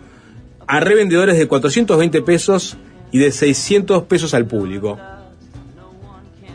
[0.69, 2.77] a revendedores de 420 pesos
[3.11, 4.99] y de 600 pesos al público.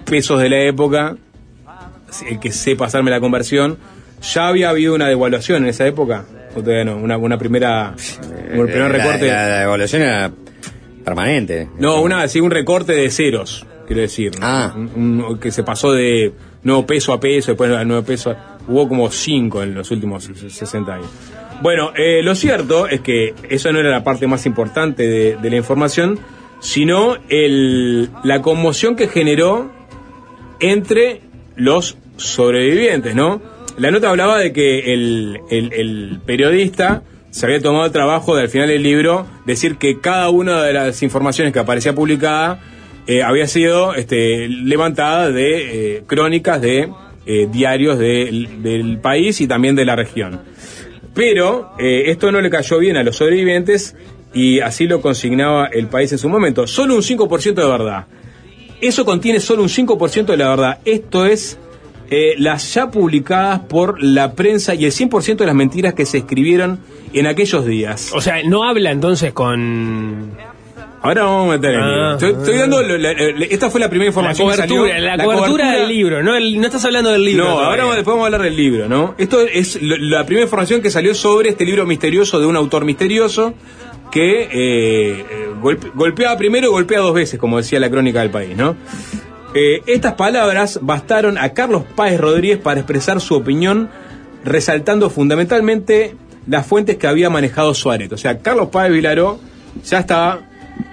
[0.06, 1.16] Pesos de la época,
[2.30, 3.78] el que sepa hacerme la conversión,
[4.22, 6.26] ¿ya había habido una devaluación en esa época?
[6.56, 6.98] ¿O todavía no?
[6.98, 7.96] Una, una primera,
[8.54, 9.28] un primer Eh, la- recorte.
[9.28, 10.32] La, la evaluación era
[11.04, 11.70] permanente.
[11.80, 14.32] No, una, sí, un recorte de ceros, quiero decir.
[14.42, 14.74] Ah.
[14.76, 16.32] Un- un- que se pasó de
[16.62, 18.36] nuevo peso a peso, después a nuevo peso.
[18.68, 21.08] Hubo como cinco en los últimos 60 años.
[21.64, 25.56] Bueno, eh, lo cierto es que eso no era la parte más importante de, la
[25.56, 26.20] información,
[26.60, 29.72] sino el, la conmoción que generó
[30.60, 31.22] entre
[31.56, 33.42] los sobrevivientes, ¿no?
[33.78, 38.68] La nota hablaba de que el, periodista se había tomado el trabajo de al final
[38.68, 42.60] del libro decir que cada una de las informaciones que aparecía publicada
[43.08, 46.90] eh, había sido este, levantada de eh, crónicas de
[47.26, 50.42] eh, diarios del país y también de la región.
[51.14, 53.96] Pero eh, esto no le cayó bien a los sobrevivientes
[54.34, 56.66] y así lo consignaba el país en su momento.
[56.68, 58.08] Solo un 5% de verdad.
[58.82, 60.80] Eso contiene solo un 5% de la verdad.
[60.84, 61.58] Esto es
[62.10, 66.20] eh, las ya publicadas por la prensa y el 100% de las mentiras que se
[66.20, 66.80] escribieron
[67.14, 68.12] en aquellos días.
[68.14, 70.32] O sea, no habla entonces con.
[71.04, 72.12] Ahora vamos a meter el Ah, libro.
[72.14, 72.82] Estoy, estoy dando.
[72.82, 75.06] la- la- esta fue la primera información que cobertura, salió.
[75.18, 77.44] la, cobertura del libro, no, el- no estás hablando del libro.
[77.44, 79.14] No, ahora vamos- después vamos a hablar del libro, ¿no?
[79.18, 82.86] Esto es lo- la primera información que salió sobre este libro misterioso de un autor
[82.86, 83.54] misterioso
[84.12, 85.26] que eh, eh,
[85.62, 88.76] golpe- golpeaba primero y golpea dos veces, como decía la crónica del país, ¿no?
[89.56, 93.90] Eh, estas palabras bastaron a Carlos Páez Rodríguez para expresar su opinión,
[94.46, 96.16] resaltando fundamentalmente
[96.48, 98.12] las fuentes que había manejado Suárez.
[98.14, 99.40] O sea, Carlos Páez Vilaró
[99.84, 100.40] ya estaba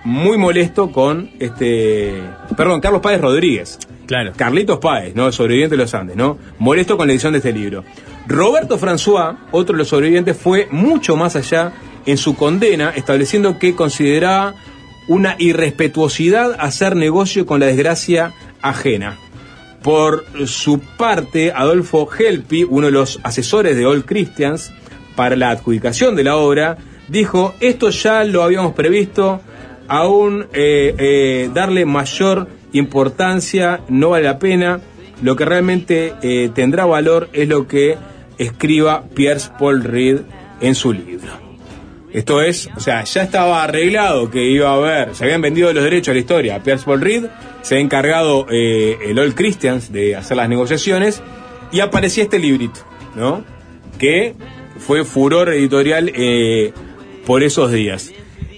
[0.04, 2.22] muy molesto con este.
[2.56, 3.78] Perdón, Carlos Páez Rodríguez.
[4.06, 4.32] Claro.
[4.36, 5.30] Carlitos Páez, ¿no?
[5.30, 6.38] Sobreviviente de los Andes, ¿no?
[6.58, 7.84] Molesto con la edición de este libro.
[8.26, 11.72] Roberto François, otro de los sobrevivientes, fue mucho más allá
[12.06, 14.54] en su condena, estableciendo que consideraba
[15.08, 18.32] una irrespetuosidad hacer negocio con la desgracia
[18.62, 19.16] ajena.
[19.82, 24.72] Por su parte, Adolfo Helpi, uno de los asesores de All Christians
[25.16, 26.76] para la adjudicación de la obra,
[27.08, 29.40] dijo, esto ya lo habíamos previsto,
[29.90, 34.80] aún eh, eh, darle mayor importancia no vale la pena,
[35.20, 37.98] lo que realmente eh, tendrá valor es lo que
[38.38, 40.20] escriba Pierce Paul Reed
[40.60, 41.32] en su libro.
[42.12, 45.82] Esto es, o sea, ya estaba arreglado que iba a haber, se habían vendido los
[45.82, 47.24] derechos a la historia Pierce Paul Reed,
[47.62, 51.20] se había encargado el All Christians de hacer las negociaciones
[51.72, 52.80] y aparecía este librito,
[53.16, 53.44] ¿no?
[53.98, 54.34] Que
[54.78, 56.12] fue furor editorial
[57.26, 58.12] por esos días.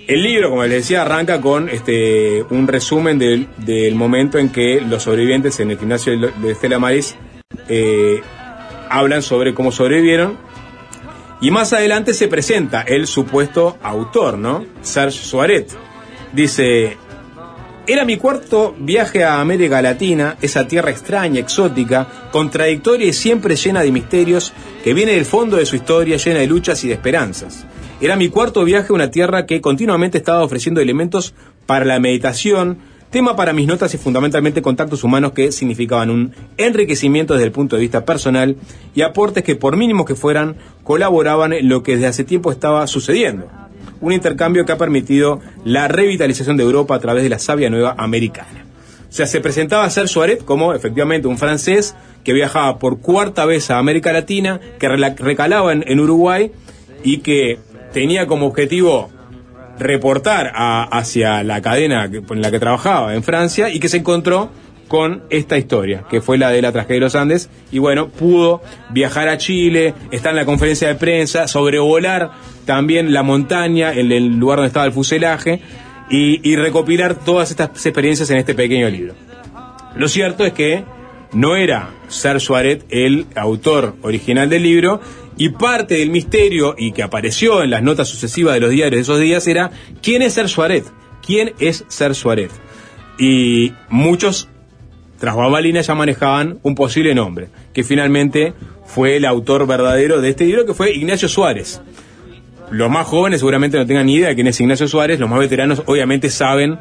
[0.06, 5.04] El libro, como les decía, arranca con este un resumen del, momento en que los
[5.04, 7.16] sobrevivientes en el gimnasio de, de Estela Maris
[7.68, 8.20] eh,
[8.88, 10.38] hablan sobre cómo sobrevivieron
[11.40, 14.64] Y más adelante se presenta el supuesto autor, ¿no?
[14.80, 15.70] Serge Suaret.
[16.32, 16.96] Dice,
[17.86, 23.82] era mi cuarto viaje a América Latina, esa tierra extraña, exótica, contradictoria y siempre llena
[23.82, 24.52] de misterios,
[24.84, 27.66] que viene del fondo de su historia, llena de luchas y de esperanzas.
[28.02, 31.34] Era mi cuarto viaje a una tierra que continuamente estaba ofreciendo elementos
[31.66, 32.78] para la meditación,
[33.10, 37.76] tema para mis notas y fundamentalmente contactos humanos que significaban un enriquecimiento desde el punto
[37.76, 38.56] de vista personal
[38.92, 42.84] y aportes que por mínimos que fueran colaboraban en lo que desde hace tiempo estaba
[42.88, 43.46] sucediendo
[44.00, 47.94] un intercambio que ha permitido la revitalización de Europa a través de la savia nueva
[47.96, 48.66] americana.
[49.08, 53.46] O sea, se presentaba a Ser Suárez como efectivamente un francés que viajaba por cuarta
[53.46, 56.50] vez a América Latina, que recalaba en Uruguay
[57.04, 57.60] y que
[57.92, 59.10] tenía como objetivo
[59.78, 64.50] reportar hacia la cadena en la que trabajaba en Francia y que se encontró
[64.88, 68.60] con esta historia, que fue la de la tragedia de los Andes, y bueno, pudo
[68.90, 72.32] viajar a Chile, está en la conferencia de prensa, sobrevolar
[72.66, 75.62] también la montaña, el, lugar donde estaba el fuselaje,
[76.10, 79.14] y, y recopilar todas estas experiencias en este pequeño libro.
[79.96, 80.84] Lo cierto es que
[81.32, 85.00] no era Ser Suaret el autor original del libro
[85.36, 89.00] y parte del misterio y que apareció en las notas sucesivas de los diarios de
[89.00, 89.70] esos días era
[90.02, 90.84] quién es Ser Suaret,
[91.24, 92.50] quién es Ser Suaret.
[93.18, 94.48] Y muchos
[95.18, 98.54] tras bambalinas ya manejaban un posible nombre, que finalmente
[98.84, 101.80] fue el autor verdadero de este libro, que fue Ignacio Suárez.
[102.72, 105.38] Los más jóvenes seguramente no tengan ni idea de quién es Ignacio Suárez, los más
[105.38, 106.78] veteranos obviamente saben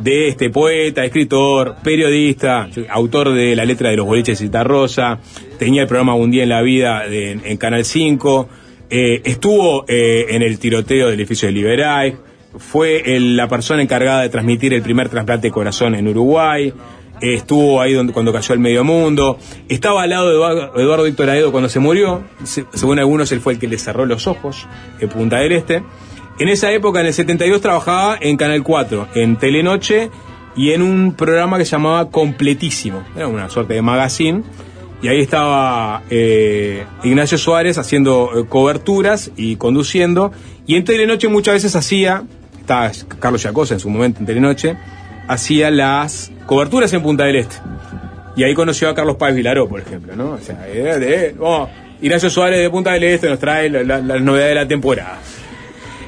[0.00, 5.18] de este poeta, escritor, periodista, autor de la letra de los boliches de Rosa,
[5.58, 8.48] tenía el programa Un día en la vida de- en Canal 5,
[8.90, 12.16] eh, estuvo eh, en el tiroteo del edificio de Liberay,
[12.58, 16.72] fue el- la persona encargada de transmitir el primer trasplante de corazón en Uruguay,
[17.20, 19.38] estuvo ahí donde, cuando cayó el medio mundo,
[19.68, 23.40] estaba al lado de Eduardo, Eduardo Víctor Aedo cuando se murió, Se- según algunos él
[23.40, 24.66] fue el que le cerró los ojos
[25.00, 25.82] en Punta del Este.
[26.38, 30.10] En esa época, en el 72, trabajaba en Canal 4, en Telenoche
[30.56, 34.42] y en un programa que se llamaba Completísimo, era una suerte de magazine.
[35.02, 40.32] Y ahí estaba eh, Ignacio Suárez haciendo eh, coberturas y conduciendo.
[40.66, 42.24] Y en Telenoche muchas veces hacía,
[42.58, 42.90] estaba
[43.20, 44.76] Carlos Yacosa en su momento en Telenoche,
[45.28, 47.56] hacía las coberturas en Punta del Este.
[48.36, 50.30] Y ahí conoció a Carlos Páez Vilaró, por ejemplo, ¿no?
[50.32, 51.68] O sea, de- oh,
[52.00, 55.18] Ignacio Suárez de Punta del Este nos trae la- la- las novedades de la temporada.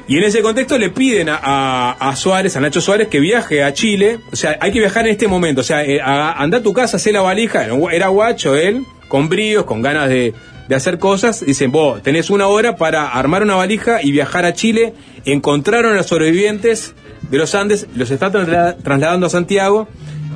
[0.07, 4.19] Y en ese contexto le piden a, Suárez, a Nacho Suárez, que viaje a Chile.
[4.31, 5.61] O sea, hay que viajar en este momento.
[5.61, 7.67] O sea, eh, anda a tu casa, hace la valija.
[7.91, 10.33] Era guacho él, con bríos, con ganas de,
[10.73, 11.45] hacer cosas.
[11.45, 14.93] Dicen, vos tenés una hora para armar una valija y viajar a Chile.
[15.25, 16.93] Encontraron a los sobrevivientes
[17.29, 19.87] de los Andes, los está trasla- trasladando a Santiago.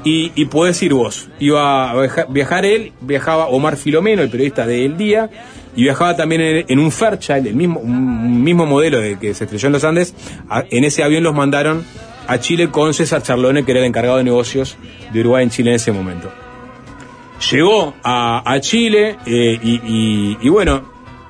[0.03, 1.29] Y, y podés ir vos.
[1.39, 5.29] Iba a viaja- viajar él, viajaba Omar Filomeno, el periodista de El Día,
[5.75, 9.67] y viajaba también en, un Fairchild, el mismo, un, mismo modelo de que se estrelló
[9.67, 10.13] en los Andes.
[10.69, 11.83] En ese avión los mandaron
[12.27, 14.77] a Chile con César Charlone, que era el encargado de negocios
[15.11, 16.31] de Uruguay en Chile en ese momento.
[17.51, 20.83] Llegó a, Chile eh, y, bueno,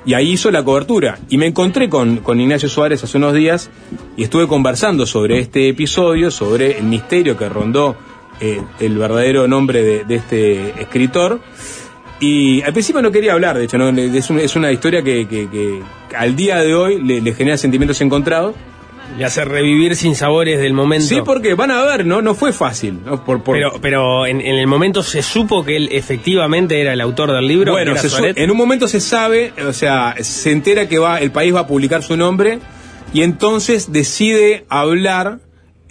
[0.05, 1.19] y ahí hizo la cobertura.
[1.29, 3.69] Y me encontré con, con Ignacio Suárez hace unos días
[4.17, 7.95] y estuve conversando sobre este episodio, sobre el misterio que rondó
[8.41, 11.39] eh, el verdadero nombre de este escritor.
[12.21, 13.89] Y al principio no quería hablar, de hecho, ¿no?
[13.89, 15.81] es, un- es una historia que, que- que
[16.15, 18.55] al día de hoy le, le genera sentimientos encontrados.
[19.19, 21.05] Y hace revivir sin sabores del momento.
[21.05, 22.21] Sí, porque van a ver, ¿no?
[22.21, 22.99] No fue fácil.
[23.05, 23.25] ¿no?
[23.25, 27.01] Por, por- Pero, pero en, en el momento se supo que él efectivamente era el
[27.01, 27.73] autor del libro.
[27.73, 31.31] Bueno, se su- en un momento se sabe, o sea, se entera que va, el
[31.31, 32.59] país va a publicar su nombre
[33.13, 35.39] y entonces decide hablar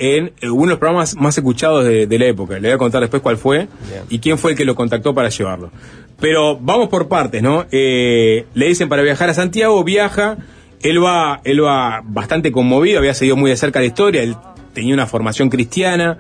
[0.01, 2.55] en eh, uno de los programas más escuchados de, de la época.
[2.55, 3.69] Le voy a contar después cuál fue
[4.09, 5.71] y quién fue el que lo contactó para llevarlo.
[6.19, 7.67] Pero vamos por partes, ¿no?
[7.71, 10.39] Eh, le dicen para viajar a Santiago, viaja,
[10.83, 14.37] él va, él va bastante conmovido, había seguido muy de cerca la historia, él
[14.73, 16.17] tenía una formación cristiana,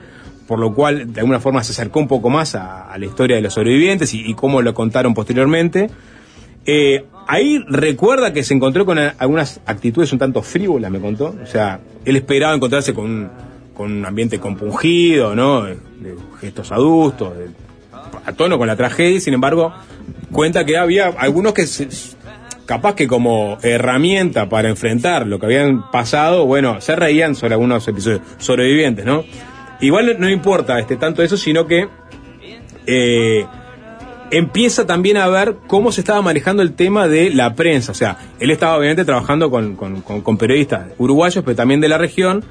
[0.47, 3.36] por lo cual de alguna forma se acercó un poco más a, a la historia
[3.36, 5.89] de los sobrevivientes y, y cómo lo contaron posteriormente.
[6.66, 11.35] Eh, ahí recuerda que se encontró con algunas actitudes un tanto frívolas, me contó.
[11.43, 13.31] O sea, él esperaba encontrarse con un,
[13.74, 15.62] con un ambiente compungido, ¿no?
[15.64, 15.76] De,
[16.40, 17.48] gestos adustos, de-
[18.24, 19.72] a tono con la tragedia, y sin embargo,
[20.32, 21.88] cuenta que había algunos que se-
[22.66, 27.86] capaz que como herramienta para enfrentar lo que habían pasado, bueno, se reían sobre algunos
[27.88, 29.24] episodios sobrevivientes, ¿no?
[29.80, 31.88] Igual no importa este, tanto eso, sino que
[32.86, 33.47] eh,
[34.30, 37.92] empieza también a ver cómo se estaba manejando el tema de la prensa.
[37.92, 41.88] O sea, él estaba obviamente trabajando con, con- con- con periodistas uruguayos, pero también de
[41.88, 42.44] la región.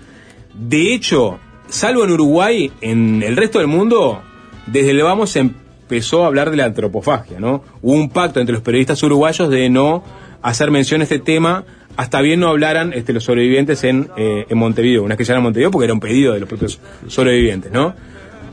[0.53, 4.21] De hecho, salvo en Uruguay, en el resto del mundo,
[4.65, 7.63] desde el vamos se empezó a hablar de la antropofagia, ¿no?
[7.81, 10.03] Hubo un pacto entre los periodistas uruguayos de no
[10.41, 11.65] hacer mención a este tema
[11.97, 15.03] hasta bien no hablaran este, los sobrevivientes en, eh, en Montevideo.
[15.03, 17.93] Una vez que llegaron a Montevideo porque era un pedido de los propios sobrevivientes, ¿no?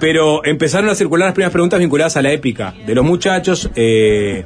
[0.01, 3.71] Pero empezaron a circular las primeras preguntas vinculadas a la épica de los muchachos.
[3.77, 4.45] eh,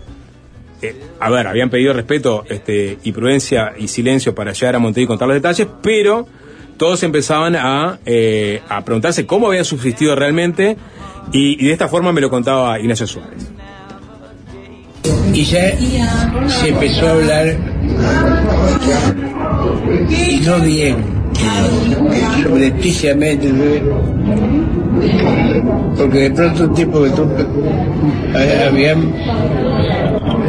[0.83, 5.05] eh, a ver, habían pedido respeto este, y prudencia y silencio para llegar a Montevideo
[5.05, 6.27] y contar los detalles, pero
[6.81, 10.79] todos empezaban a, eh, a preguntarse cómo habían subsistido realmente
[11.31, 13.51] y, y de esta forma me lo contaba Ignacio Suárez.
[15.35, 15.73] y ya
[16.49, 17.57] se empezó a hablar
[20.09, 20.97] y no bien
[22.43, 23.53] subrepticiamente
[25.99, 27.29] porque de pronto un tipo que tú
[28.37, 29.15] eh, habían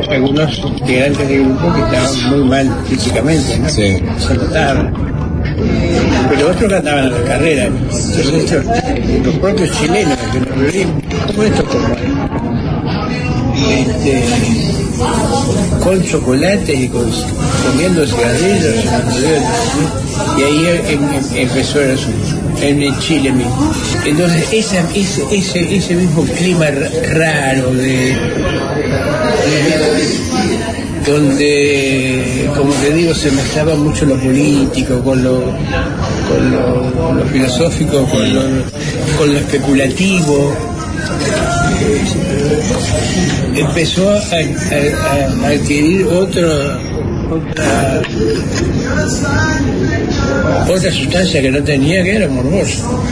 [0.09, 3.67] algunos integrantes del grupo que estaban muy mal físicamente ¿no?
[3.67, 4.01] se
[4.33, 4.93] notaba
[6.31, 7.65] pero otros andaban a la carrera.
[7.65, 8.65] Entonces
[9.25, 10.47] los propios chilenos que nos
[11.27, 11.95] ¿cómo esto como
[13.69, 14.23] este,
[15.83, 18.75] con chocolates y comiendo cigarrillos
[20.37, 22.17] y ahí em- em- empezó el asunto
[22.61, 23.73] en Chile mismo.
[24.05, 28.15] Entonces esa, ese, ese, ese mismo clima ra- raro de, de-
[31.05, 37.25] donde como te digo se mezclaba mucho lo político con lo, con lo, con lo
[37.25, 38.41] filosófico con lo,
[39.17, 40.55] con lo especulativo
[43.55, 46.47] empezó a, a- a- a adquirir otro,
[47.31, 48.01] otra,
[50.69, 53.03] otra sustancia que no tenía, que era morboso.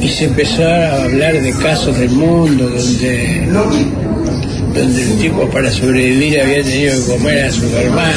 [0.00, 3.46] Y se empezó a hablar de casos del mundo donde,
[4.74, 8.14] donde el tipo para sobrevivir había tenido que comer a su hermano.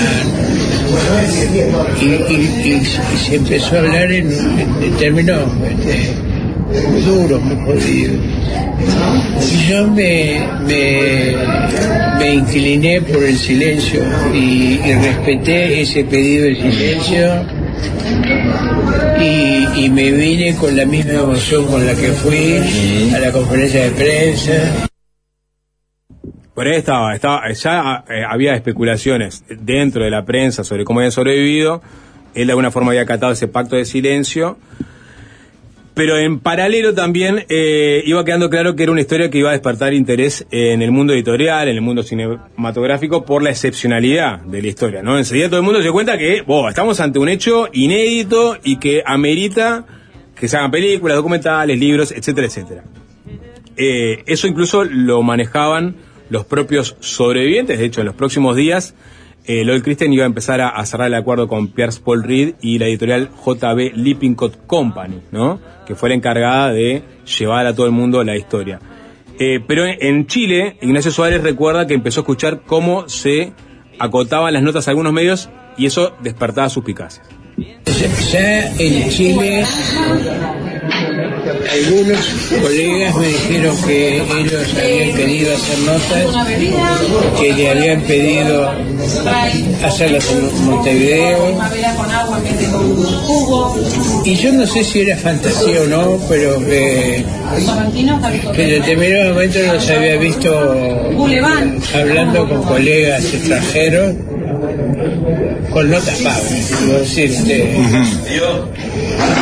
[2.02, 2.86] Y,
[3.18, 8.18] se empezó a hablar en, en- términos este, duros, muy jodidos.
[9.52, 11.36] Y yo me, me,
[12.20, 14.02] me incliné por el silencio
[14.34, 17.46] y, y respeté ese pedido de silencio
[19.22, 22.60] y, y me vine con la misma emoción con la que fui
[23.16, 24.87] a la conferencia de prensa.
[26.58, 31.12] Por ahí estaba, estaba ya eh, había especulaciones dentro de la prensa sobre cómo habían
[31.12, 31.84] sobrevivido.
[32.34, 34.58] Él de alguna forma había acatado ese pacto de silencio.
[35.94, 39.52] Pero en paralelo también eh, iba quedando claro que era una historia que iba a
[39.52, 44.68] despertar interés en el mundo editorial, en el mundo cinematográfico, por la excepcionalidad de la
[44.68, 45.04] historia.
[45.04, 45.16] ¿no?
[45.16, 48.78] Enseguida todo el mundo se dio cuenta que boh, estamos ante un hecho inédito y
[48.78, 49.86] que amerita
[50.34, 52.84] que se hagan películas, documentales, libros, etcétera, etcétera.
[53.76, 57.80] Eh, eso incluso lo manejaban los propios sobrevivientes.
[57.80, 58.96] De hecho, en los próximos días,
[59.46, 62.80] eh, Lloyd Christian iba a empezar a, cerrar el acuerdo con Pierce Paul Reed y
[62.80, 65.60] la editorial JB Lippincott Company, ¿no?
[65.86, 67.04] Que fue la encargada de
[67.40, 68.80] llevar a todo el mundo la historia.
[69.40, 73.54] Eh, pero en, en Chile, Ignacio Suárez recuerda que empezó a escuchar cómo se
[74.00, 77.28] acotaban las notas a algunos medios y eso despertaba suspicacias.
[78.32, 79.64] Ya en Chile
[81.50, 82.20] algunos
[82.62, 88.72] colegas me dijeron que ellos habían pedido hacer notas, que le habían pedido
[89.84, 91.58] hacerlas en Montevideo.
[94.26, 97.24] Y yo no sé si era fantasía o no, pero que,
[98.56, 101.10] que en determinado momento los había visto
[101.94, 104.16] hablando con colegas extranjeros
[105.72, 106.52] con notas pagas.
[107.18, 107.76] Este,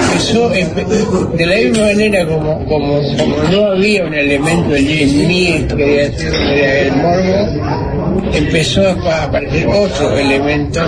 [0.09, 4.85] empezó, empe- de la misma manera como, como, como no había un elemento en
[5.27, 6.11] mí que
[6.55, 10.81] era el morbo, empezó a aparecer otro elemento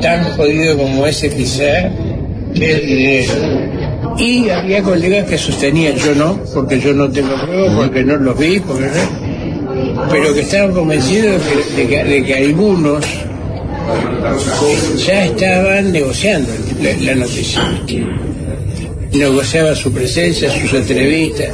[0.00, 1.90] tan jodido como ese quizá,
[2.54, 3.32] que es el dinero.
[4.18, 8.38] Y había colegas que sostenían, yo no, porque yo no tengo pruebas, porque no los
[8.38, 13.04] vi, porque no, pero que estaban convencidos de que, de que- de que algunos
[15.06, 16.50] ya estaban negociando
[16.82, 17.62] la, la noticia.
[19.12, 21.48] Negociaba su presencia, sus entrevistas.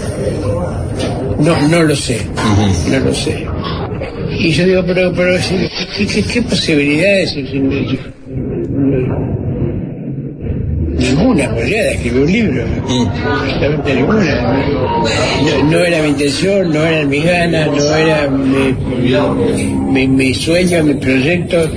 [1.39, 2.19] No, no lo sé,
[2.91, 3.47] no lo sé.
[4.39, 5.37] Y yo digo, pero, pero
[5.97, 7.35] ¿qué, qué- qué posibilidades?
[10.97, 12.65] Ninguna posibilidad de escribir un libro.
[13.25, 14.65] Absolutamente ninguna.
[15.63, 18.75] No, no era mi intención, no eran mis ganas, no era mi,
[19.93, 21.69] mi, mi sueño, mi proyecto.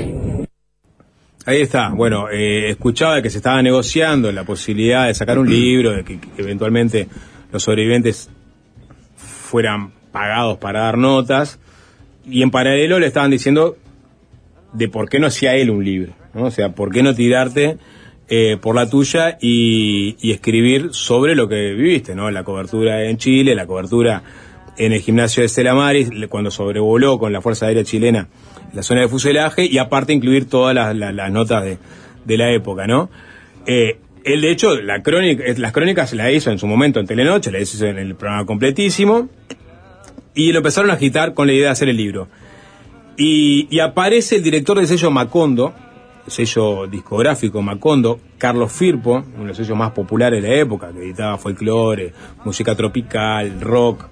[1.47, 1.91] Ahí está.
[1.91, 6.19] Bueno, eh, escuchaba que se estaba negociando la posibilidad de sacar un libro, de que,
[6.19, 7.07] que eventualmente
[7.53, 8.29] los sobrevivientes
[9.15, 11.57] fueran pagados para dar notas.
[12.29, 13.77] Y en paralelo le estaban diciendo
[14.73, 16.11] de por qué no hacía él un libro.
[16.33, 16.47] ¿no?
[16.47, 17.77] O sea, por qué no tirarte
[18.27, 22.29] eh, por la tuya y, y escribir sobre lo que viviste, ¿no?
[22.29, 24.21] La cobertura en Chile, la cobertura
[24.77, 28.27] en el gimnasio de Stella Maris, cuando sobrevoló con la Fuerza Aérea Chilena
[28.77, 31.65] la zona de fuselaje, y aparte incluir todas las, notas
[32.25, 33.09] de, la época, ¿no?
[33.65, 37.59] Eh, él, de hecho, eh, las crónicas la hizo en su momento en Telenoche, la
[37.59, 39.29] hizo en el programa completísimo,
[40.35, 42.27] y lo empezaron a agitar con la idea de hacer el libro.
[43.17, 45.73] Y, y aparece el director del sello Macondo,
[46.27, 50.91] el sello discográfico Macondo, Carlos Firpo, uno de los sellos más populares de la época,
[50.93, 52.13] que editaba folclore,
[52.45, 54.05] música tropical, rock,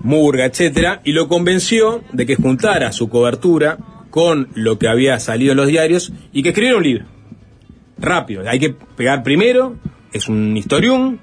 [0.00, 3.78] murga, etcétera, y lo convenció de que juntara su cobertura
[4.18, 7.04] con lo que había salido en los diarios y que escribiera un libro.
[7.98, 9.76] Rápido, hay que pegar primero,
[10.12, 11.18] es un historium,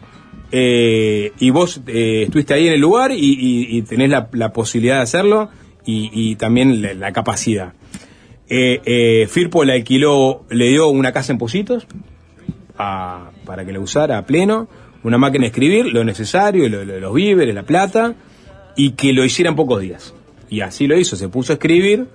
[0.50, 5.50] eh, y vos eh, estuviste ahí en el lugar y, tenés la, posibilidad de hacerlo
[5.86, 7.74] y, también la, la capacidad.
[8.48, 11.86] Eh, eh, Firpo le alquiló, le dio una casa en Positos
[12.78, 14.70] a- para que la usara a pleno,
[15.04, 18.16] una máquina de escribir, lo necesario, lo- lo- los víveres, la plata,
[18.78, 20.14] y que lo hiciera en pocos días.
[20.50, 22.08] Y así lo hizo, se puso a escribir,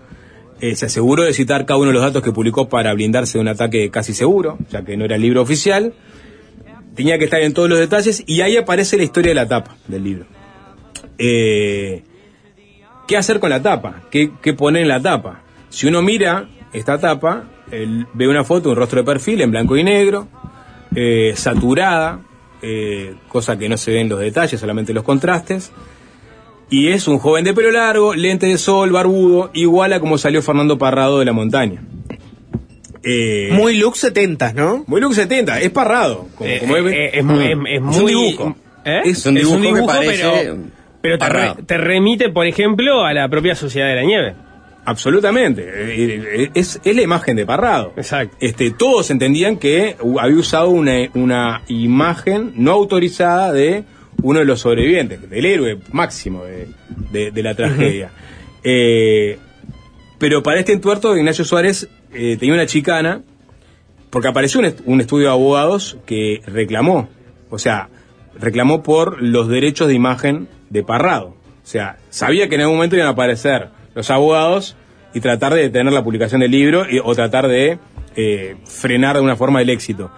[0.61, 3.43] eh, se aseguró de citar cada uno de los datos que publicó para blindarse de
[3.43, 5.95] un ataque casi seguro, ya que no era el libro oficial,
[6.95, 9.77] tenía que estar en todos los detalles, y ahí aparece la historia de la tapa
[9.89, 10.27] del libro.
[11.17, 12.03] Eh,
[13.09, 14.03] ¿Qué hacer con la tapa?
[14.11, 15.43] ¿Qué, poner en la tapa?
[15.69, 17.45] Si uno mira esta tapa,
[18.15, 20.29] ve una foto, un rostro de perfil en blanco y negro,
[20.95, 22.21] eh, saturada,
[23.29, 25.73] cosa que no se ven los detalles, solamente los contrastes.
[26.71, 30.41] Y es un joven de pelo largo, lente de sol, barbudo, igual a como salió
[30.41, 31.83] Fernando Parrado de la montaña.
[33.03, 34.85] Eh, Muy look 70, ¿no?
[34.87, 36.29] muy look 70, es Parrado.
[36.37, 38.57] Como, Eh, como eh, es, es mu- es- es un muy- dibujo.
[38.85, 39.01] ¿Eh?
[39.05, 40.23] Es un dibujo que parece
[41.03, 44.35] pero, pero te, te remite, por ejemplo, a la propia Sociedad de la Nieve.
[44.85, 46.51] Absolutamente.
[46.55, 47.93] Es, es la imagen de Parrado.
[47.97, 48.37] Exacto.
[48.41, 53.85] Este, todos entendían que había usado una, una imagen no autorizada de
[54.23, 56.69] uno de los sobrevivientes, del héroe máximo de,
[57.11, 58.11] de- de la tragedia.
[58.65, 59.39] Eh,
[60.19, 63.23] pero para este entuerto, Ignacio Suárez eh, tenía una chicana,
[64.11, 67.09] porque apareció un, est- un estudio de abogados que reclamó,
[67.49, 67.89] o sea,
[68.39, 71.29] reclamó por los derechos de imagen de Parrado.
[71.29, 74.77] O sea, sabía que en algún momento iban a aparecer los abogados
[75.15, 77.79] y tratar de detener la publicación del libro y- o tratar de
[78.17, 80.11] eh, frenar de una forma el éxito.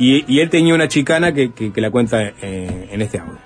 [0.00, 3.38] Y, y él tenía una chicana que, que- que la cuenta eh, en este audio.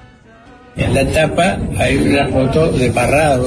[0.76, 3.44] En la tapa hay una foto de Parrado.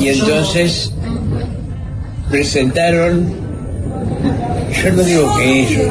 [0.00, 0.92] Y entonces
[2.30, 3.32] presentaron,
[4.82, 5.86] yo no digo que ellos,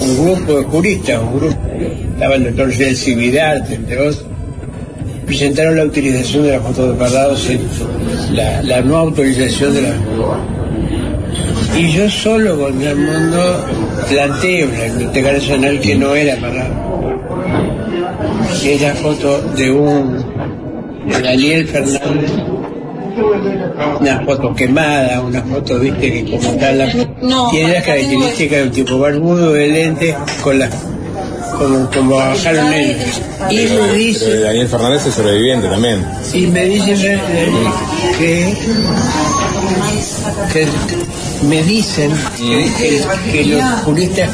[0.00, 1.56] un grupo de juristas, un grupo,
[2.14, 4.24] estaba el doctor Celsi Vidarte, entre otros,
[5.26, 7.60] presentaron la utilización de la foto de Parrado, sin
[8.32, 9.88] la, la no autorización de la...
[11.78, 13.64] Y yo solo con el mundo
[14.10, 16.36] planteé en la biblioteca nacional que no era
[18.60, 20.16] que es la foto de un
[21.06, 22.32] de Daniel Fernández.
[24.00, 26.90] Una foto quemada una foto viste que como tal la
[27.50, 30.68] tiene las características de un tipo barbudo de lentes con la
[31.56, 32.96] como, como bajaron él
[33.50, 36.04] y me Pero dice Daniel Fernández es sobreviviente también.
[36.34, 37.20] y me dicen
[38.18, 38.54] que,
[40.52, 40.66] que
[41.42, 44.30] me dicen que, que- que los juristas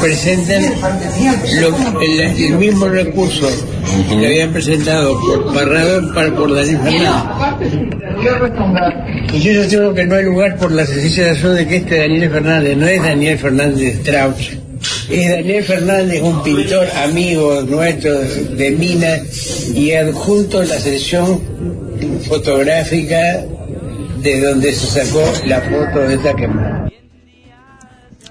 [0.00, 0.62] presentan
[1.60, 3.48] lo- el, el mismo recurso
[4.08, 7.72] que habían presentado por Parrado para por Daniel Fernández.
[9.32, 12.30] Y yo sostengo que no hay lugar por la sencilla razón de que este Daniel
[12.30, 14.50] Fernández no es Daniel Fernández Strauss,
[15.10, 19.20] es Daniel Fernández, un pintor amigo nuestro de Minas
[19.74, 21.40] y adjunto en la sección
[22.28, 23.44] fotográfica
[24.24, 26.88] de donde se sacó la foto de esta quemada.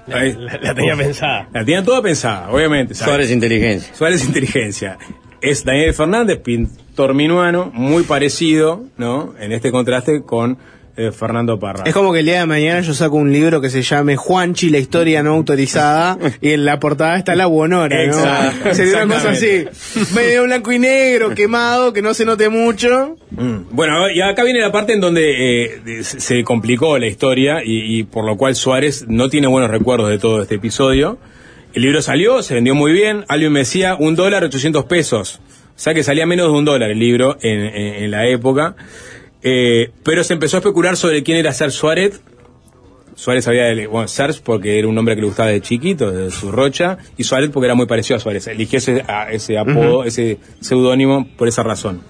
[0.06, 0.24] La,
[0.60, 1.48] la tenía pensada.
[1.52, 2.94] La tenían toda pensada, obviamente.
[2.94, 3.08] ¿sabes?
[3.08, 3.94] Suárez Inteligencia.
[3.94, 4.98] Suárez Inteligencia.
[5.40, 9.34] Es Daniel Fernández, pintor minuano, muy parecido, ¿no?
[9.38, 10.58] En este contraste con
[10.96, 11.84] eh, Fernando Parra.
[11.86, 14.70] Es como que el día de mañana yo saco un libro que se llame Juanchi,
[14.70, 18.12] la historia no autorizada, y en la portada está la buonora, ¿no?
[18.12, 19.64] Exacto, Sería una cosa así,
[20.14, 23.16] medio blanco y negro, quemado, que no se note mucho.
[23.36, 23.68] Mm.
[23.74, 28.02] Bueno, y acá viene la parte en donde eh, se complicó la historia y, y
[28.04, 31.18] por lo cual Suárez no tiene buenos recuerdos de todo este episodio.
[31.72, 33.24] El libro salió, se vendió muy bien.
[33.28, 35.40] Alguien me decía un dólar 800 pesos.
[35.76, 38.76] O sea que salía menos de un dólar el libro en, en- en la época.
[39.42, 42.22] Eh, pero se empezó a especular sobre quién era Ser Suárez.
[43.16, 46.50] Suárez había, bueno, Sers porque era un nombre que le gustaba de chiquito, de su
[46.50, 48.46] rocha, y Suárez porque era muy parecido a Suárez.
[48.48, 52.02] Eligió ese, a- ese apodo, ese seudónimo por esa razón.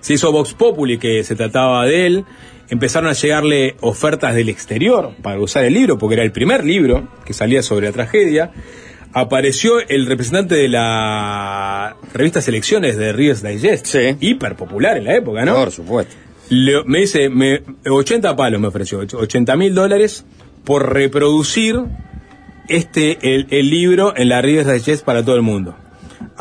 [0.00, 2.24] Se hizo Vox Populi, que se trataba de él.
[2.68, 7.08] Empezaron a llegarle ofertas del exterior para usar el libro, porque era el primer libro
[7.24, 8.52] que salía sobre la tragedia.
[9.12, 15.44] apareció el representante de la revista Selecciones de Reader's Digest, hiper popular en la época,
[15.44, 15.56] ¿no?
[15.56, 16.14] Por supuesto.
[16.48, 20.24] Le- me dice, me, 80 palos me ofreció, 80 mil dólares
[20.64, 21.80] por reproducir
[22.68, 25.74] este el, el libro en la Reader's Digest para todo el mundo.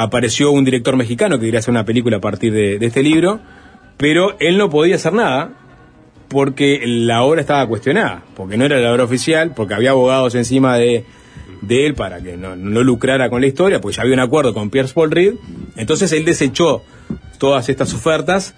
[0.01, 3.41] Apareció un director mexicano que quería hacer una película a partir de, este libro,
[3.97, 5.51] pero él no podía hacer nada
[6.29, 10.77] porque la obra estaba cuestionada, porque no era la obra oficial, porque había abogados encima
[10.77, 11.03] de,
[11.61, 14.53] de él para que no, no lucrara con la historia, pues ya había un acuerdo
[14.53, 15.33] con Pierce Paul Reed,
[15.75, 16.81] entonces él desechó
[17.37, 18.55] todas estas ofertas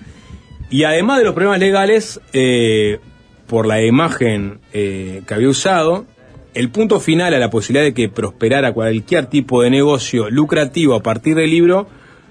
[0.69, 2.99] y además de los problemas legales, eh,
[3.47, 6.05] por la imagen eh, que había usado,
[6.53, 11.03] el punto final a la posibilidad de que prosperara cualquier tipo de negocio lucrativo a
[11.03, 11.88] partir del libro,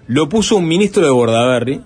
[0.06, 1.80] lo puso un ministro de Bordaberry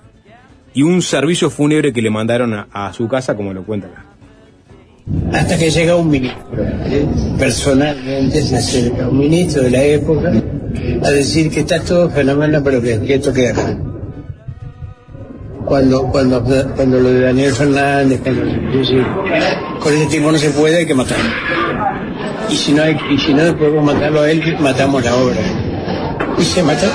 [0.73, 4.05] y un servicio fúnebre que le mandaron a, su casa, como lo cuenta acá.
[5.33, 6.43] hasta que llega un ministro,
[7.39, 10.33] personalmente se un ministro de la época
[11.05, 13.79] a decir que está todo fenomenal, pero que, esto queda acá.
[15.65, 16.45] Cuando, cuando,
[16.75, 18.43] cuando lo de Daniel Fernández, cuando,
[19.81, 21.31] con ese tipo no se puede, hay que matarlo.
[22.51, 25.41] Y si no, hay, y si no podemos matarlo a él, matamos la obra.
[26.39, 26.87] Y se mató.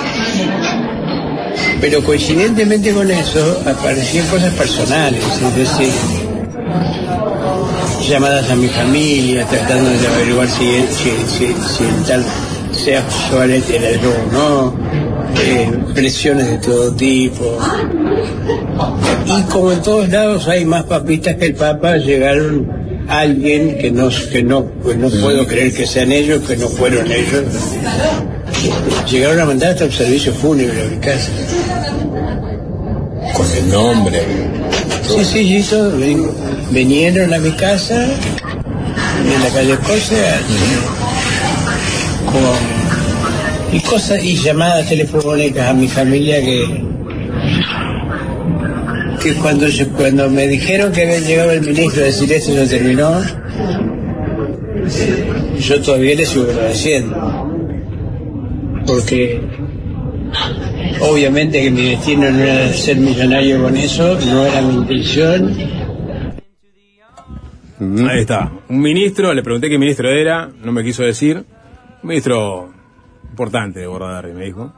[1.82, 5.94] Pero coincidentemente con eso aparecían cosas personales, es decir,
[8.08, 12.26] llamadas a mi familia tratando de averiguar si, si, si, si el tal
[12.72, 14.76] sea Suárez era yo o no,
[15.42, 17.58] eh, presiones de todo tipo.
[19.26, 24.10] Y como en todos lados hay más papistas que el Papa, llegaron alguien que no,
[24.32, 27.44] que no, que no puedo creer que sean ellos, que no fueron ellos.
[29.10, 31.32] Llegaron a mandar hasta el servicio fúnebre a mi casa.
[33.34, 34.22] Con el nombre.
[35.08, 35.66] Sí, sí,
[35.98, 36.30] ven-
[36.72, 40.40] Vinieron a mi casa en la calle Escocia
[42.26, 46.84] con y cosas y llamadas telefónicas a mi familia que
[49.22, 52.66] que cuando yo- cuando me dijeron que había llegado el ministro a decir esto ya
[52.68, 53.22] terminó
[55.60, 57.48] yo todavía le sigo agradeciendo
[58.88, 59.42] porque
[61.02, 65.56] obviamente que mi destino no era ser millonario con eso no era mi intención
[68.10, 68.52] Ahí está.
[68.68, 71.38] Un ministro, le pregunté qué ministro era, no me quiso decir.
[72.04, 72.74] Un ministro
[73.30, 74.74] importante de Bordaberry, me dijo.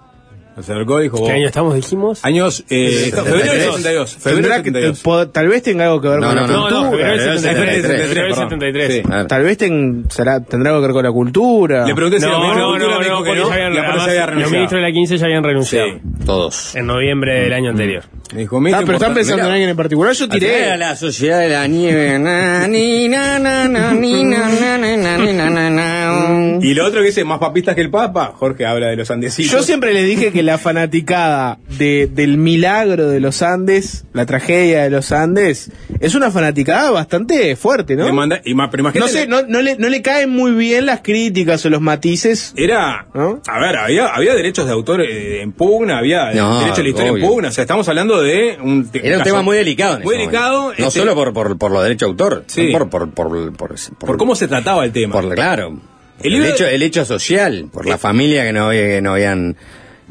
[0.56, 1.16] Se acercó y dijo...
[1.18, 2.20] ¿Qué vos- año estamos, dijimos?
[2.26, 2.64] Años...
[2.70, 3.64] Eh, febrero del tres.
[3.76, 4.16] 72.
[4.16, 4.98] Febrero del que- 72.
[4.98, 6.82] eh, po- tal vez tenga algo que ver No, con no, la no, cultura.
[6.82, 8.50] no, febrero del 73, Febrero del perdón.
[8.50, 8.94] 73.
[8.94, 9.02] Sí.
[9.28, 11.86] Tal vez ten- será, tendrá algo que ver con la cultura.
[11.86, 13.74] Le pregunté si No, ministro no, de Cultura, no, dijo no, que no, ya habían,
[13.74, 14.52] y aparte además, se había los renunciado.
[14.52, 15.88] ministros de la 15 ya habían renunciado.
[16.26, 16.76] Todos.
[16.76, 18.04] En noviembre del año anterior.
[18.36, 20.14] Dijo, Ah, pero están pensando en alguien en particular.
[20.14, 20.78] Yo tiré.
[20.78, 22.18] la sociedad de la nieve.
[26.62, 29.52] Y lo otro que dice, más papistas que el Papa, Jorge habla de los andesitos.
[29.52, 34.84] Yo siempre les dije que la fanaticada de, del milagro de los Andes, la tragedia
[34.84, 38.06] de los Andes, es una fanaticada bastante fuerte, ¿no?
[38.06, 40.86] Le manda- y más, pero No sé, no, no le, no le caen muy bien
[40.86, 42.54] las críticas o los matices.
[42.56, 43.42] Era, ¿No?
[43.48, 46.90] a ver, había, había derechos de autor eh, en pugna, había No, derechos de la
[46.90, 47.24] historia obvio.
[47.24, 49.98] en pugna, o sea, estamos hablando de un, Era un caso tema muy delicado.
[49.98, 50.74] en Muy delicado.
[50.78, 52.68] No este, solo por, por, por los derechos de autor, Sí.
[52.68, 55.14] sino por, por, por, por, por cómo se trataba el tema.
[55.14, 55.80] por- claro.
[56.24, 59.56] El hecho, el hecho social, por la familia que no, había- que no habían.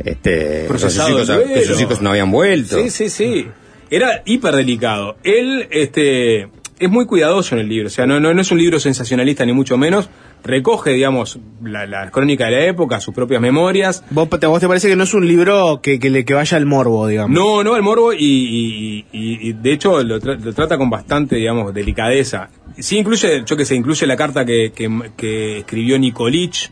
[0.04, 2.78] Este, que sus, Procesado hijos, que sus hijos no habían vuelto.
[2.82, 3.46] Sí, sí, sí.
[3.90, 5.16] Era hiper delicado.
[5.24, 6.42] Él, este,
[6.78, 7.88] es muy cuidadoso en el libro.
[7.88, 10.08] O sea, no, no, no es un libro sensacionalista ni mucho menos.
[10.42, 14.02] Recoge, digamos, la, la crónica de la época, sus propias memorias.
[14.08, 16.56] ¿Vos te, vos te parece que no es un libro que, que, le, que vaya
[16.56, 17.36] al morbo, digamos?
[17.38, 20.88] No, no, el morbo y, y- y- y de hecho lo, tra- lo trata con
[20.88, 22.48] bastante, digamos, delicadeza.
[22.78, 26.70] Sí incluye, yo que sé, incluye la carta que, que, que escribió Nicolich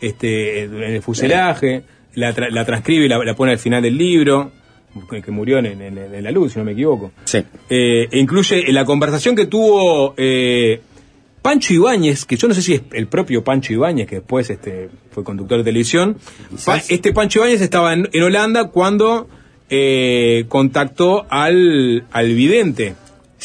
[0.00, 1.82] este, en el fuselaje,
[2.14, 4.52] la, tra- la transcribe y la, la pone al final del libro,
[5.10, 7.12] que, que murió en, en- en la luz, si no me equivoco.
[7.24, 7.38] Sí.
[7.70, 10.80] Eh, e incluye la conversación que tuvo eh,
[11.40, 14.90] Pancho Ibáñez, que yo no sé si es el propio Pancho Ibáñez, que después este,
[15.10, 16.16] fue conductor de televisión.
[16.64, 19.28] Pa- este Pancho Ibáñez estaba en, en Holanda cuando
[19.70, 22.94] eh, contactó al, al vidente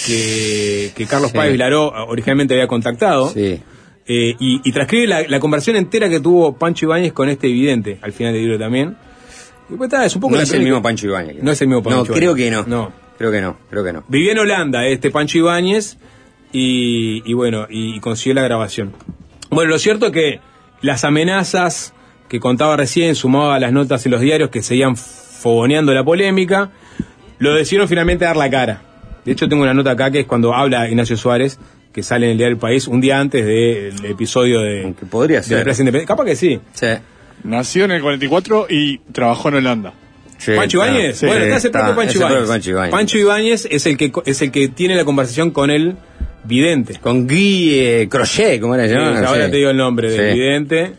[0.06, 1.38] que, que Carlos Sí.
[1.38, 3.30] Páez Vilaró originalmente había contactado.
[3.30, 3.60] Sí.
[4.08, 8.00] Eh, y, y transcribe la, la conversación entera que tuvo Pancho Ibáñez con este vidente,
[8.02, 8.96] al final del libro también.
[9.70, 11.44] Y pues, está, es un poco No es el mismo Pancho Ibáñez.
[11.44, 12.64] No es el mismo Pancho No, creo que no.
[12.64, 12.92] No.
[13.18, 14.04] Creo que no, creo que no.
[14.08, 15.98] Vivía en Holanda este Pancho Ibáñez
[16.52, 18.94] y, y bueno, y, consiguió la grabación.
[19.50, 20.40] Bueno, lo cierto es que
[20.82, 21.94] las amenazas
[22.30, 26.72] que contaba recién, sumado a las notas en los diarios que seguían fogoneando la polémica,
[27.40, 28.82] lo decidieron finalmente dar la cara.
[29.26, 31.60] De hecho, tengo una nota acá que es cuando habla Ignacio Suárez,
[31.94, 35.38] que sale en el diario El País un día antes del episodio de, Que podría
[35.42, 35.64] de la ser.
[35.64, 36.16] Plaza Independencia.
[36.16, 36.60] Capaz que sí.
[36.74, 36.88] Sí.
[37.44, 39.94] nació en el 44 y trabajó en Holanda.
[40.56, 42.48] Pancho Ibáñez, bueno, está ese propio Pancho Ibáñez.
[42.48, 42.92] Pancho Ibáñez.
[42.92, 45.96] Pancho Ibáñez es el que es el que tiene la conversación con el
[46.44, 47.00] vidente.
[47.02, 49.00] Con Guy eh, Crochet, ¿cómo era Sí, yo?
[49.28, 49.52] ahora Sí.
[49.52, 50.40] te digo el nombre del Sí.
[50.40, 50.94] vidente.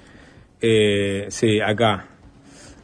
[0.60, 2.06] Eh, sí, acá.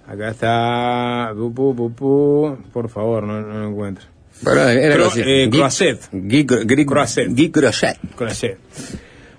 [0.06, 1.32] Acá está.
[1.34, 2.58] Pu, pu, pu, pu.
[2.72, 4.06] Por favor, no, no lo encuentro.
[4.44, 5.20] Pero era Cro- así.
[5.24, 6.10] eh, Croisset.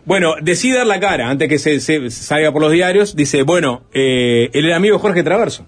[0.06, 3.16] Bueno, decide dar la cara antes que se, se salga por los diarios.
[3.16, 5.66] Dice, bueno, eh, él era amigo de Jorge Traverso,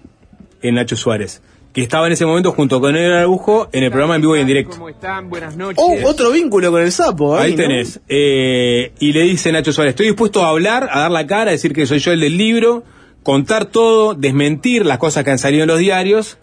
[0.62, 1.42] en Nacho Suárez,
[1.72, 4.40] que estaba en ese momento junto con él Araujo en el programa en vivo y
[4.40, 4.76] en directo.
[5.76, 7.36] Oh, otro vínculo con el sapo.
[7.36, 7.56] Ahí ¿no?
[7.56, 8.00] tenés.
[8.08, 11.52] Eh, y le dice Nacho Suárez, estoy dispuesto a hablar, a dar la cara, a
[11.52, 12.84] decir que soy yo el del libro,
[13.24, 16.38] contar todo, desmentir las cosas que han salido en los diarios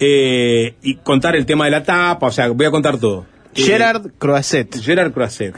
[0.00, 3.26] eh, y contar el tema de la tapa, o sea, voy a contar todo.
[3.54, 4.80] Gerard Croisset.
[4.80, 5.54] Gerard Croisset.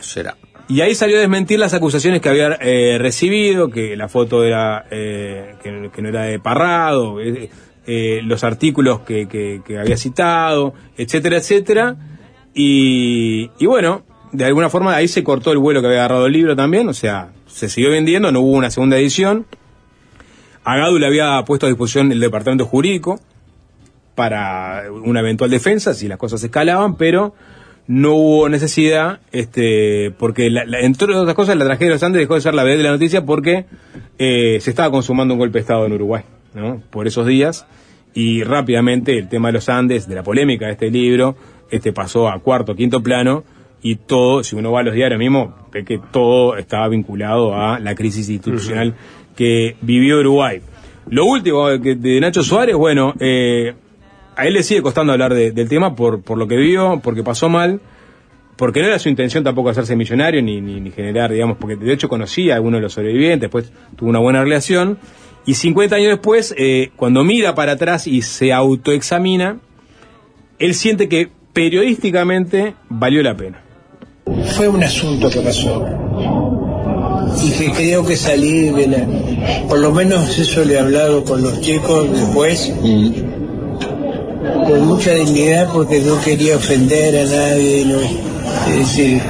[0.69, 4.87] Y ahí salió a desmentir las acusaciones que había eh, recibido, que la foto era
[4.91, 7.51] eh, que, que no era de Parrado, eh,
[7.87, 11.97] eh, los artículos que, que- que había citado, etcétera, etcétera.
[12.55, 16.33] Y, y bueno, de alguna forma ahí se cortó el vuelo que había agarrado el
[16.33, 19.47] libro también, o sea, se siguió vendiendo, no hubo una segunda edición.
[20.65, 23.21] A Gadu le había puesto a disposición el departamento jurídico
[24.15, 27.35] para una eventual defensa si las cosas escalaban, pero
[27.89, 32.21] no hubo necesidad, este, porque la, la- entre otras cosas la tragedia de los Andes
[32.21, 33.65] dejó de ser la de la noticia porque
[34.19, 36.23] eh, se estaba consumando un golpe de Estado en Uruguay,
[36.55, 36.81] ¿no?
[36.91, 37.67] Por esos días
[38.15, 41.35] y rápidamente el tema de los Andes, de la polémica de este libro,
[41.71, 43.43] este pasó a cuarto, quinto plano
[43.83, 47.81] y todo, si uno va a los diarios mismo, ve que todo estaba vinculado a
[47.81, 48.95] la crisis institucional
[49.35, 50.61] que vivió Uruguay.
[51.09, 53.75] Lo último de Nacho Suárez, bueno, eh,
[54.37, 57.23] a él le sigue costando hablar de- del tema por, por lo que vio, porque
[57.23, 57.81] pasó mal,
[58.57, 61.93] porque no era su intención tampoco hacerse millonario ni, ni, ni generar, digamos, porque de
[61.93, 64.99] hecho conocía a alguno de los sobrevivientes, después tuvo una buena relación,
[65.45, 69.59] y 50 años después, eh, cuando mira para atrás y se autoexamina,
[70.61, 73.61] él siente que periodísticamente valió la pena.
[74.57, 75.85] Fue un asunto que pasó.
[77.45, 79.67] Y que creo que salí de la...
[79.69, 82.73] Por lo menos eso le he hablado con los chicos después,
[84.67, 87.85] con mucha dignidad porque no quería ofender a nadie,
[88.77, 89.23] decir,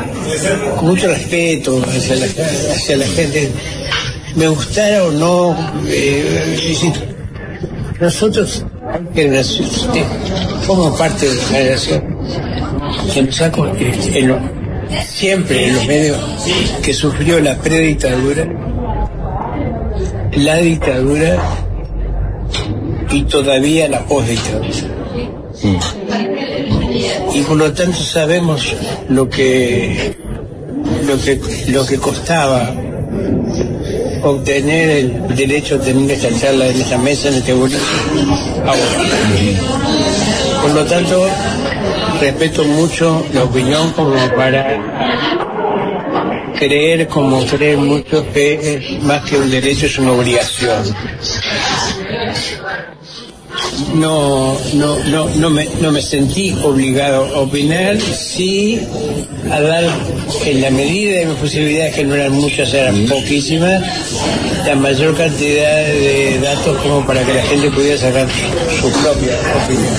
[0.76, 3.50] con mucho respeto hacia la, hacia la gente,
[4.36, 5.56] me gustara o no,
[5.86, 6.92] eh, decir,
[8.00, 8.64] nosotros
[10.66, 12.02] somos parte de la generación.
[13.14, 13.52] Que nos ha
[14.14, 14.38] en
[15.06, 16.18] siempre en los medios
[16.82, 18.46] que sufrió la predictadura,
[20.36, 21.42] la dictadura
[23.10, 25.01] y todavía la postdictadura.
[27.34, 28.74] Y por lo tanto sabemos
[29.08, 30.16] lo que
[31.06, 32.74] lo que lo que costaba
[34.22, 37.78] obtener el derecho a tener esta charla en esta mesa, en este boliche.
[38.64, 38.82] Ahora.
[40.62, 41.28] Por lo tanto,
[42.20, 44.78] respeto mucho la opinión como para
[46.56, 50.94] creer, como creen muchos, que es más que un derecho es una obligación.
[53.94, 58.80] No, no, no, no me, no me sentí obligado a opinar, sí
[59.50, 59.84] a dar
[60.44, 63.82] en la medida de mis posibilidades, que no eran muchas, eran poquísimas,
[64.66, 68.28] la mayor cantidad de datos como para que la gente pudiera sacar
[68.80, 69.94] su propia opinión.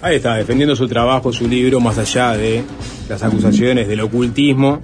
[0.00, 2.64] Ahí está, defendiendo su trabajo, su libro, más allá de
[3.08, 4.80] las acusaciones del ocultismo.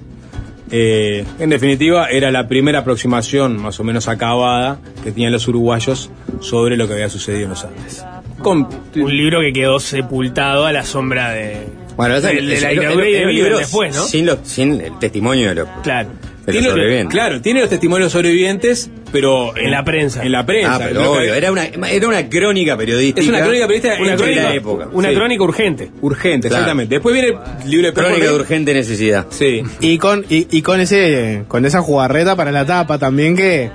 [0.71, 6.11] Eh, en definitiva, era la primera aproximación más o menos acabada que tenían los uruguayos
[6.41, 8.05] sobre lo que había sucedido en los Andes.
[8.41, 11.57] Con Un libro que quedó sepultado a la sombra de,
[11.97, 14.01] Bueno, de, de la dictadura y de libro después, ¿no?
[14.03, 16.09] Sin, lo- sin el testimonio de los, Claro.
[16.49, 17.11] De los Tiene- sobrevivientes.
[17.13, 20.23] Claro, tiene los testimonios sobrevivientes, pero En la prensa.
[20.23, 20.75] En la prensa.
[20.75, 23.21] Ah, pero que- era una, era una crónica periodística.
[23.21, 24.87] es una crónica periodística Una en crónica, la época.
[24.91, 25.15] una Sí.
[25.15, 25.89] crónica urgente.
[26.01, 26.61] Urgente, Claro.
[26.61, 26.95] exactamente.
[26.95, 27.29] Después viene
[27.63, 29.25] el libro de Crónica de urgente necesidad.
[29.29, 29.61] Sí.
[29.79, 33.69] Y con, y, y con ese con esa jugarreta para la tapa también que,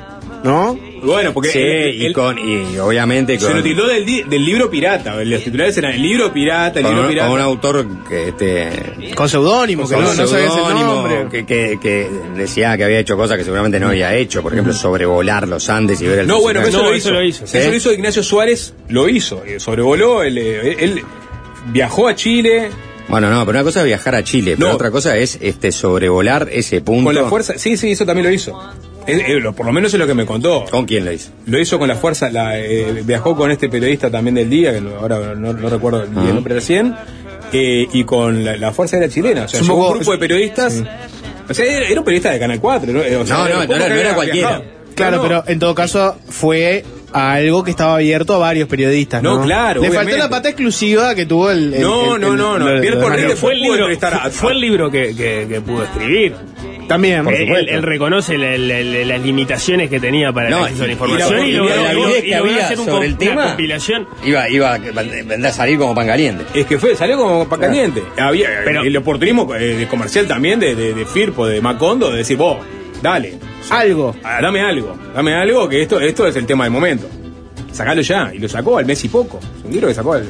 [0.45, 0.79] ¿no?
[1.03, 4.45] Bueno, porque Sí, el- y, con, y obviamente se con, lo tituló del, di- del
[4.45, 5.17] libro pirata.
[5.25, 7.29] Los titulares eran el libro pirata, el libro un- pirata.
[7.29, 11.27] con un autor que, este, Con seudónimo, que no, no sabías el seudónimo nombre.
[11.31, 14.43] que, que, que decía que había hecho cosas que seguramente no había hecho.
[14.43, 17.11] Por ejemplo, sobrevolar los Andes y ver el No, bueno, eso, No, lo, eso hizo.
[17.11, 17.45] lo hizo.
[17.45, 19.43] Eso lo hizo Ignacio Suárez, lo hizo.
[19.45, 21.03] eh, Sobrevoló, él, eh, él
[21.73, 22.69] viajó a Chile
[23.09, 24.75] Bueno, no, pero una cosa es viajar a Chile, pero No.
[24.75, 27.05] otra cosa es este sobrevolar ese punto.
[27.07, 27.59] con la fuerza.
[27.59, 28.59] Sí, sí, eso también lo hizo.
[29.07, 30.65] Eh, eh, por lo menos es lo que me contó.
[30.71, 31.31] ¿Con quién lo hizo?
[31.47, 34.79] Lo hizo con la fuerza, la, eh, viajó con este periodista también del día, que
[34.99, 36.33] ahora no, no recuerdo el Ajá.
[36.33, 36.95] nombre recién,
[37.53, 39.45] eh, y con la, la Fuerza Aérea Chilena.
[39.45, 40.83] O sea, Es un llegó un poco- grupo de periodistas.
[41.49, 42.93] O sea, era, un periodista de Canal 4.
[42.93, 43.01] ¿no?
[43.01, 44.49] O sea, No, no, no era- cualquiera.
[44.49, 44.65] viajado.
[44.95, 45.29] Claro, No, no.
[45.29, 49.23] pero en todo caso fue a algo que estaba abierto a varios periodistas.
[49.23, 50.13] No, No, claro, Le obviamente.
[50.19, 51.73] faltó la pata exclusiva que tuvo el.
[51.75, 52.69] el- No, el- no, el- no, no.
[52.69, 53.15] lo- Pierre lo fue
[53.55, 53.87] el libro,
[54.33, 56.35] fue el libro que, que- que pudo escribir.
[56.89, 57.27] También.
[57.29, 60.83] Él, él- él reconoce la- la- la- las limitaciones que tenía para No, el acceso
[60.83, 61.73] a la y- información y logró
[62.37, 63.47] había hacer un sobre el tema.
[63.47, 64.07] compilación.
[64.25, 66.45] Iba, iba a vendrá a salir como pan caliente.
[66.53, 68.03] Es que fue, salió como pan caliente.
[68.19, 72.19] Había Pero- el oportunismo eh, de comercial también de, de, de Firpo, de Macondo, de
[72.19, 72.59] decir, vos,
[73.03, 73.39] dale,
[73.71, 74.15] Algo.
[74.23, 77.07] ah, dame algo, dame algo, que esto, esto es el tema del momento.
[77.73, 78.31] Sacalo ya.
[78.33, 79.41] Y lo sacó al mes y poco.
[79.59, 80.25] Es un libro que sacó al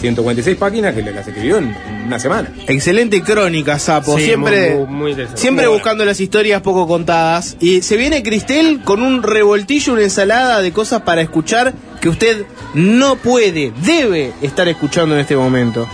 [0.00, 1.74] 146 páginas que las escribió en
[2.06, 2.50] una semana.
[2.66, 4.16] Excelente crónica, Sapo.
[4.18, 5.40] Sí, siempre muy- muy- muy interesante.
[5.40, 7.56] siempre Muy buscando las historias poco contadas.
[7.60, 12.44] Y se viene Cristel con un revoltillo, una ensalada de cosas para escuchar que usted
[12.74, 15.86] no puede, debe estar escuchando en este momento.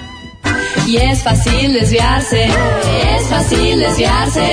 [0.87, 4.53] Y es fácil desviarse, es fácil desviarse.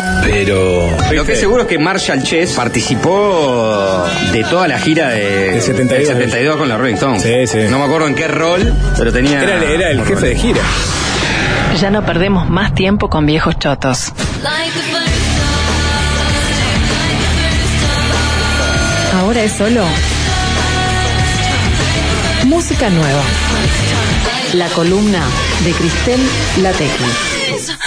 [0.31, 0.89] Pero.
[1.11, 5.61] Lo que es seguro es que Marshall Chess participó de toda la gira de, Del
[5.61, 6.07] 72.
[6.07, 7.21] del 72 con la Rolling Stones.
[7.21, 7.57] Sí, sí.
[7.69, 9.43] No me acuerdo en qué rol, pero tenía.
[9.43, 10.61] Era, era el jefe de gira.
[11.81, 14.13] Ya no perdemos más tiempo con viejos chotos.
[19.19, 19.83] Ahora es solo
[22.45, 23.21] música nueva.
[24.53, 25.23] La columna
[25.65, 26.19] de Cristel
[26.61, 27.30] Latecki.
[27.69, 27.77] Acá,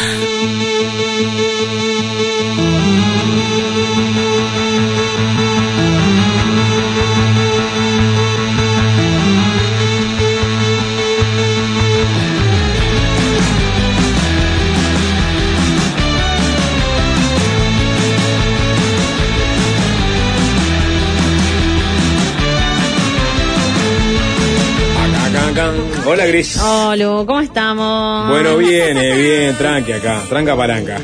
[26.05, 26.59] Hola, Gris.
[26.61, 28.29] Hola, ¿cómo estamos?
[28.29, 30.99] Bueno, bien, eh, bien, tranqui acá, tranca palanca.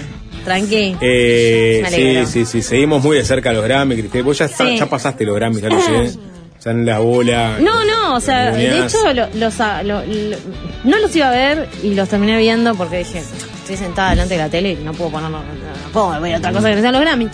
[0.44, 0.96] Tranqui.
[1.00, 4.24] Eh, sí, sí, sí, seguimos muy de cerca los Grammy, Cristel.
[4.24, 4.76] Vos ya, está- Sí.
[4.76, 6.18] ya pasaste los Grammy, ya lo sé.
[6.64, 7.58] Ya en la bola.
[7.60, 10.36] No, no, o sea, de hecho lo- los, a- lo- lo-
[10.82, 14.40] no los iba a ver y los terminé viendo porque dije, estoy sentada delante de
[14.40, 16.92] la tele y no puedo ponerlo, no, no puedo ver otra cosa que no sean
[16.92, 17.28] los Grammy.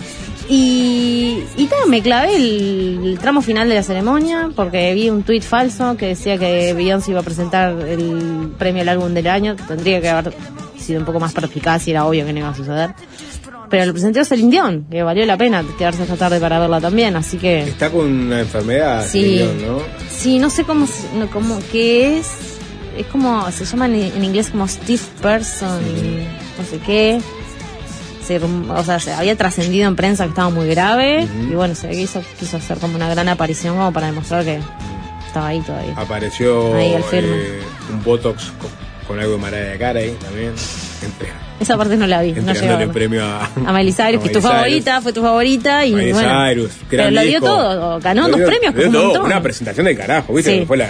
[0.49, 5.23] Y, y tal, me clavé el, el tramo final de la ceremonia porque vi un
[5.23, 9.55] tuit falso que decía que Beyoncé iba a presentar el premio al álbum del año.
[9.67, 10.33] Tendría que haber
[10.77, 12.91] sido un poco más perspicaz y era obvio que no iba a suceder.
[13.69, 17.17] Pero lo presentó Celine Dion, que valió la pena quedarse esta tarde para verla también,
[17.17, 17.63] así que...
[17.63, 19.39] Está con una enfermedad, Sí.
[19.39, 19.79] Dion, ¿no?
[20.09, 20.87] Sí, no sé cómo,
[21.17, 22.27] no, cómo qué es.
[22.97, 25.81] Es como, se llama en, en inglés como Steve Person,
[26.57, 27.19] no sé qué.
[28.27, 31.25] Se o sea, se había trascendido en prensa que estaba muy grave.
[31.49, 34.59] Y bueno, se quiso, quiso hacer como una gran aparición como para demostrar que
[35.25, 35.93] estaba ahí todavía.
[35.95, 37.59] Apareció Ahí, eh,
[37.91, 38.69] un Botox con,
[39.07, 40.53] con algo de Mariah Carey también.
[41.03, 41.29] Entre-
[41.59, 42.53] Esa parte no la vi, no
[42.91, 46.29] premio a, A Miley Cyrus, que es tu favorita, fue tu favorita y Miley bueno.
[46.49, 47.45] Cyrus, pero lo dio disco.
[47.45, 49.23] todo, ganó Lo dos dio- premios, dio un todo.
[49.23, 50.51] Una presentación de carajo, ¿viste?
[50.53, 50.59] Sí.
[50.59, 50.89] Que Fue la-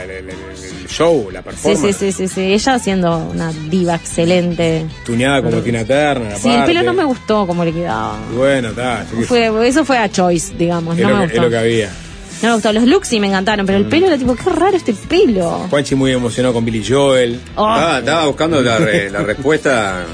[0.87, 1.95] el show, la Sí, performance.
[1.97, 4.85] sí, sí, sí, sí, ella haciendo una diva excelente.
[5.05, 8.17] Tuneada como Tina Turner, Sí, el pelo no me gustó como le quedaba.
[8.31, 9.05] Y bueno, está.
[9.27, 11.43] Fue, eso fue a choice, digamos, es, no lo me que, es gustó.
[11.43, 11.89] lo que había.
[12.41, 12.71] No me gustó.
[12.73, 15.65] Los looks sí me encantaron, pero el pelo era tipo, qué raro este pelo.
[15.69, 17.39] Juanchi muy emocionado con Billy Joel.
[17.55, 17.73] Oh.
[17.73, 20.05] Estaba, estaba buscando la, re- la respuesta.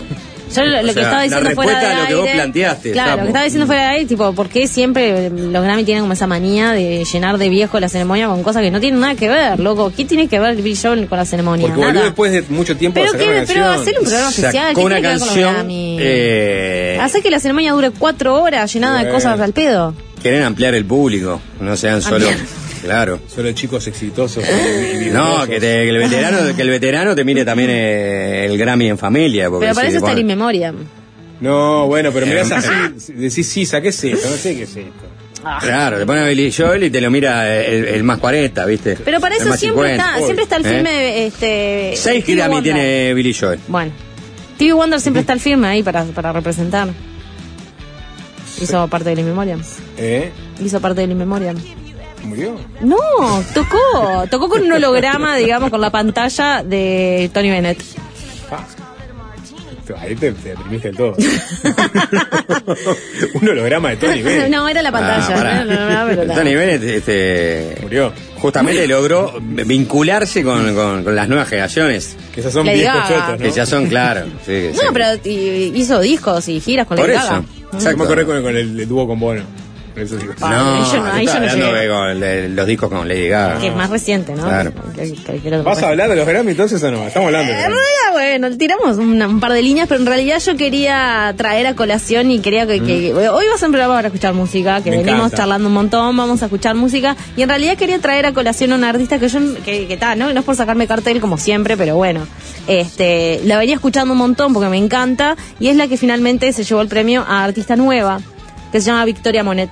[0.55, 3.09] Yo lo, que estaba la diciendo fuera de a lo que vos aire- planteaste, Claro,
[3.09, 3.17] Sapo.
[3.17, 6.13] lo que estaba diciendo fuera de aire, tipo, ¿por qué siempre los Grammy tienen como
[6.13, 9.30] esa manía de llenar de viejo la ceremonia con cosas que no tienen nada que
[9.30, 9.91] ver, loco?
[9.95, 11.67] ¿Qué tiene que ver Bill Joel con la ceremonia?
[11.67, 12.05] Porque volvió Nada.
[12.05, 15.01] después de mucho tiempo Pero qué- una pero hacer un programa Sacó ¿qué una tiene
[15.01, 15.53] que ver con los canción.
[15.53, 15.97] Grammy?
[15.99, 19.15] Eh, Hace que la ceremonia dure cuatro horas llenada de Bueno.
[19.15, 19.93] cosas al pedo.
[20.21, 22.27] quieren ampliar el público, no sean solo.
[22.27, 22.62] Ampliar.
[22.84, 23.19] Claro.
[23.27, 24.43] Solo chicos exitosos.
[24.43, 28.45] y- y No, que, te- que el veterano, que el veterano te mire también eh,
[28.45, 29.49] el Grammy en familia.
[29.49, 30.76] Porque Pero para eso le está el ponen- In Memoriam.
[31.41, 32.55] No, bueno, pero mirás Eh.
[32.55, 34.91] así, decís, sí, saqué esto, no sé qué es esto.
[35.60, 38.97] Claro, te pone a Billy Joel y te lo mira el, el más 40, ¿viste?
[39.03, 40.05] Pero para eso siempre 50.
[40.05, 40.69] está, siempre está el ¿Eh?
[40.69, 41.93] firme, este...
[41.97, 43.60] Seis Grammy tiene Billy Joel.
[43.68, 43.91] Bueno,
[44.55, 46.88] Stevie Wonder siempre está el firme ahí para, para representar.
[48.61, 49.61] Hizo parte del In Memoriam.
[49.97, 50.31] ¿Eh?
[50.64, 51.57] Hizo parte del In Memoriam.
[52.23, 52.55] ¿Murió?
[52.81, 52.97] No,
[53.53, 54.25] tocó.
[54.29, 57.81] Tocó con un holograma, digamos, con la pantalla de Tony Bennett.
[59.99, 61.13] Ahí te, te deprimiste del todo.
[63.33, 64.49] Un holograma de Tony Bennett.
[64.49, 65.27] no, era la pantalla.
[65.29, 65.65] Ah, pará.
[65.65, 66.33] no, no, no.
[66.33, 68.13] Tony Bennett este, Murió.
[68.39, 72.15] justamente logró vincularse con, con- con las nuevas generaciones.
[72.33, 73.37] Que esas son viejos chotos, ¿no?
[73.37, 74.25] Que ya son, claro.
[74.45, 74.87] sí, No, sí.
[74.93, 77.29] pero y- hizo discos y giras con Por Lady eso.
[77.29, 77.43] Gaga.
[77.91, 79.41] Yo me acordé con, con el, el dúo con Bono.
[79.95, 80.26] Eso sí.
[80.40, 81.80] No, ahí yo no- ahí yo no hablando llegué.
[81.82, 83.60] de con- de los discos con Lady Gaga.
[83.60, 84.44] Que es más reciente, ¿no?
[84.44, 84.72] Claro.
[84.95, 87.06] Que- que- que lo que ¿Vas a hablar de los Grammy entonces o no?
[87.06, 87.76] Estamos hablando de Grammy.
[87.76, 91.76] realidad, bueno, tiramos una- un par de líneas, pero en realidad yo quería traer a
[91.76, 94.98] colación y quería que, que- hoy vas a un programa para escuchar música, que Me
[94.98, 95.38] venimos encanta.
[95.38, 98.76] charlando un montón, vamos a escuchar música y en realidad quería traer a colación a
[98.76, 100.34] una artista que yo que, que tal, ¿no?
[100.34, 102.26] No es por sacarme cartel como siempre, pero bueno,
[102.68, 106.64] este, la venía escuchando un montón porque me encanta y es la que finalmente se
[106.64, 108.20] llevó el premio a artista nueva,
[108.72, 109.70] que se llama Victoria Monet.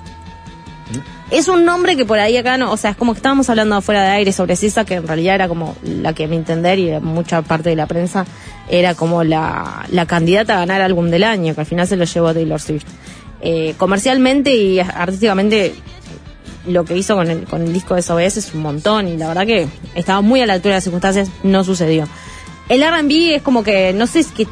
[1.31, 3.77] Es un nombre que por ahí acá no, o sea, es como que estábamos hablando
[3.77, 6.77] afuera de aire sobre Cisa, que en realidad era como la que a mi entender
[6.77, 8.25] y mucha parte de la prensa
[8.69, 12.03] era como la, la candidata a ganar álbum del año, que al final se lo
[12.03, 12.85] llevó Taylor Swift.
[13.41, 15.73] Eh, comercialmente y artísticamente
[16.67, 19.29] lo que hizo con el, con el disco de SOS es un montón y la
[19.29, 22.07] verdad que estaba muy a la altura de las circunstancias, no sucedió.
[22.69, 24.47] El R&B es como que, no sé, es que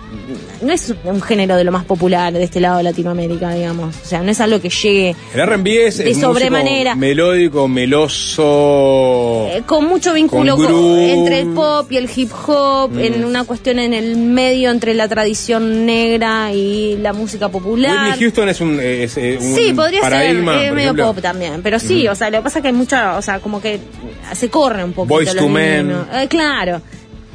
[0.61, 3.95] no es un género de lo más popular de este lado de Latinoamérica, digamos.
[3.95, 6.95] O sea, no es algo que llegue El R&B es De sobremanera.
[6.95, 9.47] melódico, meloso.
[9.51, 11.13] Eh, con mucho vínculo Con con- groove.
[11.13, 12.99] entre el pop y el hip hop, Mm.
[12.99, 17.91] en una cuestión en el medio entre la tradición negra y la música popular.
[18.11, 21.05] Whitney Houston es un, es, eh, un Sí, podría paradigma, ser eh, medio ejemplo.
[21.13, 23.39] pop también, pero sí, o sea, lo que pasa es que hay mucha, o sea,
[23.39, 23.79] como que
[24.33, 24.93] se corre un.
[24.93, 25.91] Boyz los II Men.
[26.13, 26.81] Eh, claro.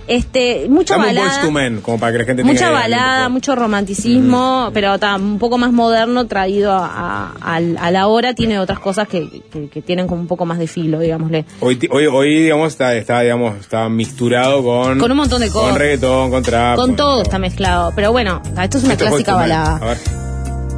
[0.06, 1.35] Este, mucha Dame un balada.
[1.40, 5.39] Boyz II Men, como para que la gente Mucha balada, mucho romanticismo, pero está un
[5.39, 8.35] poco más moderno traído a, a- al- a la hora.
[8.35, 11.47] Tiene otras cosas que, que- que tienen como un poco más de filo, digámosle.
[11.60, 14.98] Hoy, ti- hoy, hoy digamos, está, está, digamos, está misturado con...
[14.98, 15.70] Con un montón de cosas.
[15.70, 16.76] Con reggaetón, con trap.
[16.76, 17.93] Con todo está mezclado.
[17.97, 19.76] Pero bueno, esto es una Esto clásica balada.
[19.76, 19.98] A ver.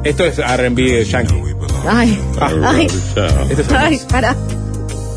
[0.03, 1.35] Esto es R&B de Yankee.
[1.85, 2.17] Ay,
[2.63, 3.25] ay, Esto
[3.61, 4.35] es ay, pará.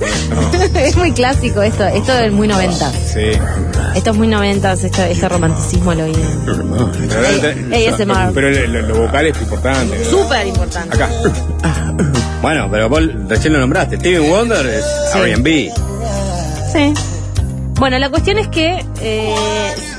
[0.75, 1.85] es muy clásico esto.
[1.87, 2.91] Esto es muy 90.
[2.93, 3.33] Sí.
[3.95, 6.13] Esto es muy 90, esto, este romanticismo lo oí.
[6.45, 8.33] Pero, ASMR.
[8.35, 9.99] pero lo, lo- lo vocal es importante.
[9.99, 10.11] ¿no?
[10.11, 10.95] Súper importante.
[10.97, 11.11] Acá.
[12.43, 13.97] Bueno, pero vos recién lo nombraste.
[13.99, 15.19] Steven Wonder es Sí.
[15.19, 15.73] R&B.
[16.73, 16.95] Sí.
[17.79, 19.35] Bueno, la cuestión es que, eh,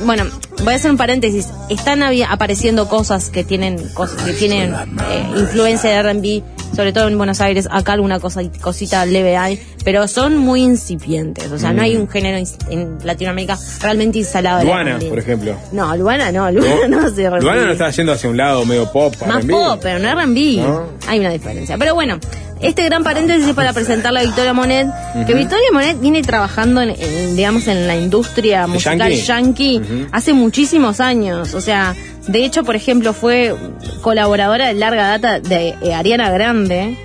[0.06, 0.26] bueno,
[0.64, 1.48] voy a hacer un paréntesis.
[1.70, 6.44] Están habi- apareciendo cosas que tienen cosas que tienen eh, influencia de R&B,
[6.76, 7.68] sobre todo en Buenos Aires.
[7.70, 11.52] Acá alguna cosa, cosita leve hay, pero son muy incipientes.
[11.52, 14.64] O sea, no hay un género en Latinoamérica realmente instalado.
[14.64, 15.56] Luana, por ejemplo.
[15.72, 17.42] No, Luana no, Luana no, hace R&B.
[17.42, 19.14] Luana no está yendo hacia un lado medio pop.
[19.28, 20.58] Más pop, pero no R&B.
[20.58, 20.86] ¿No?
[21.08, 21.78] Hay una diferencia.
[21.78, 22.20] Pero bueno,
[22.62, 24.88] este gran paréntesis es para presentar a Victoria Monet,
[25.26, 25.34] que.
[25.34, 29.82] Victoria Monet viene trabajando, en, en, digamos, en la industria musical yankee?
[30.12, 31.54] hace muchísimos años.
[31.56, 31.96] O sea,
[32.28, 33.56] de hecho, por ejemplo, fue
[34.02, 36.98] colaboradora de larga data de eh, Ariana Grande.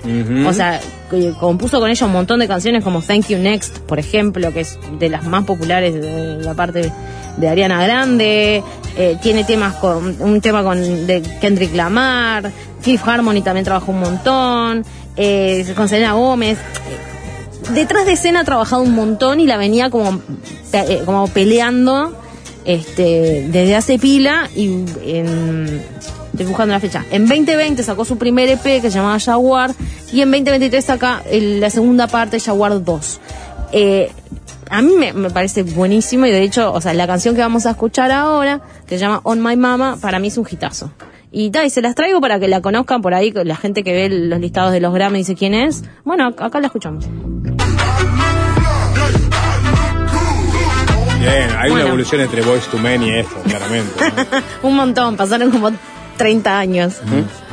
[0.47, 0.79] O sea,
[1.39, 4.77] compuso con ella un montón de canciones como Thank You Next, por ejemplo, que es
[4.99, 6.91] de las más populares de la parte
[7.37, 8.63] de Ariana Grande.
[8.95, 12.51] Eh, tiene temas con un tema con de Kendrick Lamar.
[12.81, 14.85] Fifth Harmony también trabajó un montón.
[15.15, 16.59] Eh, con Selena Gómez.
[17.73, 20.21] Detrás de escena ha trabajado un montón y la venía como,
[20.73, 22.15] eh, como peleando
[22.67, 24.65] este, desde hace pila y
[25.03, 25.81] en,
[26.31, 27.03] estoy buscando la fecha.
[27.11, 29.71] En 2020 sacó su primer EP que se llamaba Jaguar
[30.13, 33.19] y en 2023 saca el- la segunda parte Jaguar 2.
[33.71, 34.11] Eh,
[34.69, 37.71] a mí me, parece buenísimo y de hecho, o sea, la canción que vamos a
[37.71, 40.91] escuchar ahora, que se llama On My Mama, para mí es un hitazo.
[41.31, 43.93] Y, ta, y se las traigo para que la conozcan por ahí, la gente que
[43.93, 45.83] ve los listados de los Grammy dice quién es.
[46.03, 47.05] Bueno, ac- acá la escuchamos.
[51.29, 51.87] Bien, hay una Bueno.
[51.87, 53.91] evolución entre Boys to Men y esto, claramente.
[53.99, 54.45] ¿no?
[54.69, 55.71] Un montón, pasaron como
[56.17, 56.95] 30 años.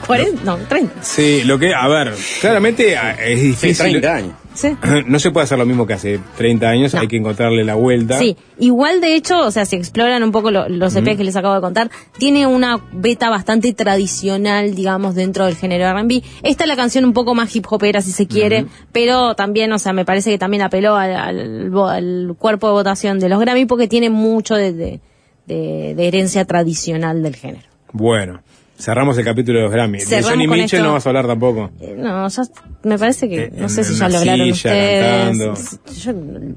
[0.07, 0.41] ¿40?
[0.45, 1.03] No, 30.
[1.03, 3.77] Sí, lo que, a ver, claramente ah, es difícil.
[4.01, 4.33] 30 años.
[4.55, 4.77] Sí.
[5.07, 8.19] No se puede hacer lo mismo que hace 30 años, hay que encontrarle la vuelta.
[8.19, 11.37] Sí, igual de hecho, o sea, si exploran un poco lo- los EPs que les
[11.37, 16.23] acabo de contar, tiene una beta bastante tradicional, digamos, dentro del género R&B.
[16.43, 19.79] Esta es la canción un poco más hip hopera, si se quiere, pero también, o
[19.79, 23.89] sea, me parece que también apeló al, al cuerpo de votación de los Grammy porque
[23.89, 25.01] tiene mucho de, de-
[25.47, 27.67] de- de herencia tradicional del género.
[27.93, 28.41] Bueno,
[28.79, 29.99] cerramos el capítulo de los Grammy.
[29.99, 30.87] De Cerramos Johnny con Mitchell esto.
[30.89, 31.71] no vas a hablar tampoco.
[31.81, 32.43] Eh, No, ya
[32.83, 35.79] me parece que, no sé si ya lo hablaron ustedes.
[36.03, 36.13] Yo,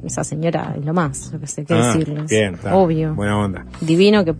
[0.06, 2.30] esa señora es lo más, yo qué sé qué Ah, decirles.
[2.30, 2.76] bien, está.
[2.76, 3.14] Obvio.
[3.16, 3.66] Buena onda.
[3.82, 4.34] Divino que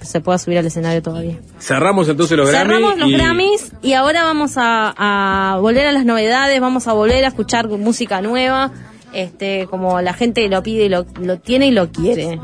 [0.00, 1.36] se pueda subir al escenario todavía.
[1.58, 2.64] Cerramos entonces los Grammy.
[2.70, 6.94] Cerramos los y- Grammys y ahora vamos a, a volver a las novedades, vamos a
[6.94, 8.72] volver a escuchar música nueva,
[9.12, 12.38] este, como la gente lo pide, y lo, lo tiene y lo quiere.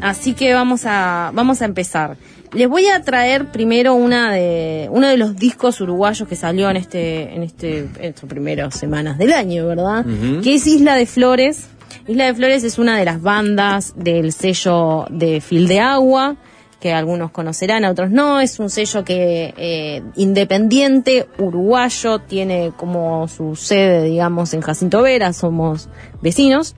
[0.00, 2.16] Así que vamos a, vamos a empezar.
[2.52, 6.76] Les voy a traer primero una de uno de los discos uruguayos que salió en
[6.76, 10.04] este en este en estas primeras semanas del año, ¿verdad?
[10.42, 11.66] Que es Isla de Flores.
[12.06, 16.36] Isla de Flores es una de las bandas del sello de Fil de Agua
[16.82, 18.40] que algunos conocerán, otros no.
[18.40, 25.32] Es un sello que eh, independiente, uruguayo, tiene como su sede, digamos, en Jacinto Vera,
[25.32, 25.88] somos
[26.20, 26.74] vecinos.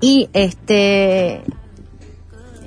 [0.00, 1.42] Y este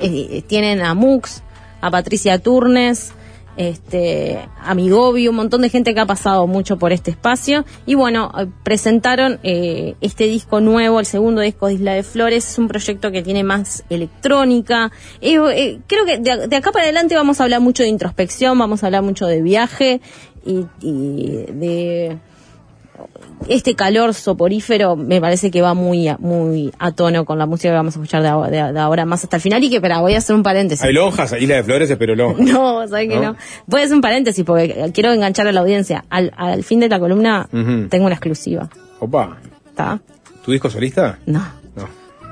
[0.02, 1.44] eh, tienen a Mux,
[1.84, 3.12] a Patricia Turnes,
[3.58, 7.66] este, a un montón de gente que ha pasado mucho por este espacio.
[7.86, 8.32] Y bueno,
[8.64, 12.50] presentaron eh, este disco nuevo, el segundo disco de Isla de Flores.
[12.52, 14.94] Es un proyecto que tiene más electrónica.
[15.20, 18.58] Eh, eh, creo que de, de acá para adelante vamos a hablar mucho de introspección,
[18.58, 20.00] vamos a hablar mucho de viaje
[20.46, 22.18] y, y de
[23.48, 27.70] este calor soporífero me parece que va muy a, muy a tono con la música
[27.70, 29.78] que vamos a escuchar de, ahora- de- de ahora más hasta el final y que,
[29.78, 30.84] espera, voy a hacer un paréntesis.
[30.84, 32.46] Hay lonjas, Isla de Flores, pero lonjas.
[32.54, 33.36] No, ¿sabes que ¿No?
[33.68, 36.06] Voy a hacer un paréntesis porque quiero enganchar a la audiencia.
[36.10, 37.48] Al, al fin de la columna
[37.90, 38.70] tengo una exclusiva.
[39.00, 39.38] Opa,
[39.70, 40.00] ¿Está?
[40.46, 41.18] ¿tu disco solista?
[41.26, 41.42] No.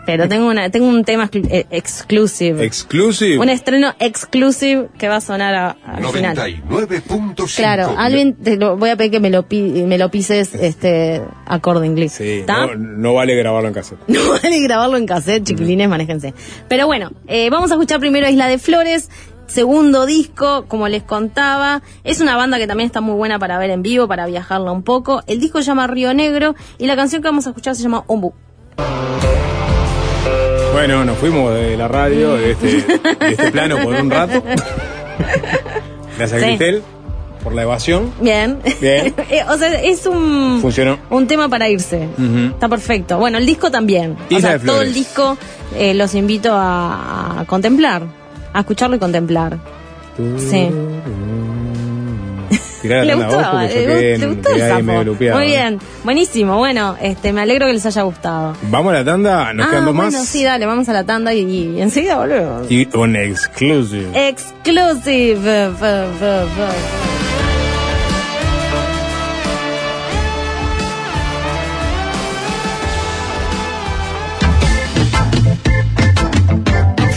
[0.05, 2.65] Pero tengo una tengo un tema eh, exclusive.
[2.65, 3.37] Exclusive.
[3.37, 6.35] un estreno exclusive que va a sonar a- al final.
[6.35, 7.55] 99.5.
[7.55, 12.09] Claro, Alvin, te lo, voy a pedir que me lo, me lo pises este, accordingly.
[12.19, 12.65] ¿Está?
[12.67, 13.95] No, no vale grabarlo en casa.
[14.07, 16.33] No vale grabarlo en cassette, chiquilines, manéjense.
[16.67, 19.09] Pero bueno, eh, vamos a escuchar primero Isla de Flores,
[19.47, 21.81] segundo disco, como les contaba.
[22.03, 24.83] Es una banda que también está muy buena para ver en vivo, para viajarla un
[24.83, 25.21] poco.
[25.27, 28.03] El disco se llama Río Negro y la canción que vamos a escuchar se llama
[28.07, 28.33] Ombu.
[30.73, 34.41] Bueno, nos fuimos de la radio, de este, de este plano por un rato.
[36.17, 36.47] Gracias, Sí.
[36.47, 36.81] Cristel,
[37.43, 38.11] por la evasión.
[38.21, 38.59] Bien.
[38.79, 39.13] Bien.
[39.29, 40.97] Eh, o sea, es un, Funcionó.
[41.09, 42.07] un tema para irse.
[42.53, 43.17] Está perfecto.
[43.17, 44.15] Bueno, el disco también.
[44.33, 45.37] O sea, de todo el disco
[45.75, 48.03] eh, los invito a, a contemplar,
[48.53, 49.57] a escucharlo y contemplar.
[50.37, 50.69] Sí.
[52.81, 54.83] Tirá Le la gustó, porque yo gustó- le en- gustó el ahí sapo.
[54.83, 55.37] medio lupeado.
[55.37, 56.57] Muy bien, buenísimo.
[56.57, 58.55] Bueno, este, me alegro que les haya gustado.
[58.63, 60.25] Vamos a la tanda, nos ah, quedan dos bueno, más.
[60.27, 62.71] sí, dale, vamos a la tanda y, y enseguida volvemos.
[62.71, 64.07] Y un exclusive.
[64.29, 65.69] Exclusive.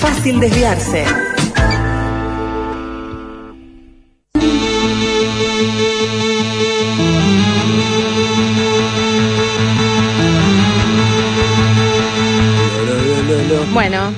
[0.01, 1.05] Fácil desviarse.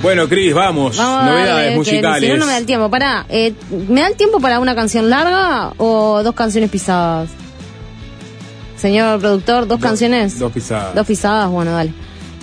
[0.06, 0.28] Bueno.
[0.28, 0.96] Cris, vamos.
[0.96, 2.30] Novedades darle, que musicales.
[2.30, 2.88] Si no, no me da el tiempo.
[2.90, 3.52] Pará, eh,
[3.88, 7.30] ¿me da el tiempo para una canción larga o dos canciones pisadas?
[8.76, 10.38] Señor productor, ¿dos canciones?
[10.38, 10.94] Dos pisadas.
[10.94, 11.92] Dos pisadas, bueno, dale.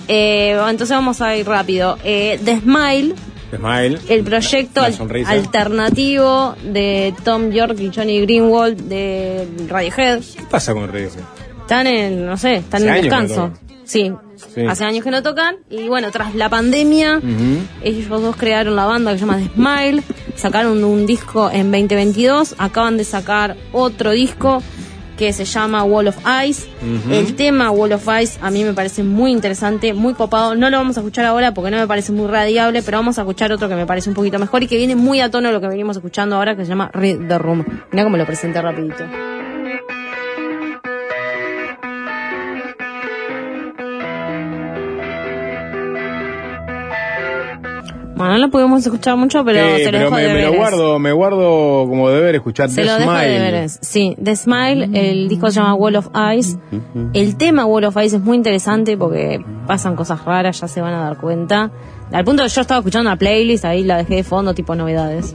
[0.08, 1.96] Eh, entonces vamos a ir rápido.
[2.04, 3.14] Eh, The Smile,
[3.56, 3.98] Smile.
[4.08, 10.20] el proyecto La alternativo de Tom York y Johnny Greenwald de Radiohead.
[10.36, 11.24] ¿Qué pasa con Radiohead?
[11.64, 13.50] Están en, no sé, están Hace en descanso.
[13.84, 14.12] Sí.
[14.54, 14.66] Sí.
[14.68, 15.56] hace años que no tocan.
[15.70, 17.22] Y bueno, tras la pandemia,
[17.82, 20.02] ellos dos crearon la banda que se llama The Smile,
[20.36, 24.62] sacaron un disco en 2022, acaban de sacar otro disco
[25.16, 26.68] que se llama Wall of Ice.
[27.10, 30.54] El tema Wall of Ice a mí me parece muy interesante, muy copado.
[30.54, 33.22] No lo vamos a escuchar ahora porque no me parece muy radiable, pero vamos a
[33.22, 35.54] escuchar otro que me parece un poquito mejor y que viene muy a tono de
[35.54, 37.64] lo que venimos escuchando ahora, que se llama Read the Room.
[37.90, 39.04] Mira cómo lo presenté rapidito.
[48.16, 50.42] Bueno, no lo pudimos escuchar mucho, pero Eh, se lo pero dejo me, de me
[50.42, 53.32] lo guardo, me guardo como deber escuchar Se The lo dejo de Smile.
[53.38, 53.78] deberes.
[53.82, 56.56] Sí, The Smile, el disco se llama Wall of Ice.
[57.12, 60.94] El tema Wall of Ice es muy interesante porque pasan cosas raras, ya se van
[60.94, 61.70] a dar cuenta.
[62.12, 65.34] Al punto que yo estaba escuchando una playlist, ahí la dejé de fondo, tipo novedades.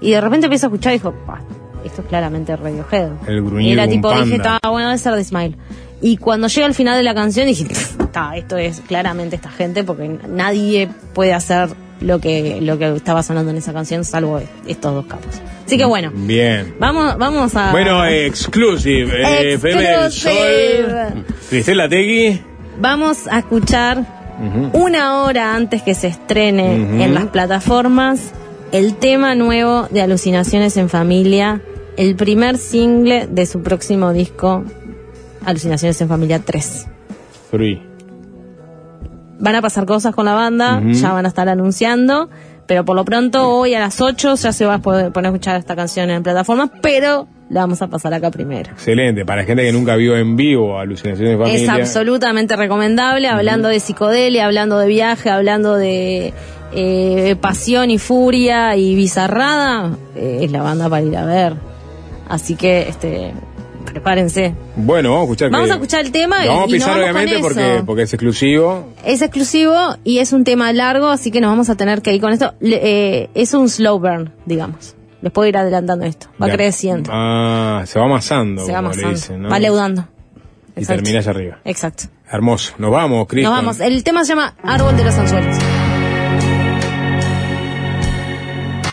[0.00, 1.40] Y de repente empiezo a escuchar y dijo, "Pa,
[1.84, 3.10] esto es claramente Radiohead.
[3.26, 5.56] El Y gruñido era un tipo, dije, está bueno, debe ser The Smile.
[6.00, 9.84] Y cuando llega al final de la canción dije, está, esto es claramente esta gente
[9.84, 11.68] porque nadie puede hacer
[12.04, 15.40] lo que, lo que estaba sonando en esa canción salvo estos dos capos.
[15.64, 16.74] Así que bueno, Bien.
[16.78, 17.70] vamos, vamos a...
[17.72, 19.22] Bueno, exclusive.
[19.22, 21.10] Eh, FM Exclusive.
[21.10, 21.24] Sol.
[21.48, 22.40] Cristela Tegui.
[22.78, 24.04] Vamos a escuchar
[24.72, 28.32] una hora antes que se estrene en las plataformas
[28.72, 31.62] el tema nuevo de Alucinaciones en Familia,
[31.96, 34.64] el primer single de su próximo disco,
[35.44, 36.86] Alucinaciones en Familia 3.
[37.50, 37.93] Free.
[39.44, 42.30] Van a pasar cosas con la banda, ya van a estar anunciando,
[42.66, 45.34] pero por lo pronto hoy a las 8 ya se va a poder poner a
[45.34, 48.72] escuchar esta canción en plataformas, pero la vamos a pasar acá primero.
[48.72, 49.26] Excelente.
[49.26, 51.74] Para gente que nunca vio en vivo Alucinaciones de Es Familia.
[51.74, 56.32] absolutamente recomendable, hablando de psicodelia, hablando de viaje, hablando de
[56.72, 61.54] eh, pasión y furia y bizarrada, eh, es la banda para ir a ver.
[62.30, 63.34] Así que, este,
[63.84, 64.54] prepárense.
[64.76, 65.50] Bueno, vamos a escuchar.
[65.50, 67.42] Vamos que- a escuchar el tema a y nos pisar vamos con obviamente eso.
[67.48, 68.92] porque, porque es exclusivo.
[69.04, 69.74] Es exclusivo
[70.04, 72.54] y es un tema largo, así que nos vamos a tener que ir con esto.
[72.60, 72.80] Le-
[73.22, 74.94] eh, es un slow burn, digamos.
[75.22, 76.26] Les puedo ir adelantando esto.
[76.42, 76.54] Va Ya.
[76.54, 78.66] creciendo, Ah, se va amasando.
[78.66, 79.48] se va le amasando, dicen, ¿no?
[79.48, 80.08] va leudando.
[80.76, 81.58] Y termina allá arriba.
[81.64, 82.04] Exacto.
[82.30, 82.74] Hermoso.
[82.78, 83.44] Nos vamos, Cris.
[83.44, 83.80] Nos vamos.
[83.80, 85.56] El tema se llama Árbol de los Anzuelos.